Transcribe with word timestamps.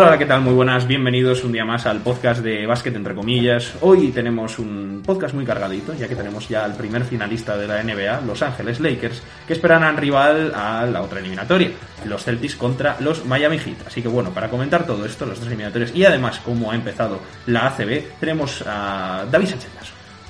Hola, 0.00 0.16
¿qué 0.16 0.26
tal? 0.26 0.42
Muy 0.42 0.54
buenas, 0.54 0.86
bienvenidos 0.86 1.42
un 1.42 1.50
día 1.50 1.64
más 1.64 1.84
al 1.84 1.98
podcast 1.98 2.40
de 2.40 2.64
Básquet 2.66 2.94
entre 2.94 3.16
comillas. 3.16 3.74
Hoy 3.80 4.12
tenemos 4.12 4.60
un 4.60 5.02
podcast 5.04 5.34
muy 5.34 5.44
cargadito, 5.44 5.92
ya 5.92 6.06
que 6.06 6.14
tenemos 6.14 6.48
ya 6.48 6.64
al 6.64 6.76
primer 6.76 7.02
finalista 7.02 7.56
de 7.56 7.66
la 7.66 7.82
NBA, 7.82 8.20
Los 8.20 8.40
Ángeles 8.42 8.78
Lakers, 8.78 9.24
que 9.44 9.54
esperan 9.54 9.96
rival 9.96 10.52
a 10.54 10.86
la 10.86 11.02
otra 11.02 11.18
eliminatoria, 11.18 11.72
los 12.04 12.22
Celtics 12.22 12.54
contra 12.54 12.96
los 13.00 13.26
Miami 13.26 13.58
Heat. 13.58 13.88
Así 13.88 14.00
que 14.00 14.06
bueno, 14.06 14.30
para 14.30 14.48
comentar 14.48 14.86
todo 14.86 15.04
esto, 15.04 15.26
los 15.26 15.40
dos 15.40 15.48
eliminatorios 15.48 15.92
y 15.92 16.04
además 16.04 16.40
cómo 16.44 16.70
ha 16.70 16.76
empezado 16.76 17.18
la 17.46 17.66
ACB, 17.66 18.20
tenemos 18.20 18.62
a 18.68 19.24
David 19.28 19.48
Sánchez. 19.48 19.70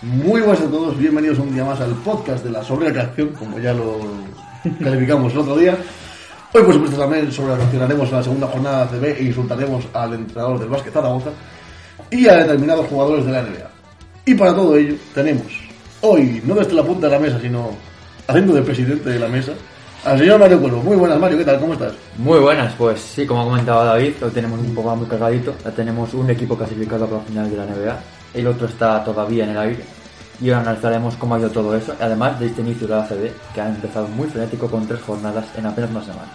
Muy 0.00 0.40
buenas 0.40 0.62
a 0.62 0.70
todos, 0.70 0.96
bienvenidos 0.96 1.40
un 1.40 1.52
día 1.52 1.66
más 1.66 1.78
al 1.82 1.92
podcast 1.96 2.42
de 2.42 2.52
la 2.52 2.64
sobrereacción, 2.64 3.34
como 3.34 3.58
ya 3.58 3.74
lo 3.74 4.00
calificamos 4.82 5.34
el 5.34 5.38
otro 5.40 5.58
día. 5.58 5.76
Hoy, 6.50 6.62
por 6.62 6.72
supuesto, 6.72 6.96
también 6.96 7.30
sobrereaccionaremos 7.30 8.10
la 8.10 8.22
segunda 8.22 8.46
jornada 8.46 8.86
de 8.86 8.96
ACB 8.96 9.20
e 9.20 9.24
insultaremos 9.24 9.84
al 9.92 10.14
entrenador 10.14 10.58
del 10.58 10.70
básquet 10.70 10.94
Zaragoza 10.94 11.30
y 12.10 12.26
a 12.26 12.36
determinados 12.36 12.86
jugadores 12.86 13.26
de 13.26 13.32
la 13.32 13.42
NBA. 13.42 13.70
Y 14.24 14.34
para 14.34 14.54
todo 14.54 14.74
ello, 14.74 14.94
tenemos 15.14 15.46
hoy, 16.00 16.40
no 16.46 16.54
desde 16.54 16.72
la 16.72 16.82
punta 16.82 17.06
de 17.06 17.12
la 17.12 17.18
mesa, 17.18 17.38
sino 17.38 17.68
haciendo 18.26 18.54
de 18.54 18.62
presidente 18.62 19.10
de 19.10 19.18
la 19.18 19.28
mesa, 19.28 19.52
al 20.06 20.18
señor 20.18 20.40
Mario 20.40 20.58
Cuervo. 20.58 20.82
Muy 20.82 20.96
buenas, 20.96 21.20
Mario, 21.20 21.36
¿qué 21.36 21.44
tal? 21.44 21.60
¿Cómo 21.60 21.74
estás? 21.74 21.92
Muy 22.16 22.38
buenas, 22.38 22.72
pues 22.78 22.98
sí, 22.98 23.26
como 23.26 23.42
ha 23.42 23.44
comentado 23.44 23.84
David, 23.84 24.12
lo 24.18 24.30
tenemos 24.30 24.58
un 24.58 24.74
poco 24.74 24.96
muy 24.96 25.06
cargadito. 25.06 25.54
Ya 25.62 25.70
tenemos 25.70 26.14
un 26.14 26.30
equipo 26.30 26.56
clasificado 26.56 27.06
para 27.06 27.18
la 27.18 27.24
final 27.24 27.50
de 27.50 27.56
la 27.58 27.66
NBA, 27.66 28.00
el 28.32 28.46
otro 28.46 28.68
está 28.68 29.04
todavía 29.04 29.44
en 29.44 29.50
el 29.50 29.58
aire. 29.58 29.97
Y 30.40 30.50
ahora 30.50 30.62
analizaremos 30.70 31.16
cómo 31.16 31.34
ha 31.34 31.38
ido 31.40 31.50
todo 31.50 31.76
eso, 31.76 31.94
además 32.00 32.38
de 32.38 32.46
este 32.46 32.60
inicio 32.60 32.86
de 32.86 32.94
la 32.94 33.02
ACB, 33.02 33.30
que 33.54 33.60
ha 33.60 33.68
empezado 33.68 34.06
muy 34.08 34.28
frenético 34.28 34.70
con 34.70 34.86
tres 34.86 35.00
jornadas 35.02 35.46
en 35.56 35.66
apenas 35.66 35.90
una 35.90 36.02
semana. 36.02 36.28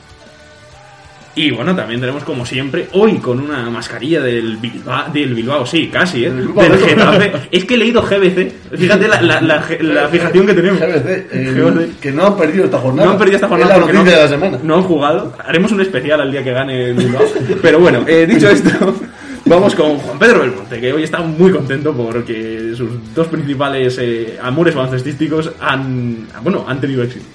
Y 1.36 1.50
bueno, 1.50 1.76
también 1.76 2.00
tenemos 2.00 2.24
como 2.24 2.46
siempre, 2.46 2.88
hoy 2.92 3.18
con 3.18 3.40
una 3.40 3.68
mascarilla 3.72 4.22
del 4.22 4.58
Bilbao, 4.58 5.06
del 5.12 5.34
Bilbao 5.34 5.66
sí, 5.66 5.88
casi, 5.92 6.26
¿eh? 6.26 6.30
Del 6.30 6.46
Bilbao, 6.48 6.64
del 6.70 6.80
¿no? 6.80 6.86
Getafe. 6.86 7.32
Es 7.50 7.66
que 7.66 7.74
he 7.74 7.78
leído 7.78 8.04
GBC, 8.04 8.52
fíjate 8.78 9.08
la, 9.08 9.20
la, 9.20 9.42
la, 9.42 9.66
la 9.82 10.08
fijación 10.10 10.46
que 10.46 10.54
tenemos. 10.54 10.80
GBC, 10.80 11.08
eh, 11.32 11.54
GBC. 11.56 12.00
que 12.00 12.12
no 12.12 12.28
han 12.28 12.38
perdido 12.38 12.66
esta 12.66 12.78
jornada. 12.78 13.06
No 13.08 13.12
han 13.14 13.18
perdido 13.18 13.38
esta 13.38 13.48
jornada 13.48 13.74
Es 13.78 13.82
la 13.88 13.94
no, 13.94 14.04
de 14.04 14.12
la 14.16 14.28
semana. 14.28 14.60
no 14.62 14.76
han 14.76 14.84
jugado. 14.84 15.34
Haremos 15.44 15.72
un 15.72 15.82
especial 15.82 16.22
al 16.22 16.32
día 16.32 16.44
que 16.44 16.52
gane 16.52 16.90
el 16.90 16.94
Bilbao. 16.94 17.24
Pero 17.64 17.80
bueno, 17.80 18.04
eh, 18.06 18.28
dicho 18.28 18.48
esto, 18.52 18.94
vamos 19.56 19.76
con 19.76 19.98
Juan 20.00 20.18
Pedro 20.18 20.40
Belmonte, 20.40 20.80
que 20.80 20.92
hoy 20.92 21.04
está 21.04 21.20
muy 21.20 21.52
contento 21.52 21.94
porque 21.94 22.74
sus 22.76 23.14
dos 23.14 23.28
principales 23.28 23.98
eh, 24.00 24.38
amores 24.42 24.74
baloncestísticos 24.74 25.52
han, 25.60 26.28
bueno, 26.42 26.66
han 26.68 26.82
tenido 26.82 27.04
éxito. 27.04 27.26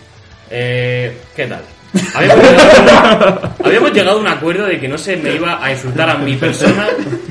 Eh, 0.50 1.16
¿Qué 1.34 1.46
tal? 1.46 1.62
Habíamos 2.14 2.44
llegado, 2.44 3.54
habíamos 3.64 3.92
llegado 3.92 4.18
a 4.18 4.20
un 4.20 4.28
acuerdo 4.28 4.66
de 4.66 4.78
que 4.78 4.88
no 4.88 4.98
se 4.98 5.16
me 5.16 5.34
iba 5.34 5.64
a 5.64 5.72
insultar 5.72 6.10
a 6.10 6.18
mi 6.18 6.36
persona 6.36 6.86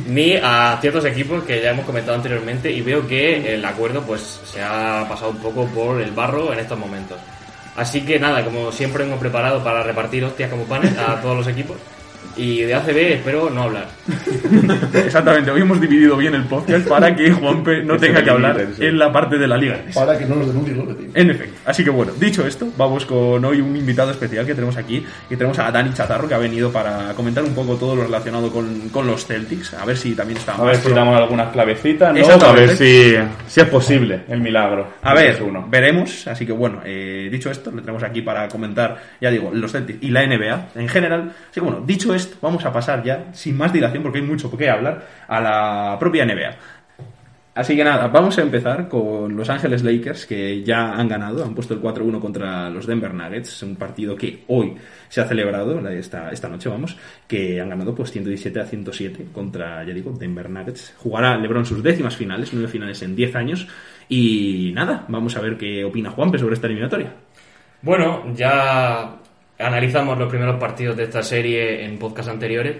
ni 0.08 0.34
a 0.36 0.80
ciertos 0.82 1.06
equipos 1.06 1.44
que 1.44 1.62
ya 1.62 1.72
hemos 1.72 1.86
comentado 1.86 2.16
anteriormente 2.16 2.72
y 2.72 2.82
veo 2.82 3.08
que 3.08 3.54
el 3.54 3.64
acuerdo 3.64 4.02
pues 4.02 4.42
se 4.46 4.64
ha 4.64 5.06
pasado 5.08 5.30
un 5.30 5.38
poco 5.38 5.68
por 5.68 6.02
el 6.02 6.10
barro 6.10 6.52
en 6.54 6.60
estos 6.60 6.80
momentos. 6.80 7.20
Así 7.76 8.02
que 8.02 8.20
nada, 8.20 8.44
como 8.44 8.72
siempre 8.72 9.04
hemos 9.04 9.20
preparado 9.20 9.64
para 9.64 9.84
repartir 9.84 10.24
hostias 10.24 10.50
como 10.50 10.64
panes 10.64 10.98
a 10.98 11.22
todos 11.22 11.38
los 11.38 11.48
equipos 11.48 11.78
y 12.38 12.62
de 12.62 12.74
ACB 12.76 12.98
espero 13.14 13.50
no 13.50 13.64
hablar. 13.64 13.88
Exactamente, 14.94 15.52
hoy 15.52 15.62
hemos 15.62 15.82
dividido 15.82 16.16
bien 16.16 16.36
el 16.36 16.44
podcast 16.44 16.88
para 16.88 17.16
que 17.16 17.32
Juanpe 17.32 17.84
no 17.84 17.98
tenga 17.98 18.24
que 18.24 18.30
hablar 18.30 18.68
en 18.80 19.00
la 19.00 19.12
parte 19.12 19.38
de 19.38 19.48
la 19.48 19.58
liga. 19.58 19.82
Para 19.94 20.18
que 20.18 20.26
no 20.26 20.36
nos 20.36 20.48
denuncie 20.48 20.76
los 20.76 20.88
vecinos. 20.88 21.16
En 21.16 21.32
efecto. 21.32 21.60
Así 21.66 21.84
que 21.84 21.90
bueno, 21.90 22.14
dicho 22.20 22.46
esto, 22.46 22.68
vamos 22.78 23.06
con 23.06 23.44
hoy 23.44 23.60
un 23.60 23.76
invitado 23.76 24.12
especial 24.12 24.46
que 24.46 24.54
tenemos 24.54 24.78
aquí. 24.78 25.04
Y 25.30 25.36
tenemos 25.36 25.58
a 25.60 25.72
Dani 25.72 25.94
Chatarro 25.94 26.28
que 26.28 26.36
ha 26.36 26.38
venido 26.38 26.72
para 26.72 27.14
comentar 27.14 27.44
un 27.44 27.54
poco 27.54 27.76
todo 27.76 27.96
lo 27.96 28.04
relacionado 28.04 28.52
con, 28.52 28.90
con 28.90 29.08
los 29.08 29.26
Celtics. 29.26 29.74
A 29.74 29.86
ver 29.86 29.98
si 29.98 30.14
también 30.14 30.38
está 30.38 30.54
A 30.54 30.64
ver 30.64 30.78
si 30.78 30.92
damos 30.92 31.18
algunas 31.18 31.52
clavecitas, 31.52 32.14
¿no? 32.14 32.46
A 32.46 32.52
ver 32.54 32.70
si, 32.78 33.16
si 33.48 33.60
es 33.60 33.68
posible 33.68 34.22
el 34.30 34.42
milagro. 34.42 34.94
A 35.02 35.14
ver, 35.14 35.42
uno. 35.42 35.66
veremos. 35.68 36.28
Así 36.28 36.46
que 36.46 36.52
bueno, 36.52 36.82
eh, 36.86 37.30
dicho 37.32 37.50
esto, 37.50 37.72
le 37.72 37.82
tenemos 37.82 38.04
aquí 38.04 38.22
para 38.22 38.48
comentar, 38.48 38.98
ya 39.20 39.32
digo, 39.32 39.50
los 39.52 39.72
Celtics 39.72 40.04
y 40.04 40.10
la 40.10 40.26
NBA 40.26 40.70
en 40.76 40.88
general. 40.88 41.32
Así 41.50 41.60
que 41.60 41.62
bueno, 41.62 41.84
dicho 41.86 42.07
esto, 42.14 42.38
vamos 42.42 42.66
a 42.66 42.72
pasar 42.72 43.04
ya, 43.04 43.26
sin 43.34 43.58
más 43.58 43.74
dilación, 43.74 44.04
porque 44.04 44.20
hay 44.20 44.26
mucho 44.26 44.56
qué 44.58 44.70
hablar, 44.70 45.06
a 45.28 45.42
la 45.42 45.98
propia 46.00 46.26
NBA. 46.26 46.56
Así 47.58 47.76
que 47.76 47.84
nada, 47.84 48.08
vamos 48.10 48.38
a 48.38 48.44
empezar 48.44 48.88
con 48.88 49.36
Los 49.36 49.50
Ángeles 49.50 49.84
Lakers, 49.84 50.28
que 50.28 50.62
ya 50.64 50.94
han 50.94 51.08
ganado, 51.08 51.44
han 51.44 51.56
puesto 51.56 51.74
el 51.74 51.82
4-1 51.82 52.20
contra 52.20 52.70
los 52.70 52.86
Denver 52.86 53.12
Nuggets, 53.12 53.64
un 53.64 53.76
partido 53.76 54.16
que 54.16 54.44
hoy 54.46 54.76
se 55.10 55.22
ha 55.22 55.26
celebrado, 55.26 55.80
esta, 55.90 56.30
esta 56.30 56.50
noche 56.50 56.70
vamos, 56.70 56.96
que 57.28 57.60
han 57.60 57.70
ganado 57.70 57.96
pues 57.96 58.12
117 58.12 58.60
a 58.60 58.66
107 58.66 59.30
contra, 59.34 59.84
ya 59.84 59.92
digo, 59.92 60.12
Denver 60.12 60.48
Nuggets. 60.48 60.94
Jugará 60.98 61.36
LeBron 61.36 61.66
sus 61.66 61.82
décimas 61.82 62.16
finales, 62.16 62.52
nueve 62.54 62.68
finales 62.68 63.02
en 63.02 63.16
10 63.16 63.36
años, 63.36 63.68
y 64.08 64.72
nada, 64.76 65.06
vamos 65.08 65.36
a 65.36 65.42
ver 65.42 65.58
qué 65.58 65.84
opina 65.84 66.12
Juanpe 66.12 66.38
sobre 66.38 66.54
esta 66.54 66.68
eliminatoria. 66.68 67.12
Bueno, 67.82 68.24
ya 68.36 69.18
analizamos 69.60 70.18
los 70.18 70.30
primeros 70.30 70.60
partidos 70.60 70.96
de 70.98 71.04
esta 71.04 71.24
serie 71.24 71.84
en 71.86 71.98
podcast 71.98 72.30
anteriores 72.30 72.78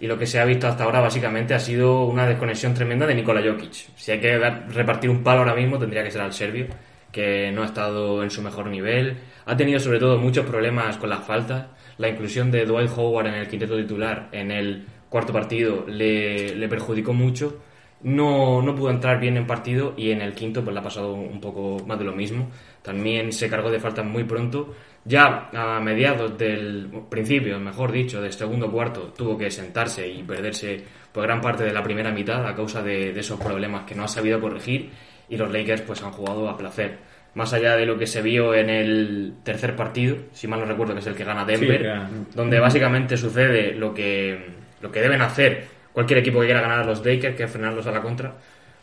y 0.00 0.06
lo 0.06 0.18
que 0.18 0.26
se 0.26 0.38
ha 0.38 0.44
visto 0.44 0.68
hasta 0.68 0.84
ahora 0.84 1.00
básicamente 1.00 1.54
ha 1.54 1.58
sido 1.58 2.04
una 2.04 2.26
desconexión 2.26 2.74
tremenda 2.74 3.06
de 3.06 3.14
Nikola 3.14 3.42
Jokic. 3.42 3.96
Si 3.96 4.12
hay 4.12 4.20
que 4.20 4.38
repartir 4.38 5.10
un 5.10 5.22
palo 5.22 5.40
ahora 5.40 5.54
mismo 5.54 5.78
tendría 5.78 6.04
que 6.04 6.10
ser 6.10 6.20
al 6.20 6.32
serbio, 6.32 6.66
que 7.10 7.50
no 7.52 7.62
ha 7.62 7.66
estado 7.66 8.22
en 8.22 8.30
su 8.30 8.42
mejor 8.42 8.66
nivel. 8.66 9.16
Ha 9.46 9.56
tenido 9.56 9.80
sobre 9.80 9.98
todo 9.98 10.18
muchos 10.18 10.46
problemas 10.46 10.96
con 10.98 11.10
las 11.10 11.24
faltas. 11.24 11.66
La 11.96 12.08
inclusión 12.08 12.50
de 12.50 12.64
Dwight 12.64 12.90
Howard 12.96 13.26
en 13.26 13.34
el 13.34 13.48
quinteto 13.48 13.76
titular 13.76 14.28
en 14.30 14.52
el 14.52 14.86
cuarto 15.08 15.32
partido 15.32 15.84
le, 15.88 16.54
le 16.54 16.68
perjudicó 16.68 17.12
mucho. 17.12 17.62
No, 18.00 18.62
no 18.62 18.76
pudo 18.76 18.90
entrar 18.90 19.18
bien 19.18 19.36
en 19.36 19.46
partido 19.46 19.94
y 19.96 20.12
en 20.12 20.22
el 20.22 20.32
quinto 20.32 20.62
pues 20.62 20.72
le 20.72 20.78
ha 20.78 20.84
pasado 20.84 21.14
un 21.14 21.40
poco 21.40 21.84
más 21.84 21.98
de 21.98 22.04
lo 22.04 22.12
mismo. 22.12 22.48
También 22.82 23.32
se 23.32 23.50
cargó 23.50 23.70
de 23.70 23.80
faltas 23.80 24.04
muy 24.04 24.22
pronto. 24.22 24.74
Ya 25.08 25.48
a 25.54 25.80
mediados 25.80 26.36
del 26.36 26.90
principio, 27.08 27.58
mejor 27.58 27.90
dicho, 27.90 28.20
del 28.20 28.32
segundo 28.32 28.70
cuarto, 28.70 29.14
tuvo 29.16 29.38
que 29.38 29.50
sentarse 29.50 30.06
y 30.06 30.22
perderse 30.22 30.84
pues, 31.10 31.24
gran 31.26 31.40
parte 31.40 31.64
de 31.64 31.72
la 31.72 31.82
primera 31.82 32.12
mitad 32.12 32.46
a 32.46 32.54
causa 32.54 32.82
de, 32.82 33.14
de 33.14 33.20
esos 33.20 33.40
problemas 33.40 33.84
que 33.84 33.94
no 33.94 34.04
ha 34.04 34.08
sabido 34.08 34.38
corregir 34.38 34.90
y 35.30 35.38
los 35.38 35.50
Lakers 35.50 35.80
pues 35.80 36.02
han 36.02 36.12
jugado 36.12 36.46
a 36.50 36.58
placer. 36.58 36.98
Más 37.34 37.54
allá 37.54 37.74
de 37.76 37.86
lo 37.86 37.96
que 37.98 38.06
se 38.06 38.20
vio 38.20 38.54
en 38.54 38.68
el 38.68 39.34
tercer 39.42 39.74
partido, 39.74 40.16
si 40.32 40.46
mal 40.46 40.60
no 40.60 40.66
recuerdo 40.66 40.92
que 40.92 41.00
es 41.00 41.06
el 41.06 41.14
que 41.14 41.24
gana 41.24 41.46
Denver, 41.46 42.08
Sí, 42.08 42.34
donde 42.34 42.60
básicamente 42.60 43.16
sucede 43.16 43.72
lo 43.72 43.94
que, 43.94 44.38
lo 44.82 44.92
que 44.92 45.00
deben 45.00 45.22
hacer 45.22 45.66
cualquier 45.92 46.18
equipo 46.18 46.40
que 46.40 46.46
quiera 46.46 46.60
ganar 46.60 46.80
a 46.80 46.84
los 46.84 47.04
Lakers, 47.04 47.34
que 47.34 47.44
es 47.44 47.50
frenarlos 47.50 47.86
a 47.86 47.92
la 47.92 48.02
contra. 48.02 48.34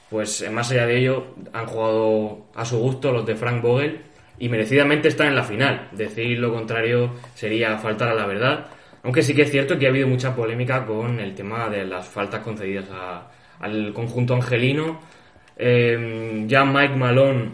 Pues 0.10 0.50
más 0.52 0.72
allá 0.72 0.88
de 0.88 0.98
ello, 0.98 1.36
han 1.54 1.68
jugado 1.68 2.48
a 2.56 2.66
su 2.66 2.80
gusto 2.80 3.12
los 3.12 3.26
de 3.28 3.36
Frank 3.36 3.62
Vogel 3.62 4.00
y 4.40 4.50
merecidamente 4.50 5.08
están 5.10 5.28
en 5.28 5.36
la 5.36 5.44
final. 5.44 5.90
Decir 5.92 6.40
lo 6.40 6.54
contrario 6.54 7.16
sería 7.34 7.78
faltar 7.78 8.10
a 8.10 8.14
la 8.14 8.26
verdad. 8.26 8.66
Aunque 9.04 9.22
sí 9.22 9.34
que 9.36 9.44
es 9.44 9.52
cierto 9.52 9.78
que 9.78 9.86
ha 9.86 9.90
habido 9.90 10.08
mucha 10.08 10.36
polémica 10.36 10.86
con 10.86 11.20
el 11.20 11.36
tema 11.36 11.70
de 11.70 11.86
las 11.86 12.08
faltas 12.08 12.42
concedidas 12.42 12.86
al 13.60 13.94
conjunto 13.94 14.34
angelino. 14.34 15.00
Eh, 15.58 16.44
ya 16.48 16.66
Mike 16.66 16.96
Malone 16.96 17.50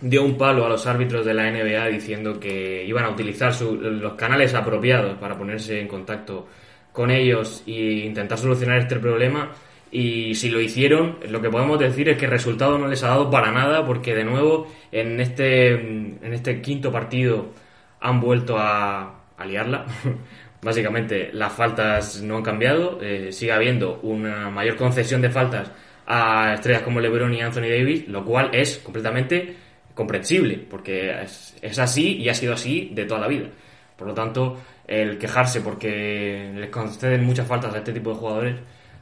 dio 0.00 0.22
un 0.24 0.36
palo 0.36 0.66
a 0.66 0.68
los 0.68 0.86
árbitros 0.86 1.24
de 1.24 1.34
la 1.34 1.48
NBA 1.50 1.86
diciendo 1.86 2.38
que 2.38 2.84
iban 2.84 3.04
a 3.04 3.10
utilizar 3.10 3.52
su- 3.54 3.76
los 3.80 4.12
canales 4.14 4.54
apropiados 4.54 5.16
para 5.18 5.36
ponerse 5.36 5.80
en 5.80 5.88
contacto 5.88 6.46
con 6.92 7.10
ellos 7.10 7.62
e 7.66 8.04
intentar 8.04 8.38
solucionar 8.38 8.78
este 8.78 8.96
problema. 8.96 9.50
Y 9.90 10.34
si 10.34 10.50
lo 10.50 10.60
hicieron, 10.60 11.18
lo 11.28 11.40
que 11.40 11.48
podemos 11.48 11.78
decir 11.78 12.08
es 12.08 12.18
que 12.18 12.26
el 12.26 12.30
resultado 12.30 12.78
no 12.78 12.88
les 12.88 13.02
ha 13.02 13.08
dado 13.08 13.30
para 13.30 13.50
nada, 13.50 13.84
porque 13.86 14.14
de 14.14 14.24
nuevo 14.24 14.66
en 14.92 15.20
este, 15.20 15.72
en 15.72 16.32
este 16.32 16.60
quinto 16.60 16.92
partido 16.92 17.52
han 18.00 18.20
vuelto 18.20 18.56
a, 18.58 19.14
liarla. 19.46 19.86
Básicamente, 20.62 21.30
las 21.32 21.52
faltas 21.52 22.20
no 22.22 22.36
han 22.36 22.42
cambiado, 22.42 22.98
eh, 23.00 23.30
sigue 23.32 23.52
habiendo 23.52 24.00
una 24.02 24.50
mayor 24.50 24.76
concesión 24.76 25.22
de 25.22 25.30
faltas 25.30 25.70
a 26.06 26.54
estrellas 26.54 26.82
como 26.82 27.00
LeBron 27.00 27.32
y 27.32 27.40
Anthony 27.40 27.68
Davis, 27.68 28.08
lo 28.08 28.24
cual 28.24 28.50
es 28.52 28.78
completamente 28.78 29.54
comprensible, 29.94 30.58
porque 30.68 31.22
es, 31.22 31.56
es 31.62 31.78
así 31.78 32.16
y 32.16 32.28
ha 32.28 32.34
sido 32.34 32.54
así 32.54 32.90
de 32.92 33.04
toda 33.04 33.20
la 33.20 33.28
vida. 33.28 33.48
Por 33.96 34.08
lo 34.08 34.14
tanto, 34.14 34.58
el 34.86 35.18
quejarse 35.18 35.60
porque 35.60 36.50
les 36.54 36.70
conceden 36.70 37.24
muchas 37.24 37.46
faltas 37.46 37.74
a 37.74 37.78
este 37.78 37.92
tipo 37.92 38.10
de 38.10 38.16
jugadores, 38.16 38.56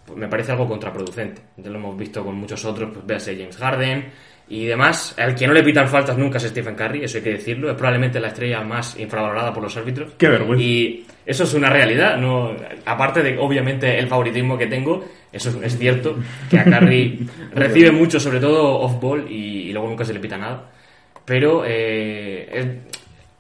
pues 0.07 0.19
me 0.19 0.29
parece 0.29 0.53
algo 0.53 0.69
contraproducente. 0.69 1.43
Ya 1.57 1.71
lo 1.71 1.77
hemos 1.79 1.97
visto 1.99 2.25
con 2.25 2.37
muchos 2.37 2.65
otros, 2.65 2.91
pues 2.93 3.05
véase 3.07 3.37
James 3.37 3.57
Harden 3.57 4.05
y 4.49 4.65
demás. 4.67 5.15
Al 5.19 5.35
que 5.35 5.47
no 5.47 5.53
le 5.53 5.63
pitan 5.63 5.89
faltas 5.89 6.17
nunca 6.17 6.39
es 6.39 6.45
Stephen 6.45 6.75
Curry, 6.77 7.05
eso 7.05 7.19
hay 7.19 7.25
que 7.25 7.31
decirlo. 7.33 7.69
Es 7.71 7.77
probablemente 7.77 8.21
la 8.21 8.29
estrella 8.29 8.61
más 8.63 8.99
infravalorada 8.99 9.53
por 9.53 9.63
los 9.65 9.77
árbitros. 9.77 10.13
Qué 10.17 10.29
vergüenza. 10.29 10.63
Y 10.65 11.05
eso 11.25 11.43
es 11.45 11.53
una 11.55 11.69
realidad, 11.69 12.17
no 12.19 12.55
aparte 12.85 13.23
de 13.23 13.37
obviamente 13.39 13.99
el 13.99 14.07
favoritismo 14.07 14.57
que 14.57 14.69
tengo, 14.69 15.05
eso 15.33 15.51
es, 15.51 15.57
es 15.75 15.79
cierto, 15.79 16.17
que 16.49 16.61
a 16.61 16.65
Curry 16.65 17.29
recibe 17.55 17.91
mucho, 17.91 18.21
sobre 18.21 18.39
todo 18.39 18.79
off-ball, 18.81 19.27
y, 19.29 19.69
y 19.69 19.73
luego 19.73 19.89
nunca 19.89 20.05
se 20.05 20.15
le 20.15 20.21
pita 20.21 20.39
nada. 20.39 20.71
Pero 21.25 21.65
eh, 21.67 22.49
es- 22.53 22.97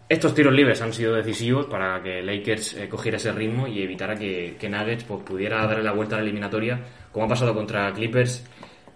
estos 0.08 0.34
tiros 0.34 0.54
libres 0.54 0.80
han 0.82 0.92
sido 0.92 1.14
decisivos 1.14 1.66
para 1.66 2.02
que 2.02 2.22
Lakers 2.22 2.74
eh, 2.74 2.88
cogiera 2.88 3.16
ese 3.16 3.32
ritmo 3.32 3.66
y 3.66 3.82
evitara 3.82 4.14
que, 4.14 4.56
que 4.58 4.68
Nuggets 4.68 5.04
pues, 5.04 5.22
pudiera 5.24 5.66
darle 5.66 5.82
la 5.82 5.92
vuelta 5.92 6.16
a 6.16 6.18
la 6.18 6.24
eliminatoria, 6.24 6.80
como 7.10 7.26
ha 7.26 7.28
pasado 7.28 7.54
contra 7.54 7.92
Clippers 7.92 8.44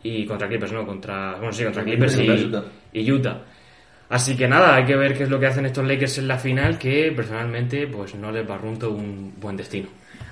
y 0.02 0.24
contra 0.24 0.48
Clippers, 0.48 0.72
no, 0.72 0.86
contra, 0.86 1.36
bueno, 1.36 1.52
sí, 1.52 1.64
contra 1.64 1.82
Clippers 1.82 2.18
y, 2.18 2.30
Utah. 2.30 2.64
y 2.92 3.12
Utah. 3.12 3.42
Así 4.08 4.36
que 4.36 4.48
nada, 4.48 4.74
hay 4.74 4.84
que 4.84 4.96
ver 4.96 5.16
qué 5.16 5.24
es 5.24 5.30
lo 5.30 5.38
que 5.38 5.46
hacen 5.46 5.66
estos 5.66 5.86
Lakers 5.86 6.18
en 6.18 6.28
la 6.28 6.38
final, 6.38 6.78
que 6.78 7.12
personalmente 7.14 7.86
pues 7.86 8.14
no 8.14 8.30
les 8.30 8.46
barrunto 8.46 8.90
un 8.90 9.34
buen 9.38 9.56
destino. 9.56 9.88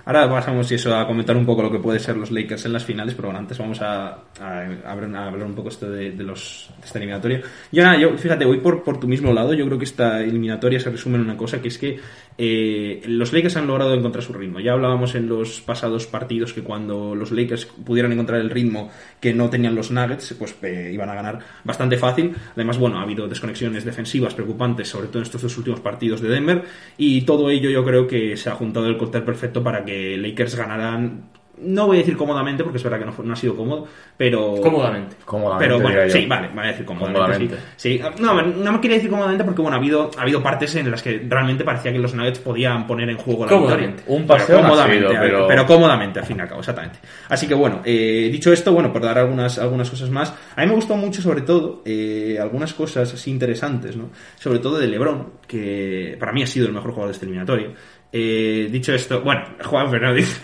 Ahora 0.08 0.26
pasamos 0.26 0.72
y 0.72 0.76
eso 0.76 0.96
a 0.96 1.06
comentar 1.06 1.37
un 1.37 1.44
poco 1.44 1.62
lo 1.62 1.70
que 1.70 1.81
puede 1.81 1.99
ser 1.99 2.16
los 2.16 2.31
Lakers 2.31 2.64
en 2.64 2.72
las 2.72 2.82
finales, 2.82 3.14
pero 3.14 3.28
bueno, 3.28 3.40
antes 3.40 3.58
vamos 3.58 3.78
a, 3.82 4.22
hablar 4.40 5.44
un 5.44 5.55
poco 5.55 5.69
esto 5.69 5.90
de, 5.90 6.12
de 6.12 6.25
los, 6.25 6.70
de 6.81 6.87
esta 6.87 6.99
eliminatoria. 6.99 7.43
Yo 7.70 7.82
nada, 7.82 8.00
yo 8.00 8.16
fíjate, 8.16 8.46
voy 8.46 8.58
por, 8.60 8.82
por 8.82 8.99
tu 8.99 9.06
mismo 9.06 9.34
lado, 9.34 9.52
yo 9.52 9.66
creo 9.66 9.76
que 9.76 9.84
esta 9.84 10.22
eliminatoria 10.22 10.81
se 10.81 10.88
resume 10.88 11.16
en 11.16 11.25
una 11.25 11.37
cosa, 11.37 11.60
que 11.60 11.69
es 11.69 11.76
que 11.76 12.00
eh, 12.40 13.02
los 13.06 13.32
Lakers 13.32 13.56
han 13.56 13.67
logrado 13.67 13.93
encontrar 13.94 14.23
su 14.23 14.32
ritmo. 14.32 14.61
Ya 14.61 14.73
hablábamos 14.73 15.17
en 15.17 15.29
los 15.29 15.61
pasados 15.61 16.06
partidos 16.06 16.52
que 16.52 16.62
cuando 16.62 17.17
los 17.17 17.32
Lakers 17.32 17.67
pudieran 17.67 18.12
encontrar 18.12 18.40
el 18.40 18.49
ritmo 18.49 18.90
que 19.20 19.35
no 19.35 19.50
tenían 19.50 19.75
los 19.75 19.90
Nuggets, 19.90 20.37
pues 20.38 20.55
eh, 20.62 20.90
iban 20.94 21.11
a 21.11 21.14
ganar 21.14 21.40
bastante 21.64 21.99
fácil. 21.99 22.37
Además, 22.55 22.79
bueno, 22.79 22.99
ha 22.99 23.02
habido 23.02 23.26
desconexiones 23.26 23.85
defensivas 23.85 24.35
preocupantes, 24.35 24.88
sobre 24.88 25.08
todo 25.08 25.19
en 25.19 25.25
estos 25.25 25.43
dos 25.43 25.58
últimos 25.58 25.81
partidos 25.81 26.20
de 26.20 26.29
Denver, 26.29 26.62
y 26.96 27.23
todo 27.23 27.50
ello 27.50 27.70
yo 27.70 27.85
creo 27.85 28.06
que 28.06 28.37
se 28.37 28.49
ha 28.49 28.55
juntado 28.55 28.87
el 28.87 28.96
cóctel 28.96 29.25
perfecto 29.25 29.62
para 29.62 29.84
que 29.84 30.17
Lakers 30.17 30.55
ganaran. 30.55 31.38
No 31.60 31.87
voy 31.87 31.96
a 31.96 32.00
decir 32.00 32.16
cómodamente, 32.16 32.62
porque 32.62 32.78
es 32.78 32.84
verdad 32.84 32.99
que 32.99 33.05
no, 33.06 33.12
fue- 33.12 33.25
no 33.25 33.32
ha 33.32 33.37
sido 33.37 33.56
cómodo, 33.56 33.87
pero. 34.16 34.56
Cómodamente. 34.62 35.16
Cómodamente, 35.25 35.64
Pero 35.64 35.81
bueno, 35.81 36.00
sí, 36.10 36.26
vale, 36.26 36.49
voy 36.55 36.64
a 36.64 36.66
decir 36.69 36.84
cómodamente. 36.84 37.19
Cómodamente. 37.20 37.56
Sí, 37.76 37.99
Sí. 37.99 38.22
no, 38.22 38.43
no 38.43 38.72
me 38.72 38.81
quería 38.81 38.96
decir 38.96 39.10
cómodamente 39.10 39.44
porque 39.44 39.60
bueno, 39.62 39.76
ha 39.76 39.81
habido, 39.81 40.10
ha 40.16 40.22
habido 40.22 40.43
partes 40.43 40.75
en 40.76 40.90
las 40.90 41.02
que 41.02 41.25
realmente 41.28 41.64
parecía 41.64 41.93
que 41.93 41.99
los 41.99 42.14
Nuggets 42.14 42.38
podían 42.38 42.87
poner 42.87 43.08
en 43.10 43.16
juego 43.16 43.44
la 43.44 43.50
Cómodamente. 43.50 43.96
victoria. 44.02 44.20
Un 44.20 44.26
paseo 44.26 44.56
cómodamente, 44.62 45.08
sido, 45.08 45.20
pero- 45.20 45.46
pero 45.49 45.66
cómodamente, 45.66 46.20
al 46.20 46.26
fin 46.26 46.37
y 46.38 46.40
al 46.40 46.49
cabo, 46.49 46.60
exactamente. 46.60 46.99
Así 47.28 47.46
que 47.46 47.55
bueno, 47.55 47.81
eh, 47.84 48.28
dicho 48.31 48.52
esto, 48.52 48.72
bueno, 48.72 48.93
por 48.93 49.02
dar 49.02 49.19
algunas, 49.19 49.58
algunas 49.58 49.90
cosas 49.90 50.10
más, 50.10 50.34
a 50.56 50.60
mí 50.62 50.66
me 50.69 50.75
gustó 50.75 50.96
mucho, 50.96 51.22
sobre 51.22 51.43
todo, 51.43 51.82
eh, 51.84 52.38
algunas 52.40 52.72
cosas 52.75 53.12
así 53.14 53.31
interesantes, 53.31 53.96
¿no? 53.96 54.10
Sobre 54.38 54.58
todo 54.58 54.78
de 54.78 54.87
LeBron, 54.87 55.32
que 55.46 56.16
para 56.20 56.32
mí 56.32 56.43
ha 56.43 56.46
sido 56.46 56.66
el 56.66 56.72
mejor 56.72 56.90
jugador 56.90 57.08
de 57.08 57.12
este 57.14 57.25
eliminatorio. 57.26 57.72
Eh, 58.12 58.69
dicho 58.70 58.94
esto, 58.94 59.20
bueno, 59.20 59.43
Juan 59.64 59.90
Fernández. 59.90 60.40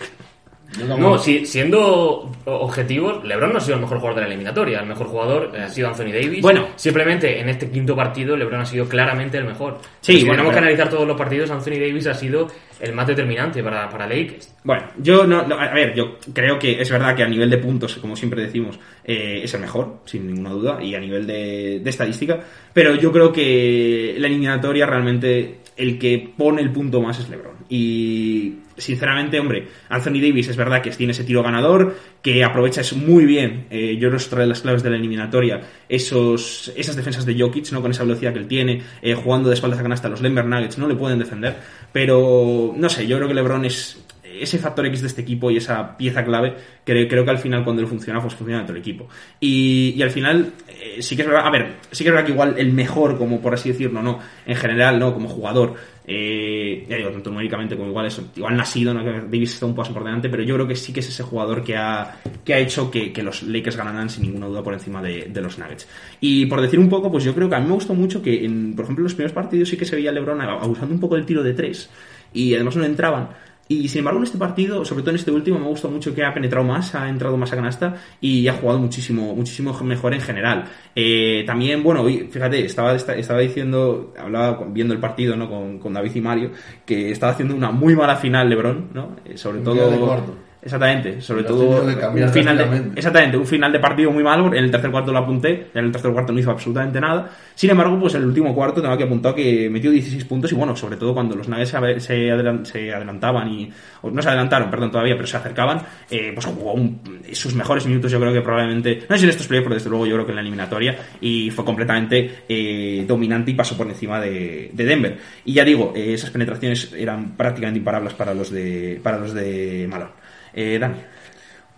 No, 0.83 1.17
si- 1.17 1.45
siendo 1.45 2.31
objetivos, 2.45 3.23
LeBron 3.23 3.51
no 3.53 3.57
ha 3.57 3.61
sido 3.61 3.75
el 3.75 3.81
mejor 3.81 3.97
jugador 3.99 4.15
de 4.15 4.21
la 4.21 4.27
eliminatoria. 4.27 4.79
El 4.79 4.87
mejor 4.87 5.07
jugador 5.07 5.51
eh, 5.55 5.59
ha 5.61 5.69
sido 5.69 5.87
Anthony 5.87 6.11
Davis. 6.11 6.41
Bueno. 6.41 6.67
simplemente 6.75 7.39
en 7.39 7.49
este 7.49 7.69
quinto 7.69 7.95
partido, 7.95 8.35
LeBron 8.35 8.61
ha 8.61 8.65
sido 8.65 8.87
claramente 8.87 9.37
el 9.37 9.45
mejor. 9.45 9.79
Sí, 10.01 10.13
si 10.13 10.19
bueno, 10.25 10.33
tenemos 10.37 10.53
que 10.53 10.59
analizar 10.59 10.89
todos 10.89 11.07
los 11.07 11.17
partidos, 11.17 11.49
Anthony 11.51 11.79
Davis 11.79 12.07
ha 12.07 12.13
sido 12.13 12.47
el 12.79 12.93
más 12.93 13.07
determinante 13.07 13.63
para, 13.63 13.89
para 13.89 14.05
Lakers. 14.07 14.53
Bueno, 14.63 14.83
yo 14.97 15.25
no, 15.25 15.47
no- 15.47 15.57
a 15.59 15.73
ver, 15.73 15.93
yo 15.95 16.17
creo 16.33 16.59
que 16.59 16.81
es 16.81 16.89
verdad 16.91 17.15
que 17.15 17.23
a 17.23 17.27
nivel 17.27 17.49
de 17.49 17.57
puntos, 17.57 17.95
como 17.95 18.15
siempre 18.15 18.41
decimos, 18.41 18.77
eh, 19.03 19.41
es 19.43 19.53
el 19.53 19.61
mejor, 19.61 19.99
sin 20.05 20.27
ninguna 20.27 20.49
duda, 20.49 20.83
y 20.83 20.93
a 20.93 20.99
nivel 20.99 21.25
de, 21.25 21.79
de 21.81 21.89
estadística, 21.89 22.39
pero 22.73 22.95
yo 22.95 23.11
creo 23.13 23.31
que 23.31 24.15
la 24.17 24.27
eliminatoria 24.27 24.85
realmente 24.85 25.59
el 25.77 25.97
que 25.99 26.31
pone 26.37 26.61
el 26.61 26.71
punto 26.71 27.01
más 27.01 27.19
es 27.19 27.29
LeBron. 27.29 27.54
Y 27.67 28.59
sinceramente, 28.77 29.39
hombre, 29.39 29.67
Anthony 29.89 30.19
Davis 30.21 30.49
es 30.49 30.57
verdad 30.57 30.81
que 30.81 30.91
tiene 30.91 31.11
ese 31.11 31.23
tiro 31.23 31.41
ganador, 31.41 31.95
que 32.21 32.43
aprovecha 32.43 32.81
es 32.81 32.93
muy 32.93 33.25
bien, 33.25 33.67
eh, 33.69 33.97
yo 33.99 34.09
creo 34.09 34.19
que 34.19 34.35
de 34.35 34.47
las 34.47 34.61
claves 34.61 34.83
de 34.83 34.89
la 34.89 34.97
eliminatoria, 34.97 35.61
esos, 35.89 36.71
esas 36.75 36.95
defensas 36.95 37.25
de 37.25 37.39
Jokic, 37.39 37.71
¿no? 37.71 37.81
Con 37.81 37.91
esa 37.91 38.03
velocidad 38.03 38.33
que 38.33 38.39
él 38.39 38.47
tiene, 38.47 38.81
eh, 39.01 39.15
jugando 39.15 39.49
de 39.49 39.55
espaldas 39.55 39.79
a 39.79 39.83
canasta, 39.83 40.09
los 40.09 40.21
Denver 40.21 40.45
Nuggets 40.45 40.77
no 40.77 40.87
le 40.87 40.95
pueden 40.95 41.19
defender, 41.19 41.55
pero 41.91 42.73
no 42.75 42.89
sé, 42.89 43.07
yo 43.07 43.17
creo 43.17 43.27
que 43.27 43.33
LeBron 43.33 43.65
es 43.65 44.04
ese 44.41 44.57
factor 44.57 44.85
X 44.87 45.01
de 45.01 45.07
este 45.07 45.21
equipo 45.21 45.51
y 45.51 45.57
esa 45.57 45.97
pieza 45.97 46.23
clave, 46.23 46.55
creo, 46.83 47.07
que 47.07 47.29
al 47.29 47.37
final 47.37 47.63
cuando 47.63 47.81
él 47.81 47.87
funciona, 47.87 48.21
pues 48.21 48.33
funciona 48.33 48.63
todo 48.63 48.73
el 48.73 48.79
equipo. 48.79 49.07
Y, 49.39 50.01
al 50.01 50.11
final, 50.11 50.53
eh, 50.67 51.01
sí 51.01 51.15
que 51.15 51.23
es 51.23 51.27
verdad, 51.27 51.45
a 51.45 51.51
ver, 51.51 51.73
sí 51.91 52.03
que 52.03 52.09
es 52.09 52.13
verdad 52.13 52.25
que 52.25 52.31
igual 52.31 52.55
el 52.57 52.73
mejor, 52.73 53.17
como 53.17 53.41
por 53.41 53.53
así 53.53 53.69
decirlo, 53.69 54.01
no, 54.01 54.19
en 54.45 54.55
general, 54.55 54.99
no, 54.99 55.13
como 55.13 55.27
jugador, 55.27 55.75
eh, 56.07 56.85
ya 56.87 56.97
digo, 56.97 57.09
tanto 57.09 57.31
numéricamente 57.31 57.75
como 57.75 57.89
igual 57.89 58.05
eso, 58.05 58.29
igual 58.35 58.55
no 58.55 58.63
ha 58.63 58.93
¿no? 58.93 59.03
Davis 59.03 59.53
está 59.53 59.65
un 59.65 59.73
paso 59.73 59.91
por 59.93 60.03
delante, 60.03 60.29
pero 60.29 60.43
yo 60.43 60.53
creo 60.55 60.67
que 60.67 60.75
sí 60.75 60.93
que 60.93 60.99
es 60.99 61.09
ese 61.09 61.23
jugador 61.23 61.63
que 61.63 61.75
ha, 61.75 62.17
que 62.43 62.53
ha 62.53 62.59
hecho 62.59 62.91
que, 62.91 63.11
los 63.23 63.41
Lakers 63.41 63.75
ganaran 63.75 64.09
sin 64.09 64.23
ninguna 64.23 64.45
duda 64.45 64.61
por 64.61 64.73
encima 64.73 65.01
de, 65.01 65.41
los 65.41 65.57
Nuggets. 65.57 65.87
Y 66.21 66.45
por 66.45 66.61
decir 66.61 66.79
un 66.79 66.89
poco, 66.89 67.11
pues 67.11 67.23
yo 67.23 67.33
creo 67.33 67.49
que 67.49 67.55
a 67.55 67.59
mí 67.59 67.67
me 67.67 67.73
gustó 67.73 67.95
mucho 67.95 68.21
que, 68.21 68.45
en, 68.45 68.75
por 68.75 68.85
ejemplo, 68.85 69.01
en 69.01 69.05
los 69.05 69.15
primeros 69.15 69.33
partidos 69.33 69.69
sí 69.69 69.77
que 69.77 69.85
se 69.85 69.95
veía 69.95 70.11
LeBron 70.11 70.41
abusando 70.41 70.93
un 70.93 70.99
poco 70.99 71.15
del 71.15 71.25
tiro 71.25 71.41
de 71.41 71.53
tres 71.53 71.89
y 72.33 72.53
además 72.53 72.75
no 72.75 72.85
entraban. 72.85 73.29
Y 73.67 73.87
sin 73.87 73.99
embargo, 73.99 74.19
en 74.19 74.25
este 74.25 74.37
partido, 74.37 74.85
sobre 74.85 75.01
todo 75.01 75.11
en 75.11 75.15
este 75.17 75.31
último, 75.31 75.57
me 75.57 75.65
ha 75.65 75.69
gustado 75.69 75.93
mucho 75.93 76.13
que 76.13 76.23
ha 76.23 76.33
penetrado 76.33 76.65
más, 76.65 76.93
ha 76.93 77.09
entrado 77.09 77.35
más 77.35 77.51
a 77.51 77.55
canasta 77.55 77.95
y 78.21 78.47
ha 78.47 78.53
jugado 78.53 78.79
muchísimo, 78.79 79.35
muchísimo 79.35 79.73
mejor 79.81 80.13
en 80.13 80.21
general. 80.21 80.65
Eh, 80.95 81.43
también, 81.47 81.81
bueno, 81.81 82.05
fíjate, 82.05 82.63
estaba, 82.63 82.93
estaba 82.93 83.39
diciendo, 83.39 84.13
hablaba 84.19 84.63
viendo 84.67 84.93
el 84.93 84.99
partido 84.99 85.35
¿no? 85.35 85.49
con, 85.49 85.79
con 85.79 85.93
David 85.93 86.15
y 86.15 86.21
Mario, 86.21 86.51
que 86.85 87.09
estaba 87.11 87.31
haciendo 87.31 87.55
una 87.55 87.71
muy 87.71 87.95
mala 87.95 88.17
final 88.17 88.49
LeBron, 88.49 88.89
¿no? 88.93 89.15
Eh, 89.25 89.35
sobre 89.35 89.59
Un 89.59 89.63
todo. 89.63 90.35
Exactamente, 90.65 91.21
sobre 91.21 91.43
todo 91.43 91.83
un 92.25 92.33
final 92.33 92.57
de, 92.57 92.63
exactamente, 92.95 93.37
un 93.37 93.45
final 93.45 93.71
de 93.71 93.79
partido 93.79 94.09
muy 94.11 94.23
malo, 94.23 94.47
en 94.47 94.63
el 94.63 94.71
tercer 94.71 94.89
cuarto 94.89 95.11
lo 95.11 95.19
apunté, 95.19 95.67
en 95.75 95.85
el 95.85 95.91
tercer 95.91 96.11
cuarto 96.11 96.33
no 96.33 96.39
hizo 96.39 96.49
absolutamente 96.49 96.99
nada. 96.99 97.29
Sin 97.53 97.69
embargo, 97.69 97.99
pues 97.99 98.15
en 98.15 98.21
el 98.23 98.27
último 98.29 98.51
cuarto 98.55 98.81
tengo 98.81 98.97
que 98.97 99.03
apuntar 99.03 99.35
que 99.35 99.69
metió 99.69 99.91
16 99.91 100.25
puntos 100.25 100.51
y 100.51 100.55
bueno, 100.55 100.75
sobre 100.75 100.97
todo 100.97 101.13
cuando 101.13 101.35
los 101.35 101.47
Nuggets 101.47 102.03
se, 102.03 102.31
adelantaban 102.31 103.47
y 103.47 103.71
o 104.01 104.09
no 104.09 104.19
se 104.23 104.27
adelantaron, 104.27 104.71
perdón, 104.71 104.89
todavía, 104.89 105.13
pero 105.15 105.27
se 105.27 105.37
acercaban, 105.37 105.83
eh, 106.09 106.31
pues 106.33 106.47
jugó 106.47 106.73
un- 106.73 106.99
sus 107.31 107.53
mejores 107.53 107.85
minutos, 107.85 108.11
yo 108.11 108.19
creo 108.19 108.33
que 108.33 108.41
probablemente, 108.41 109.03
no 109.07 109.15
sé 109.19 109.23
en 109.25 109.29
estos 109.29 109.45
playoffs, 109.47 109.65
pero 109.65 109.75
desde 109.75 109.89
luego 109.91 110.07
yo 110.07 110.13
creo 110.15 110.25
que 110.25 110.31
en 110.31 110.35
la 110.37 110.41
eliminatoria 110.41 110.97
y 111.21 111.51
fue 111.51 111.63
completamente 111.63 112.39
eh, 112.49 113.05
dominante 113.07 113.51
y 113.51 113.53
pasó 113.53 113.77
por 113.77 113.85
encima 113.87 114.19
de, 114.19 114.71
de 114.73 114.83
Denver. 114.83 115.17
Y 115.45 115.53
ya 115.53 115.63
digo, 115.63 115.93
eh, 115.95 116.15
esas 116.15 116.31
penetraciones 116.31 116.91
eran 116.97 117.37
prácticamente 117.37 117.77
imparables 117.77 118.15
para 118.15 118.33
los 118.33 118.49
de 118.49 118.99
para 119.03 119.19
los 119.19 119.31
de 119.31 119.85
Malone. 119.87 120.24
Dani. 120.55 120.95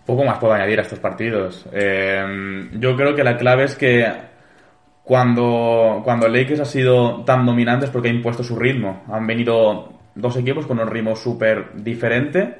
Poco 0.06 0.24
más 0.24 0.38
puedo 0.38 0.54
añadir 0.54 0.78
a 0.78 0.82
estos 0.82 1.00
partidos. 1.00 1.66
Eh, 1.72 2.70
yo 2.74 2.96
creo 2.96 3.14
que 3.14 3.24
la 3.24 3.36
clave 3.36 3.64
es 3.64 3.74
que 3.74 4.06
cuando, 5.04 6.00
cuando 6.04 6.28
Lakers 6.28 6.60
ha 6.60 6.64
sido 6.64 7.24
tan 7.24 7.44
dominante 7.44 7.86
es 7.86 7.90
porque 7.90 8.08
ha 8.08 8.12
impuesto 8.12 8.42
su 8.42 8.56
ritmo. 8.56 9.04
Han 9.10 9.26
venido 9.26 9.92
dos 10.14 10.36
equipos 10.36 10.66
con 10.66 10.78
un 10.78 10.86
ritmo 10.86 11.16
súper 11.16 11.74
diferente. 11.74 12.56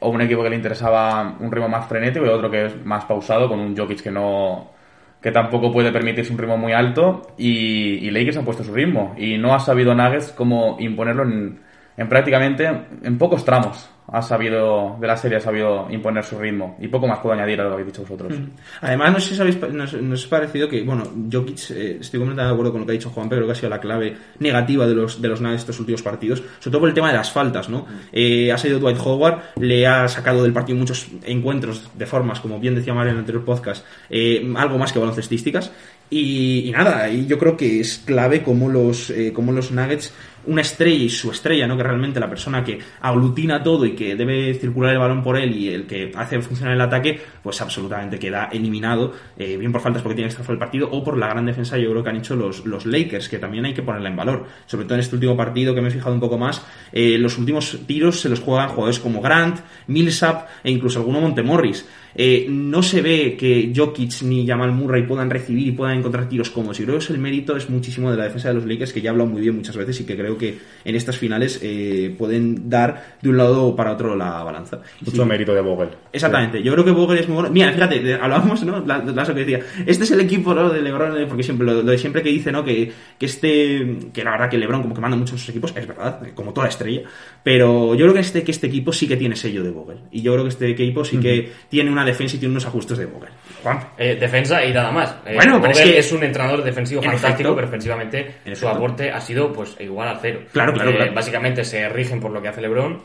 O 0.00 0.10
un 0.10 0.20
equipo 0.22 0.42
que 0.42 0.50
le 0.50 0.56
interesaba 0.56 1.36
un 1.38 1.52
ritmo 1.52 1.68
más 1.68 1.86
frenético 1.86 2.26
y 2.26 2.28
otro 2.28 2.50
que 2.50 2.66
es 2.66 2.84
más 2.84 3.04
pausado, 3.04 3.48
con 3.48 3.60
un 3.60 3.76
Jokic 3.76 4.02
que 4.02 4.10
no 4.10 4.72
que 5.20 5.30
tampoco 5.30 5.70
puede 5.70 5.92
permitirse 5.92 6.32
un 6.32 6.38
ritmo 6.38 6.56
muy 6.56 6.72
alto. 6.72 7.34
Y, 7.36 8.06
y 8.06 8.10
Lakers 8.10 8.38
ha 8.38 8.44
puesto 8.44 8.64
su 8.64 8.74
ritmo. 8.74 9.14
Y 9.16 9.38
no 9.38 9.54
ha 9.54 9.60
sabido 9.60 9.94
Nuggets 9.94 10.32
cómo 10.32 10.76
imponerlo 10.80 11.22
en, 11.22 11.60
en 11.96 12.08
prácticamente 12.08 12.68
en 13.02 13.18
pocos 13.18 13.44
tramos. 13.44 13.91
Ha 14.08 14.20
sabido, 14.20 14.96
de 15.00 15.06
la 15.06 15.16
serie 15.16 15.38
ha 15.38 15.40
sabido 15.40 15.86
imponer 15.90 16.24
su 16.24 16.38
ritmo. 16.38 16.76
Y 16.80 16.88
poco 16.88 17.06
más 17.06 17.20
puedo 17.20 17.34
añadir 17.34 17.60
a 17.60 17.64
lo 17.64 17.70
que 17.70 17.74
habéis 17.74 17.86
dicho 17.86 18.02
vosotros. 18.02 18.34
Además, 18.80 19.12
no 19.12 19.20
sé 19.20 19.34
si 19.34 19.40
habéis, 19.40 19.58
nos, 19.72 19.94
nos 19.94 20.26
ha 20.26 20.28
parecido 20.28 20.68
que, 20.68 20.82
bueno, 20.82 21.04
Jokic, 21.32 21.70
eh, 21.70 21.98
estoy 22.00 22.20
completamente 22.20 22.42
de 22.42 22.50
acuerdo 22.50 22.72
con 22.72 22.80
lo 22.80 22.86
que 22.86 22.92
ha 22.92 22.98
dicho 22.98 23.10
Juan, 23.10 23.28
pero 23.28 23.40
creo 23.40 23.46
que 23.48 23.52
ha 23.52 23.60
sido 23.60 23.70
la 23.70 23.80
clave 23.80 24.16
negativa 24.40 24.86
de 24.86 24.94
los 24.94 25.22
de 25.22 25.28
los 25.28 25.40
Nuggets 25.40 25.62
estos 25.62 25.80
últimos 25.80 26.02
partidos, 26.02 26.40
sobre 26.58 26.72
todo 26.72 26.80
por 26.80 26.88
el 26.88 26.94
tema 26.94 27.08
de 27.08 27.16
las 27.16 27.30
faltas, 27.30 27.68
¿no? 27.68 27.86
Eh, 28.12 28.50
ha 28.52 28.58
salido 28.58 28.80
Dwight 28.80 28.98
Howard, 28.98 29.40
le 29.56 29.86
ha 29.86 30.08
sacado 30.08 30.42
del 30.42 30.52
partido 30.52 30.78
muchos 30.78 31.06
encuentros 31.24 31.90
de 31.94 32.06
formas, 32.06 32.40
como 32.40 32.58
bien 32.58 32.74
decía 32.74 32.94
Mario 32.94 33.10
en 33.10 33.16
el 33.16 33.20
anterior 33.20 33.44
podcast, 33.44 33.84
eh, 34.10 34.52
algo 34.56 34.78
más 34.78 34.92
que 34.92 34.98
baloncestísticas. 34.98 35.70
Y, 36.10 36.68
y 36.68 36.72
nada, 36.72 37.08
y 37.08 37.24
yo 37.24 37.38
creo 37.38 37.56
que 37.56 37.80
es 37.80 38.02
clave 38.04 38.42
como 38.42 38.68
los, 38.68 39.08
eh, 39.08 39.32
como 39.32 39.50
los 39.50 39.70
Nuggets, 39.70 40.12
una 40.46 40.62
estrella 40.62 41.04
y 41.04 41.08
su 41.08 41.30
estrella, 41.30 41.66
¿no? 41.66 41.76
Que 41.76 41.82
realmente 41.82 42.20
la 42.20 42.28
persona 42.28 42.64
que 42.64 42.78
aglutina 43.00 43.62
todo 43.62 43.84
y 43.86 43.92
que 43.92 44.14
debe 44.16 44.54
circular 44.54 44.92
el 44.92 44.98
balón 44.98 45.22
por 45.22 45.36
él 45.36 45.56
y 45.56 45.68
el 45.68 45.86
que 45.86 46.12
hace 46.14 46.40
funcionar 46.40 46.74
el 46.74 46.80
ataque, 46.80 47.20
pues 47.42 47.60
absolutamente 47.60 48.18
queda 48.18 48.48
eliminado, 48.52 49.12
eh, 49.36 49.56
bien 49.56 49.72
por 49.72 49.80
faltas 49.80 50.02
porque 50.02 50.16
tiene 50.16 50.28
que 50.28 50.32
estar 50.32 50.46
del 50.46 50.58
partido 50.58 50.88
o 50.90 51.02
por 51.02 51.16
la 51.16 51.28
gran 51.28 51.46
defensa 51.46 51.78
yo 51.78 51.90
creo 51.90 52.02
que 52.02 52.10
han 52.10 52.16
hecho 52.16 52.36
los, 52.36 52.64
los 52.66 52.86
Lakers, 52.86 53.28
que 53.28 53.38
también 53.38 53.64
hay 53.64 53.74
que 53.74 53.82
ponerla 53.82 54.08
en 54.08 54.16
valor. 54.16 54.46
Sobre 54.66 54.84
todo 54.84 54.94
en 54.94 55.00
este 55.00 55.16
último 55.16 55.36
partido 55.36 55.74
que 55.74 55.80
me 55.80 55.88
he 55.88 55.90
fijado 55.90 56.14
un 56.14 56.20
poco 56.20 56.38
más, 56.38 56.64
eh, 56.92 57.18
los 57.18 57.38
últimos 57.38 57.78
tiros 57.86 58.20
se 58.20 58.28
los 58.28 58.40
juegan 58.40 58.68
jugadores 58.68 58.98
como 58.98 59.20
Grant, 59.20 59.60
Millsap 59.86 60.48
e 60.64 60.70
incluso 60.70 60.98
alguno 60.98 61.20
Montemorris. 61.20 61.86
Eh, 62.14 62.46
no 62.48 62.82
se 62.82 63.02
ve 63.02 63.36
que 63.38 63.72
Jokic 63.74 64.22
ni 64.22 64.46
Jamal 64.46 64.72
Murray 64.72 65.06
puedan 65.06 65.30
recibir 65.30 65.68
y 65.68 65.72
puedan 65.72 65.98
encontrar 65.98 66.28
tiros 66.28 66.50
cómodos. 66.50 66.78
Y 66.80 66.84
creo 66.84 66.98
que 66.98 67.12
el 67.12 67.18
mérito 67.18 67.56
es 67.56 67.68
muchísimo 67.70 68.10
de 68.10 68.16
la 68.16 68.24
defensa 68.24 68.48
de 68.48 68.54
los 68.54 68.66
Lakers, 68.66 68.92
que 68.92 69.00
ya 69.00 69.08
he 69.08 69.10
hablado 69.10 69.30
muy 69.30 69.40
bien 69.40 69.56
muchas 69.56 69.76
veces 69.76 70.00
y 70.00 70.04
que 70.04 70.16
creo 70.16 70.36
que 70.36 70.58
en 70.84 70.94
estas 70.94 71.16
finales 71.16 71.60
eh, 71.62 72.14
pueden 72.18 72.68
dar 72.68 73.16
de 73.20 73.28
un 73.28 73.36
lado 73.36 73.74
para 73.76 73.92
otro 73.92 74.16
la 74.16 74.42
balanza. 74.42 74.80
Mucho 75.00 75.22
Sí. 75.22 75.28
mérito 75.28 75.54
de 75.54 75.60
Vogel. 75.60 75.88
Exactamente, 76.12 76.62
yo 76.62 76.72
creo 76.72 76.84
que 76.84 76.90
Vogel 76.90 77.18
es 77.18 77.28
muy 77.28 77.34
bueno. 77.36 77.50
Mira, 77.50 77.72
fíjate, 77.72 78.14
hablábamos, 78.14 78.62
¿no? 78.64 78.84
La, 78.84 79.02
que 79.02 79.32
decía, 79.34 79.60
este 79.86 80.04
es 80.04 80.10
el 80.10 80.20
equipo 80.20 80.52
¿no? 80.54 80.68
de 80.70 80.82
LeBron, 80.82 81.16
eh, 81.20 81.26
porque 81.26 81.42
siempre 81.42 81.66
lo, 81.66 81.82
lo 81.82 81.90
de 81.90 81.98
siempre 81.98 82.22
que 82.22 82.28
dice, 82.28 82.52
¿no? 82.52 82.64
Que, 82.64 82.92
que 83.18 83.26
este, 83.26 83.98
que 84.12 84.24
la 84.24 84.32
verdad 84.32 84.50
que 84.50 84.58
LeBron 84.58 84.82
como 84.82 84.94
que 84.94 85.00
manda 85.00 85.16
mucho 85.16 85.34
en 85.34 85.38
sus 85.38 85.48
equipos, 85.48 85.72
es 85.76 85.86
verdad, 85.86 86.20
como 86.34 86.52
toda 86.52 86.68
estrella, 86.68 87.02
pero 87.42 87.94
yo 87.94 88.04
creo 88.04 88.14
que 88.14 88.20
este, 88.20 88.42
que 88.42 88.50
este 88.50 88.66
equipo 88.66 88.92
sí 88.92 89.06
que 89.08 89.16
tiene 89.16 89.36
sello 89.36 89.62
de 89.62 89.70
Vogel. 89.70 89.98
Y 90.10 90.22
yo 90.22 90.32
creo 90.32 90.44
que 90.44 90.50
este 90.50 90.68
equipo 90.70 91.04
sí 91.04 91.18
que 91.18 91.50
tiene 91.68 91.90
una 91.90 92.01
defensa 92.04 92.36
y 92.36 92.38
tiene 92.38 92.52
unos 92.52 92.66
ajustes 92.66 92.98
de 92.98 93.06
Vogel. 93.06 93.30
Juan. 93.62 93.78
Eh, 93.98 94.16
defensa 94.18 94.64
y 94.64 94.72
nada 94.72 94.90
más. 94.90 95.14
Eh, 95.26 95.34
Bueno, 95.34 95.58
Vogel 95.60 95.90
es 95.94 96.08
que- 96.08 96.14
un 96.16 96.24
entrenador 96.24 96.62
defensivo 96.64 97.00
En 97.02 97.10
fantástico, 97.10 97.32
efecto. 97.50 97.54
pero 97.56 97.66
ofensivamente 97.68 98.34
En 98.44 98.56
su 98.56 98.68
aporte 98.68 99.10
ha 99.10 99.20
sido 99.20 99.52
pues 99.52 99.76
igual 99.80 100.08
al 100.08 100.18
cero. 100.20 100.40
Claro, 100.52 100.72
claro, 100.72 100.90
Eh, 100.90 100.96
claro. 100.96 101.14
Básicamente 101.14 101.64
se 101.64 101.88
rigen 101.88 102.20
por 102.20 102.30
lo 102.30 102.40
que 102.42 102.48
hace 102.48 102.60
LeBron 102.60 103.00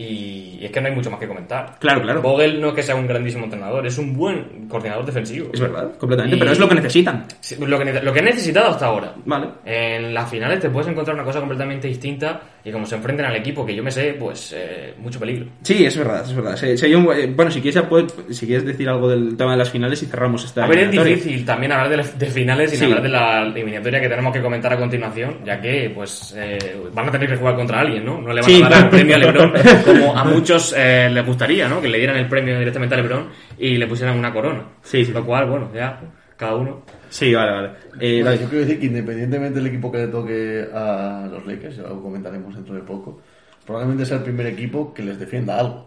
y 0.00 0.60
es 0.64 0.70
que 0.70 0.80
no 0.80 0.86
hay 0.86 0.94
mucho 0.94 1.10
más 1.10 1.18
que 1.18 1.26
comentar. 1.26 1.74
Claro, 1.80 2.00
claro. 2.02 2.22
Vogel 2.22 2.60
no 2.60 2.68
es 2.68 2.74
que 2.74 2.82
sea 2.84 2.94
un 2.94 3.08
grandísimo 3.08 3.44
entrenador, 3.44 3.84
es 3.84 3.98
un 3.98 4.16
buen 4.16 4.68
coordinador 4.68 5.04
defensivo. 5.04 5.48
Es 5.52 5.58
verdad, 5.60 5.96
completamente, 5.98 6.36
Y- 6.36 6.38
pero 6.38 6.52
es 6.52 6.58
lo 6.60 6.68
que 6.68 6.76
necesitan. 6.76 7.26
Lo 7.58 7.78
que, 7.80 8.00
lo 8.00 8.12
que 8.12 8.18
he 8.20 8.22
necesitado 8.22 8.68
hasta 8.70 8.86
ahora. 8.86 9.12
Vale. 9.24 9.48
En 9.64 10.14
las 10.14 10.30
finales 10.30 10.60
te 10.60 10.70
puedes 10.70 10.88
encontrar 10.88 11.16
una 11.16 11.24
cosa 11.24 11.40
completamente 11.40 11.88
distinta 11.88 12.40
y 12.64 12.70
como 12.70 12.86
se 12.86 12.94
enfrenten 12.94 13.26
al 13.26 13.34
equipo 13.36 13.66
que 13.66 13.74
yo 13.74 13.82
me 13.82 13.90
sé, 13.90 14.14
pues 14.18 14.54
eh, 14.56 14.94
mucho 14.98 15.18
peligro. 15.18 15.46
Sí, 15.62 15.84
es 15.84 15.96
verdad, 15.98 16.22
es 16.24 16.34
verdad. 16.34 16.56
Eh, 16.62 17.32
bueno, 17.34 17.50
si 17.50 17.60
quieres, 17.60 17.74
ya 17.82 17.88
puedes- 17.88 18.14
si 18.30 18.46
quieres 18.46 18.64
decir 18.64 18.88
algo 18.88 19.08
del 19.08 19.36
tema 19.36 19.50
de 19.52 19.58
las 19.58 19.70
finales 19.70 20.00
y 20.04 20.06
cerramos 20.06 20.44
esta. 20.44 20.64
A 20.64 20.68
ver, 20.68 20.78
es 20.78 20.90
difícil 20.92 21.44
también 21.44 21.72
hablar 21.72 22.04
de, 22.16 22.26
finales 22.26 22.70
sin 22.70 22.78
Sí. 22.78 22.84
hablar 22.84 23.02
de 23.02 23.08
la 23.08 23.42
eliminatoria 23.42 24.00
que 24.00 24.08
tenemos 24.08 24.32
que 24.32 24.42
comentar 24.42 24.72
a 24.72 24.76
continuación, 24.76 25.38
ya 25.44 25.60
que 25.60 25.90
pues 25.92 26.34
eh, 26.38 26.76
van 26.94 27.08
a 27.08 27.10
tener 27.10 27.28
que 27.30 27.36
jugar 27.36 27.56
contra 27.56 27.80
alguien, 27.80 28.04
¿no? 28.04 28.20
No 28.20 28.32
le 28.32 28.42
van 28.42 28.64
a 28.64 28.68
dar 28.68 28.84
el 28.84 28.90
premio 28.90 29.14
a 29.16 29.18
LeBron 29.18 29.52
como 29.88 30.16
a 30.16 30.24
muchos 30.24 30.74
eh, 30.76 31.08
les 31.12 31.24
gustaría, 31.26 31.68
¿no? 31.68 31.80
Que 31.80 31.88
le 31.88 31.98
dieran 31.98 32.16
el 32.16 32.28
premio 32.28 32.58
directamente 32.58 32.94
a 32.94 32.98
LeBron 32.98 33.28
y 33.58 33.76
le 33.76 33.86
pusieran 33.86 34.18
una 34.18 34.32
corona. 34.32 34.64
Sí, 34.82 35.04
sí. 35.04 35.12
Lo 35.12 35.24
cual, 35.24 35.48
bueno, 35.48 35.70
ya 35.74 36.00
cada 36.36 36.54
uno. 36.56 36.82
Sí, 37.10 37.34
vale, 37.34 37.50
vale. 37.52 37.70
Eh, 38.00 38.22
Bueno, 38.22 38.40
yo 38.40 38.48
quiero 38.48 38.64
decir 38.64 38.78
que 38.80 38.86
independientemente 38.86 39.58
del 39.58 39.66
equipo 39.68 39.90
que 39.90 39.98
le 39.98 40.06
toque 40.08 40.68
a 40.72 41.26
los 41.30 41.44
Lakers, 41.46 41.76
ya 41.76 41.82
lo 41.84 42.00
comentaremos 42.02 42.54
dentro 42.54 42.74
de 42.74 42.82
poco, 42.82 43.20
probablemente 43.66 44.06
sea 44.06 44.18
el 44.18 44.22
primer 44.22 44.46
equipo 44.46 44.92
que 44.94 45.02
les 45.02 45.18
defienda 45.18 45.58
algo 45.58 45.86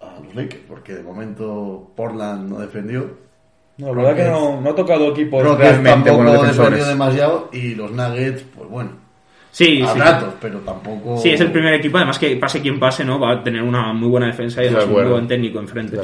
a 0.00 0.20
los 0.24 0.34
Lakers, 0.34 0.62
porque 0.68 0.94
de 0.94 1.02
momento 1.02 1.90
Portland 1.96 2.48
no 2.48 2.60
defendió, 2.60 3.18
No, 3.78 3.94
la 3.94 4.02
verdad 4.02 4.16
que 4.24 4.30
no, 4.30 4.60
no 4.60 4.70
ha 4.70 4.74
tocado 4.74 5.10
equipos 5.10 5.42
Rockets 5.42 5.58
realmente 5.82 6.10
tampoco 6.10 6.22
defendió 6.30 6.42
defensores. 6.42 6.86
demasiado 6.88 7.48
y 7.52 7.74
los 7.74 7.90
Nuggets, 7.90 8.42
pues 8.56 8.68
bueno, 8.70 8.90
Sí, 9.58 9.82
a 9.82 9.92
sí. 9.92 9.98
ratos, 9.98 10.34
pero 10.40 10.60
tampoco... 10.60 11.18
Sí, 11.18 11.30
es 11.30 11.40
el 11.40 11.50
primer 11.50 11.74
equipo, 11.74 11.96
además 11.96 12.16
que 12.16 12.36
pase 12.36 12.60
quien 12.60 12.78
pase, 12.78 13.04
¿no? 13.04 13.18
Va 13.18 13.32
a 13.32 13.42
tener 13.42 13.60
una 13.60 13.92
muy 13.92 14.08
buena 14.08 14.28
defensa 14.28 14.60
y 14.60 14.64
De 14.64 14.68
además 14.68 14.84
un 14.84 14.90
acuerdo. 14.92 15.10
buen 15.10 15.26
técnico 15.26 15.58
enfrente. 15.58 15.98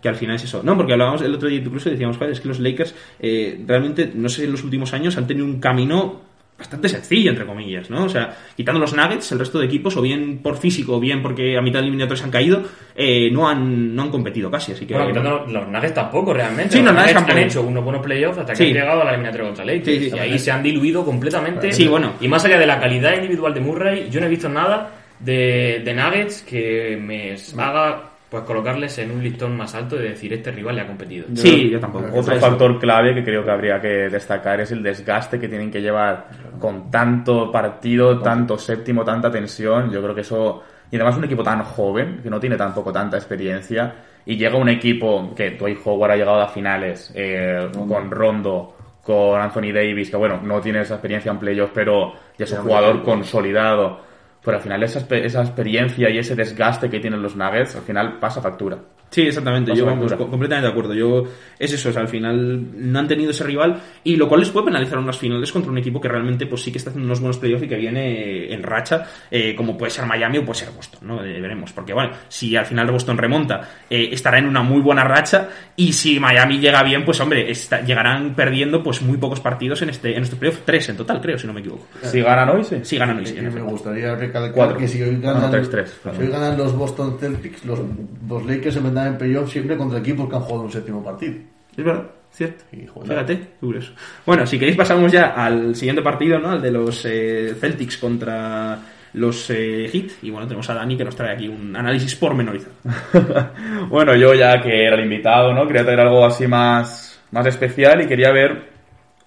Que 0.00 0.08
al 0.08 0.14
final 0.14 0.36
es 0.36 0.44
eso. 0.44 0.62
No, 0.62 0.76
porque 0.76 0.92
hablábamos 0.92 1.20
el 1.22 1.34
otro 1.34 1.48
día 1.48 1.58
incluso 1.58 1.88
y 1.88 1.92
decíamos, 1.92 2.16
joder, 2.18 2.32
es 2.32 2.40
que 2.40 2.46
los 2.46 2.60
Lakers 2.60 2.94
eh, 3.18 3.60
realmente, 3.66 4.12
no 4.14 4.28
sé, 4.28 4.44
en 4.44 4.52
los 4.52 4.62
últimos 4.62 4.92
años 4.94 5.16
han 5.16 5.26
tenido 5.26 5.44
un 5.44 5.58
camino 5.58 6.20
bastante 6.60 6.88
sencillo, 6.88 7.30
entre 7.30 7.44
comillas, 7.46 7.90
¿no? 7.90 8.04
O 8.04 8.08
sea, 8.08 8.36
quitando 8.56 8.78
los 8.80 8.94
Nuggets, 8.94 9.32
el 9.32 9.38
resto 9.40 9.58
de 9.58 9.66
equipos, 9.66 9.96
o 9.96 10.02
bien 10.02 10.38
por 10.38 10.56
físico, 10.58 10.96
o 10.96 11.00
bien 11.00 11.20
porque 11.22 11.56
a 11.56 11.62
mitad 11.62 11.78
del 11.80 11.86
eliminatorio 11.86 12.18
se 12.18 12.24
han 12.24 12.30
caído, 12.30 12.62
eh, 12.94 13.28
no, 13.32 13.48
han, 13.48 13.94
no 13.96 14.02
han 14.02 14.10
competido 14.10 14.50
casi, 14.50 14.72
así 14.72 14.86
que... 14.86 14.94
Bueno, 14.94 15.08
quitando 15.08 15.46
los 15.48 15.66
Nuggets 15.68 15.94
tampoco 15.94 16.32
realmente. 16.32 16.76
Sí, 16.76 16.82
los 16.82 16.94
Nuggets 16.94 17.16
han 17.16 17.38
hecho 17.38 17.62
unos 17.62 17.82
buenos 17.82 18.02
playoffs 18.02 18.38
hasta 18.38 18.52
que 18.52 18.56
Sí. 18.58 18.64
han 18.68 18.74
llegado 18.74 19.00
a 19.02 19.04
la 19.06 19.10
eliminatoria 19.10 19.46
contra 19.48 19.64
Lakers. 19.64 19.84
Sí, 19.86 20.10
sí, 20.10 20.16
y 20.16 20.18
ahí 20.18 20.38
se 20.38 20.50
han 20.52 20.62
diluido 20.62 21.04
completamente. 21.04 21.72
Sí, 21.72 21.88
bueno. 21.88 22.12
Y 22.20 22.28
más 22.28 22.44
allá 22.44 22.58
de 22.58 22.66
la 22.66 22.78
calidad 22.78 23.14
individual 23.16 23.54
de 23.54 23.60
Murray, 23.60 24.08
yo 24.10 24.20
no 24.20 24.26
he 24.26 24.30
visto 24.30 24.48
nada 24.48 24.90
de, 25.18 25.82
de 25.84 25.94
Nuggets 25.94 26.42
que 26.42 26.98
me 27.00 27.34
haga 27.62 28.09
pues 28.30 28.44
colocarles 28.44 28.96
en 28.98 29.10
un 29.10 29.22
listón 29.22 29.56
más 29.56 29.74
alto 29.74 29.96
de 29.96 30.10
decir 30.10 30.32
este 30.32 30.52
rival 30.52 30.76
le 30.76 30.82
ha 30.82 30.86
competido. 30.86 31.26
Sí, 31.34 31.68
yo 31.68 31.80
tampoco. 31.80 32.06
Otro 32.14 32.36
Eso. 32.36 32.46
factor 32.46 32.78
clave 32.78 33.12
que 33.12 33.24
creo 33.24 33.44
que 33.44 33.50
habría 33.50 33.80
que 33.80 34.08
destacar 34.08 34.60
es 34.60 34.70
el 34.70 34.84
desgaste 34.84 35.40
que 35.40 35.48
tienen 35.48 35.68
que 35.68 35.82
llevar 35.82 36.28
con 36.60 36.92
tanto 36.92 37.50
partido, 37.50 38.20
tanto 38.20 38.56
séptimo, 38.56 39.04
tanta 39.04 39.32
tensión. 39.32 39.90
Yo 39.90 40.00
creo 40.00 40.14
que 40.14 40.20
eso. 40.20 40.62
Y 40.92 40.96
además 40.96 41.16
un 41.16 41.24
equipo 41.24 41.42
tan 41.42 41.62
joven, 41.64 42.20
que 42.22 42.30
no 42.30 42.38
tiene 42.38 42.56
tampoco 42.56 42.92
tanta 42.92 43.16
experiencia, 43.16 43.94
y 44.24 44.36
llega 44.36 44.56
un 44.56 44.68
equipo 44.68 45.34
que 45.34 45.50
Dwight 45.50 45.78
Howard 45.84 46.12
ha 46.12 46.16
llegado 46.16 46.40
a 46.40 46.48
finales 46.48 47.12
eh, 47.14 47.68
con 47.72 48.10
Rondo, 48.10 48.76
con 49.02 49.40
Anthony 49.40 49.72
Davis, 49.72 50.10
que 50.10 50.16
bueno, 50.16 50.40
no 50.42 50.60
tiene 50.60 50.82
esa 50.82 50.94
experiencia 50.94 51.32
en 51.32 51.38
playoffs, 51.38 51.72
pero 51.74 52.12
ya 52.38 52.44
es 52.44 52.52
un 52.52 52.58
jugador 52.58 53.02
consolidado. 53.02 54.09
Pero 54.42 54.56
al 54.56 54.62
final 54.62 54.82
esa, 54.82 55.00
esa 55.16 55.40
experiencia 55.42 56.08
y 56.10 56.18
ese 56.18 56.34
desgaste 56.34 56.88
que 56.88 57.00
tienen 57.00 57.22
los 57.22 57.36
Nuggets, 57.36 57.76
al 57.76 57.82
final 57.82 58.18
pasa 58.18 58.40
factura. 58.40 58.78
Sí, 59.10 59.22
exactamente. 59.22 59.74
Yo 59.74 59.84
vamos, 59.86 60.04
factura. 60.08 60.16
co- 60.18 60.30
completamente 60.30 60.66
de 60.66 60.72
acuerdo. 60.72 60.94
Yo 60.94 61.24
es 61.58 61.72
eso, 61.72 61.88
o 61.88 61.92
sea, 61.92 62.02
al 62.02 62.08
final 62.08 62.64
no 62.92 62.98
han 62.98 63.08
tenido 63.08 63.32
ese 63.32 63.42
rival 63.44 63.80
y 64.04 64.16
lo 64.16 64.28
cual 64.28 64.40
les 64.40 64.50
puede 64.50 64.66
penalizar 64.66 64.98
unas 64.98 65.18
finales 65.18 65.50
contra 65.52 65.70
un 65.70 65.78
equipo 65.78 66.00
que 66.00 66.08
realmente 66.08 66.46
pues 66.46 66.62
sí 66.62 66.70
que 66.70 66.78
está 66.78 66.90
haciendo 66.90 67.06
unos 67.06 67.20
buenos 67.20 67.38
playoffs 67.38 67.64
y 67.64 67.68
que 67.68 67.76
viene 67.76 68.52
en 68.52 68.62
racha, 68.62 69.04
eh, 69.30 69.54
como 69.56 69.76
puede 69.76 69.90
ser 69.90 70.06
Miami 70.06 70.38
o 70.38 70.44
puede 70.44 70.60
ser 70.60 70.70
Boston, 70.70 71.00
¿no? 71.08 71.24
Eh, 71.24 71.40
veremos, 71.40 71.72
porque 71.72 71.92
bueno, 71.92 72.12
si 72.28 72.54
al 72.56 72.66
final 72.66 72.90
Boston 72.90 73.18
remonta, 73.18 73.68
eh, 73.90 74.08
estará 74.12 74.38
en 74.38 74.46
una 74.46 74.62
muy 74.62 74.80
buena 74.80 75.02
racha 75.04 75.48
y 75.76 75.92
si 75.92 76.20
Miami 76.20 76.58
llega 76.60 76.82
bien, 76.84 77.04
pues 77.04 77.18
hombre, 77.20 77.50
está- 77.50 77.80
llegarán 77.82 78.34
perdiendo 78.34 78.82
pues 78.82 79.02
muy 79.02 79.18
pocos 79.18 79.40
partidos 79.40 79.82
en 79.82 79.90
este 79.90 80.16
en 80.16 80.22
estos 80.22 80.38
playoffs, 80.38 80.62
tres 80.64 80.88
en 80.88 80.96
total, 80.96 81.20
creo, 81.20 81.36
si 81.36 81.46
no 81.48 81.52
me 81.52 81.60
equivoco. 81.60 81.86
Si 82.02 82.20
ganan 82.20 82.48
hoy, 82.50 82.62
sí. 82.64 82.76
Sí 82.82 82.96
ganan 82.96 83.18
hoy, 83.18 83.26
sí, 83.26 83.34
me 83.40 83.48
efecto. 83.48 83.64
gustaría 83.68 84.14
recalcar 84.14 84.52
Cuatro. 84.54 84.78
que 84.78 84.86
si 84.88 85.02
hoy 85.02 85.18
ganan, 85.20 85.42
no, 85.42 85.50
tres, 85.50 85.68
tres. 85.68 86.00
si 86.16 86.22
hoy 86.22 86.28
ganan 86.28 86.56
los 86.56 86.74
Boston 86.76 87.16
Celtics, 87.18 87.64
los, 87.64 87.80
los 88.28 88.46
Lakers 88.46 88.74
se 88.74 88.80
meterán 89.00 89.12
en 89.12 89.18
playoff 89.18 89.50
siempre 89.50 89.76
contra 89.76 89.98
equipos 89.98 90.28
que 90.28 90.36
han 90.36 90.42
jugado 90.42 90.64
un 90.64 90.72
séptimo 90.72 91.02
partido. 91.02 91.34
Es 91.76 91.84
verdad, 91.84 92.04
cierto. 92.30 92.64
Y. 92.72 92.86
Fíjate, 92.86 93.40
curioso. 93.60 93.92
Bueno, 94.26 94.46
si 94.46 94.58
queréis 94.58 94.76
pasamos 94.76 95.10
ya 95.10 95.28
al 95.28 95.74
siguiente 95.74 96.02
partido, 96.02 96.38
¿no? 96.38 96.50
Al 96.50 96.62
de 96.62 96.70
los 96.70 97.04
eh, 97.04 97.54
Celtics 97.58 97.96
contra 97.98 98.78
los 99.14 99.50
eh, 99.50 99.88
Heat. 99.92 100.10
Y 100.22 100.30
bueno, 100.30 100.46
tenemos 100.46 100.68
a 100.70 100.74
Dani 100.74 100.96
que 100.96 101.04
nos 101.04 101.16
trae 101.16 101.34
aquí 101.34 101.48
un 101.48 101.74
análisis 101.74 102.14
pormenorizado. 102.16 102.74
Bueno, 103.88 104.14
yo 104.14 104.34
ya 104.34 104.60
que 104.60 104.84
era 104.86 104.96
el 104.96 105.04
invitado, 105.04 105.52
¿no? 105.52 105.66
Quería 105.66 105.82
traer 105.82 106.00
algo 106.00 106.24
así 106.24 106.46
más, 106.46 107.20
más 107.32 107.46
especial 107.46 108.02
y 108.02 108.06
quería 108.06 108.30
ver 108.30 108.70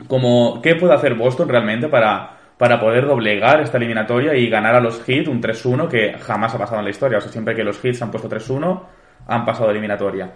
cómo, 0.08 0.62
qué 0.62 0.75
puede 0.75 0.94
hacer 0.94 1.15
Boston 1.15 1.50
realmente 1.50 1.89
para, 1.89 2.38
para 2.58 2.80
poder 2.80 3.06
doblegar 3.06 3.62
esta 3.62 3.77
eliminatoria 3.77 4.36
y 4.36 4.50
ganar 4.50 4.75
a 4.75 4.80
los 4.80 5.03
Heat 5.03 5.27
un 5.27 5.42
3-1 5.42 5.89
que 5.89 6.13
jamás 6.20 6.53
ha 6.56 6.58
pasado 6.58 6.80
en 6.80 6.86
la 6.86 6.92
historia. 6.92 7.18
O 7.18 7.22
sea, 7.22 7.32
siempre 7.32 7.56
que 7.56 7.63
los 7.63 7.80
Heat 7.80 7.96
se 7.96 8.03
han 8.03 8.12
puesto 8.12 8.30
3-1, 8.30 8.82
han 9.27 9.46
pasado 9.46 9.70
eliminatoria. 9.72 10.32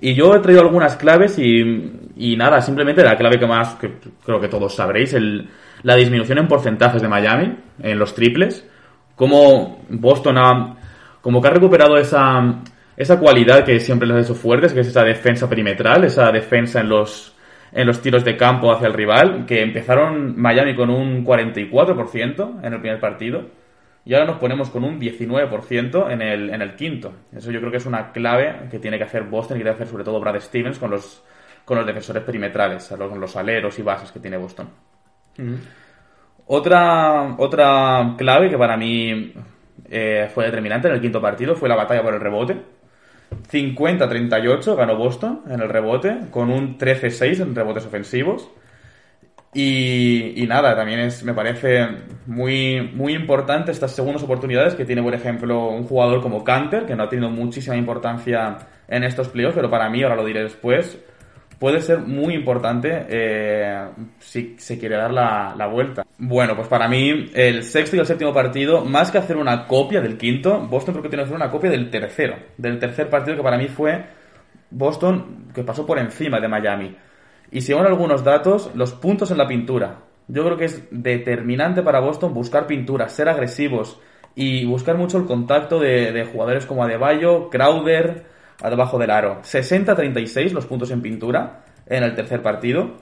Y 0.00 0.14
yo 0.14 0.34
he 0.34 0.40
traído 0.40 0.62
algunas 0.62 0.96
claves 0.96 1.38
y, 1.38 2.36
nada, 2.36 2.60
simplemente 2.60 3.04
la 3.04 3.16
clave 3.16 3.38
que 3.38 3.46
más, 3.46 3.76
creo 4.24 4.40
que 4.40 4.48
todos 4.48 4.74
sabréis, 4.74 5.14
el, 5.14 5.48
la 5.82 5.94
disminución 5.94 6.38
en 6.38 6.48
porcentajes 6.48 7.00
de 7.00 7.08
Miami, 7.08 7.56
en 7.80 7.98
los 7.98 8.14
triples, 8.14 8.68
cómo 9.14 9.84
Boston 9.88 10.38
ha, 10.38 10.76
como 11.20 11.40
que 11.40 11.48
ha 11.48 11.52
recuperado 11.52 11.96
esa, 11.98 12.62
esa 12.96 13.18
cualidad 13.18 13.64
que 13.64 13.78
siempre 13.78 14.08
les 14.08 14.16
ha 14.16 14.20
hecho 14.20 14.34
fuertes, 14.34 14.72
que 14.72 14.80
es 14.80 14.88
esa 14.88 15.04
defensa 15.04 15.48
perimetral, 15.48 16.04
esa 16.04 16.32
defensa 16.32 16.80
en 16.80 16.88
los, 16.88 17.36
en 17.70 17.86
los 17.86 18.02
tiros 18.02 18.24
de 18.24 18.36
campo 18.36 18.72
hacia 18.72 18.88
el 18.88 18.94
rival, 18.94 19.46
que 19.46 19.62
empezaron 19.62 20.40
Miami 20.40 20.74
con 20.74 20.90
un 20.90 21.24
44% 21.24 22.64
en 22.64 22.72
el 22.72 22.80
primer 22.80 22.98
partido 22.98 23.61
y 24.04 24.14
ahora 24.14 24.26
nos 24.26 24.38
ponemos 24.38 24.70
con 24.70 24.84
un 24.84 25.00
19% 25.00 26.10
en 26.10 26.22
el, 26.22 26.50
en 26.50 26.60
el 26.60 26.74
quinto. 26.74 27.12
Eso 27.34 27.50
yo 27.50 27.60
creo 27.60 27.70
que 27.70 27.76
es 27.76 27.86
una 27.86 28.10
clave 28.12 28.68
que 28.70 28.78
tiene 28.78 28.98
que 28.98 29.04
hacer 29.04 29.24
Boston 29.24 29.56
y 29.56 29.60
que 29.60 29.64
debe 29.64 29.76
hacer 29.76 29.88
sobre 29.88 30.04
todo 30.04 30.20
Brad 30.20 30.40
Stevens 30.40 30.78
con 30.78 30.90
los, 30.90 31.22
con 31.64 31.76
los 31.76 31.86
defensores 31.86 32.22
perimetrales, 32.24 32.88
con 32.88 33.20
los 33.20 33.36
aleros 33.36 33.78
y 33.78 33.82
bases 33.82 34.10
que 34.10 34.18
tiene 34.18 34.36
Boston. 34.36 34.68
Otra, 36.46 37.34
otra 37.38 38.14
clave 38.18 38.50
que 38.50 38.58
para 38.58 38.76
mí 38.76 39.32
eh, 39.88 40.28
fue 40.34 40.46
determinante 40.46 40.88
en 40.88 40.94
el 40.94 41.00
quinto 41.00 41.20
partido 41.20 41.54
fue 41.54 41.68
la 41.68 41.76
batalla 41.76 42.02
por 42.02 42.14
el 42.14 42.20
rebote. 42.20 42.56
50-38 43.50 44.76
ganó 44.76 44.96
Boston 44.96 45.42
en 45.48 45.60
el 45.60 45.68
rebote, 45.68 46.18
con 46.30 46.50
un 46.50 46.76
13-6 46.76 47.40
en 47.40 47.54
rebotes 47.54 47.86
ofensivos. 47.86 48.50
Y, 49.54 50.42
y 50.42 50.46
nada, 50.46 50.74
también 50.74 51.00
es, 51.00 51.22
me 51.24 51.34
parece 51.34 51.86
muy, 52.26 52.90
muy 52.94 53.12
importante 53.12 53.70
estas 53.70 53.94
segundas 53.94 54.22
oportunidades 54.22 54.74
que 54.74 54.86
tiene, 54.86 55.02
por 55.02 55.14
ejemplo, 55.14 55.68
un 55.68 55.84
jugador 55.84 56.22
como 56.22 56.42
Canter, 56.42 56.86
que 56.86 56.96
no 56.96 57.02
ha 57.02 57.08
tenido 57.08 57.28
muchísima 57.28 57.76
importancia 57.76 58.56
en 58.88 59.04
estos 59.04 59.28
playoffs, 59.28 59.56
pero 59.56 59.68
para 59.68 59.90
mí, 59.90 60.02
ahora 60.02 60.16
lo 60.16 60.24
diré 60.24 60.42
después, 60.42 60.98
puede 61.58 61.82
ser 61.82 61.98
muy 61.98 62.34
importante 62.34 63.06
eh, 63.08 63.88
si 64.18 64.56
se 64.58 64.78
quiere 64.78 64.96
dar 64.96 65.12
la, 65.12 65.54
la 65.56 65.66
vuelta. 65.66 66.04
Bueno, 66.18 66.56
pues 66.56 66.66
para 66.66 66.88
mí 66.88 67.30
el 67.34 67.62
sexto 67.62 67.96
y 67.96 67.98
el 68.00 68.06
séptimo 68.06 68.32
partido, 68.32 68.84
más 68.84 69.10
que 69.10 69.18
hacer 69.18 69.36
una 69.36 69.66
copia 69.66 70.00
del 70.00 70.16
quinto, 70.16 70.60
Boston 70.60 70.94
creo 70.94 71.02
que 71.02 71.08
tiene 71.10 71.24
que 71.24 71.26
hacer 71.26 71.36
una 71.36 71.50
copia 71.50 71.70
del 71.70 71.90
tercero, 71.90 72.36
del 72.56 72.78
tercer 72.78 73.10
partido 73.10 73.36
que 73.36 73.42
para 73.42 73.58
mí 73.58 73.68
fue 73.68 74.02
Boston 74.70 75.50
que 75.54 75.62
pasó 75.62 75.86
por 75.86 75.98
encima 75.98 76.40
de 76.40 76.48
Miami. 76.48 76.96
Y 77.52 77.60
según 77.60 77.84
algunos 77.84 78.24
datos, 78.24 78.70
los 78.74 78.92
puntos 78.92 79.30
en 79.30 79.36
la 79.36 79.46
pintura. 79.46 79.98
Yo 80.26 80.42
creo 80.42 80.56
que 80.56 80.64
es 80.64 80.88
determinante 80.90 81.82
para 81.82 82.00
Boston 82.00 82.32
buscar 82.32 82.66
pintura, 82.66 83.10
ser 83.10 83.28
agresivos 83.28 84.00
y 84.34 84.64
buscar 84.64 84.96
mucho 84.96 85.18
el 85.18 85.26
contacto 85.26 85.78
de, 85.78 86.26
jugadores 86.32 86.64
como 86.64 86.82
Adebayo, 86.82 87.50
Crowder, 87.50 88.24
debajo 88.62 88.98
del 88.98 89.10
aro. 89.10 89.42
60-36 89.42 90.52
los 90.52 90.64
puntos 90.64 90.90
en 90.90 91.02
pintura 91.02 91.64
en 91.86 92.02
el 92.02 92.14
tercer 92.14 92.40
partido. 92.40 92.92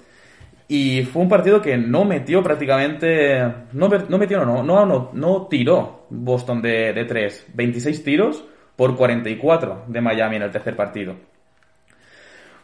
Y 0.66 1.02
fue 1.04 1.22
un 1.22 1.28
partido 1.28 1.62
que 1.62 1.76
no 1.76 2.04
metió 2.04 2.42
prácticamente. 2.42 3.40
No, 3.72 3.88
no 3.88 4.18
metió, 4.18 4.44
no, 4.44 4.64
no, 4.64 4.84
no, 4.84 5.10
no 5.12 5.46
tiró 5.48 6.06
Boston 6.10 6.60
de, 6.60 6.92
de 6.92 7.04
3. 7.04 7.46
26 7.54 8.02
tiros 8.02 8.44
por 8.74 8.96
44 8.96 9.84
de 9.86 10.00
Miami 10.00 10.36
en 10.36 10.42
el 10.42 10.50
tercer 10.50 10.74
partido. 10.74 11.29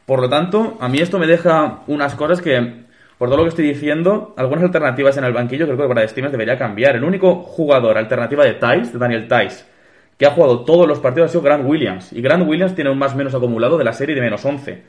Por 0.06 0.20
lo 0.20 0.28
tanto, 0.28 0.78
a 0.80 0.88
mí 0.88 0.98
esto 0.98 1.18
me 1.18 1.26
deja 1.26 1.80
unas 1.88 2.14
cosas 2.14 2.40
que, 2.40 2.84
por 3.18 3.28
todo 3.28 3.38
lo 3.38 3.42
que 3.42 3.48
estoy 3.48 3.66
diciendo, 3.66 4.34
algunas 4.36 4.62
alternativas 4.62 5.16
en 5.16 5.24
el 5.24 5.32
banquillo 5.32 5.66
creo 5.66 5.76
que 5.76 5.88
para 5.88 6.06
Stevens 6.06 6.30
debería 6.30 6.56
cambiar. 6.56 6.94
El 6.94 7.02
único 7.02 7.42
jugador 7.42 7.98
alternativa 7.98 8.44
de 8.44 8.54
Tice, 8.54 8.92
de 8.92 8.98
Daniel 8.98 9.26
Tice, 9.26 9.64
que 10.16 10.26
ha 10.26 10.30
jugado 10.30 10.64
todos 10.64 10.86
los 10.86 11.00
partidos 11.00 11.30
ha 11.30 11.32
sido 11.32 11.42
Grant 11.42 11.66
Williams. 11.66 12.12
Y 12.12 12.22
Grant 12.22 12.48
Williams 12.48 12.76
tiene 12.76 12.90
un 12.90 12.98
más 12.98 13.16
menos 13.16 13.34
acumulado 13.34 13.76
de 13.76 13.82
la 13.82 13.92
serie 13.92 14.14
de 14.14 14.20
menos 14.20 14.44
11. 14.44 14.80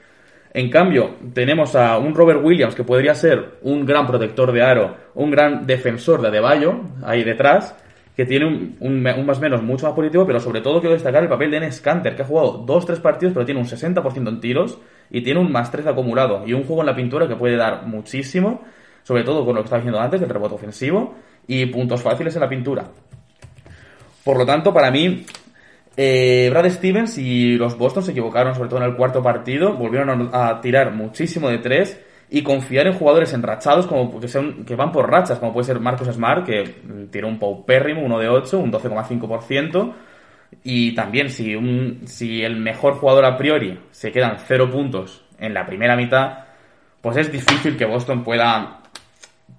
En 0.54 0.70
cambio, 0.70 1.16
tenemos 1.34 1.76
a 1.76 1.98
un 1.98 2.14
Robert 2.14 2.40
Williams 2.44 2.76
que 2.76 2.84
podría 2.84 3.16
ser 3.16 3.58
un 3.64 3.88
gran 3.88 4.06
protector 4.06 4.52
de 4.52 4.62
aro, 4.62 4.98
un 5.16 5.32
gran 5.32 5.66
defensor 5.66 6.22
de 6.22 6.28
Adebayo, 6.28 6.80
ahí 7.04 7.24
detrás, 7.24 7.76
que 8.16 8.26
tiene 8.26 8.46
un, 8.46 8.78
un, 8.80 9.06
un 9.06 9.26
más 9.26 9.40
menos 9.40 9.64
mucho 9.64 9.88
más 9.88 9.96
positivo, 9.96 10.28
pero 10.28 10.40
sobre 10.40 10.62
todo 10.62 10.80
quiero 10.80 10.94
destacar 10.94 11.24
el 11.24 11.30
papel 11.30 11.50
de 11.52 11.58
Enes 11.58 11.82
Kanter, 11.82 12.16
que 12.16 12.22
ha 12.22 12.26
jugado 12.26 12.66
2-3 12.66 13.02
partidos, 13.02 13.34
pero 13.34 13.46
tiene 13.46 13.60
un 13.60 13.68
60% 13.68 14.30
en 14.30 14.40
tiros 14.40 14.80
y 15.10 15.22
tiene 15.22 15.40
un 15.40 15.52
más 15.52 15.72
13 15.72 15.90
acumulado 15.90 16.44
y 16.46 16.54
un 16.54 16.64
juego 16.64 16.82
en 16.82 16.88
la 16.88 16.96
pintura 16.96 17.28
que 17.28 17.36
puede 17.36 17.56
dar 17.56 17.86
muchísimo, 17.86 18.62
sobre 19.04 19.24
todo 19.24 19.46
con 19.46 19.56
lo 19.56 19.62
que 19.62 19.66
estaba 19.66 19.82
diciendo 19.82 20.00
antes, 20.00 20.20
del 20.20 20.30
rebote 20.30 20.56
ofensivo 20.56 21.16
y 21.48 21.66
puntos 21.68 22.02
fáciles 22.02 22.36
en 22.36 22.42
la 22.42 22.50
pintura. 22.50 22.86
Por 24.24 24.38
lo 24.38 24.46
tanto, 24.46 24.74
para 24.74 24.92
mí, 24.92 25.26
eh, 25.96 26.50
Brad 26.52 26.70
Stevens 26.70 27.18
y 27.18 27.56
los 27.56 27.78
Boston 27.78 28.04
se 28.04 28.12
equivocaron, 28.12 28.54
sobre 28.54 28.70
todo 28.70 28.80
en 28.80 28.86
el 28.86 28.96
cuarto 28.96 29.24
partido, 29.24 29.74
volvieron 29.74 30.30
a, 30.34 30.60
tirar 30.62 30.94
muchísimo 30.94 31.50
de 31.50 31.60
tres 31.60 32.00
y 32.30 32.44
confiar 32.44 32.88
en 32.88 32.94
jugadores 32.94 33.34
enrachados 33.34 33.88
como 33.88 34.20
que, 34.20 34.28
que 34.66 34.76
van 34.76 34.92
por 34.92 35.10
rachas, 35.10 35.40
como 35.40 35.54
puede 35.54 35.66
ser 35.66 35.80
Marcus 35.80 36.10
Smart, 36.10 36.46
que 36.46 36.76
tiró 37.10 37.30
un 37.30 37.40
paupérrimo, 37.40 38.02
uno 38.02 38.20
de 38.20 38.28
8, 38.28 38.60
un 38.60 38.72
12,5%. 38.72 39.94
Y 40.64 40.94
también 40.96 41.30
si, 41.30 41.56
un, 41.56 42.02
si 42.06 42.44
el 42.44 42.58
mejor 42.58 42.96
jugador 42.96 43.26
a 43.26 43.38
priori 43.38 43.80
se 43.92 44.12
quedan 44.12 44.38
cero 44.46 44.70
puntos 44.70 45.26
en 45.40 45.54
la 45.54 45.66
primera 45.66 45.96
mitad, 45.96 46.46
pues 47.02 47.18
es 47.18 47.32
difícil 47.32 47.78
que 47.78 47.86
Boston 47.86 48.24
pueda 48.24 48.80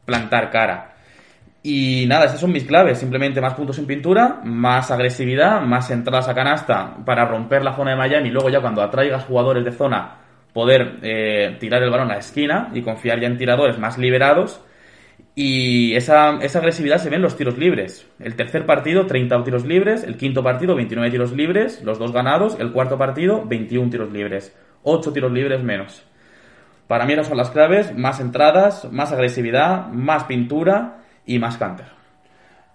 plantar 0.04 0.50
cara. 0.50 0.94
Y 1.62 2.06
nada, 2.06 2.26
esas 2.26 2.40
son 2.40 2.52
mis 2.52 2.64
claves. 2.64 2.98
Simplemente 2.98 3.40
más 3.40 3.54
puntos 3.54 3.78
en 3.78 3.86
pintura, 3.86 4.40
más 4.44 4.90
agresividad, 4.90 5.60
más 5.60 5.90
entradas 5.90 6.28
a 6.28 6.34
canasta 6.34 6.96
para 7.04 7.24
romper 7.24 7.62
la 7.62 7.74
zona 7.74 7.90
de 7.90 7.96
Miami 7.96 8.30
luego 8.30 8.48
ya 8.48 8.60
cuando 8.60 8.82
atraigas 8.82 9.24
jugadores 9.24 9.64
de 9.64 9.72
zona 9.72 10.16
poder 10.52 10.98
eh, 11.02 11.56
tirar 11.60 11.82
el 11.82 11.90
balón 11.90 12.10
a 12.10 12.14
la 12.14 12.20
esquina 12.20 12.70
y 12.72 12.82
confiar 12.82 13.20
ya 13.20 13.26
en 13.26 13.36
tiradores 13.36 13.78
más 13.78 13.98
liberados. 13.98 14.60
Y 15.34 15.94
esa, 15.94 16.38
esa, 16.42 16.58
agresividad 16.58 16.98
se 16.98 17.10
ve 17.10 17.16
en 17.16 17.22
los 17.22 17.36
tiros 17.36 17.58
libres. 17.58 18.06
El 18.18 18.34
tercer 18.34 18.66
partido, 18.66 19.06
30 19.06 19.44
tiros 19.44 19.64
libres. 19.64 20.02
El 20.02 20.16
quinto 20.16 20.42
partido, 20.42 20.74
29 20.74 21.10
tiros 21.10 21.32
libres. 21.32 21.82
Los 21.84 21.98
dos 21.98 22.12
ganados. 22.12 22.56
El 22.58 22.72
cuarto 22.72 22.98
partido, 22.98 23.44
21 23.46 23.90
tiros 23.90 24.12
libres. 24.12 24.52
8 24.82 25.12
tiros 25.12 25.30
libres 25.30 25.62
menos. 25.62 26.02
Para 26.88 27.06
mí 27.06 27.12
esas 27.12 27.28
son 27.28 27.36
las 27.36 27.50
claves. 27.50 27.96
Más 27.96 28.18
entradas, 28.18 28.90
más 28.90 29.12
agresividad, 29.12 29.88
más 29.88 30.24
pintura 30.24 31.02
y 31.24 31.38
más 31.38 31.56
canter. 31.56 31.86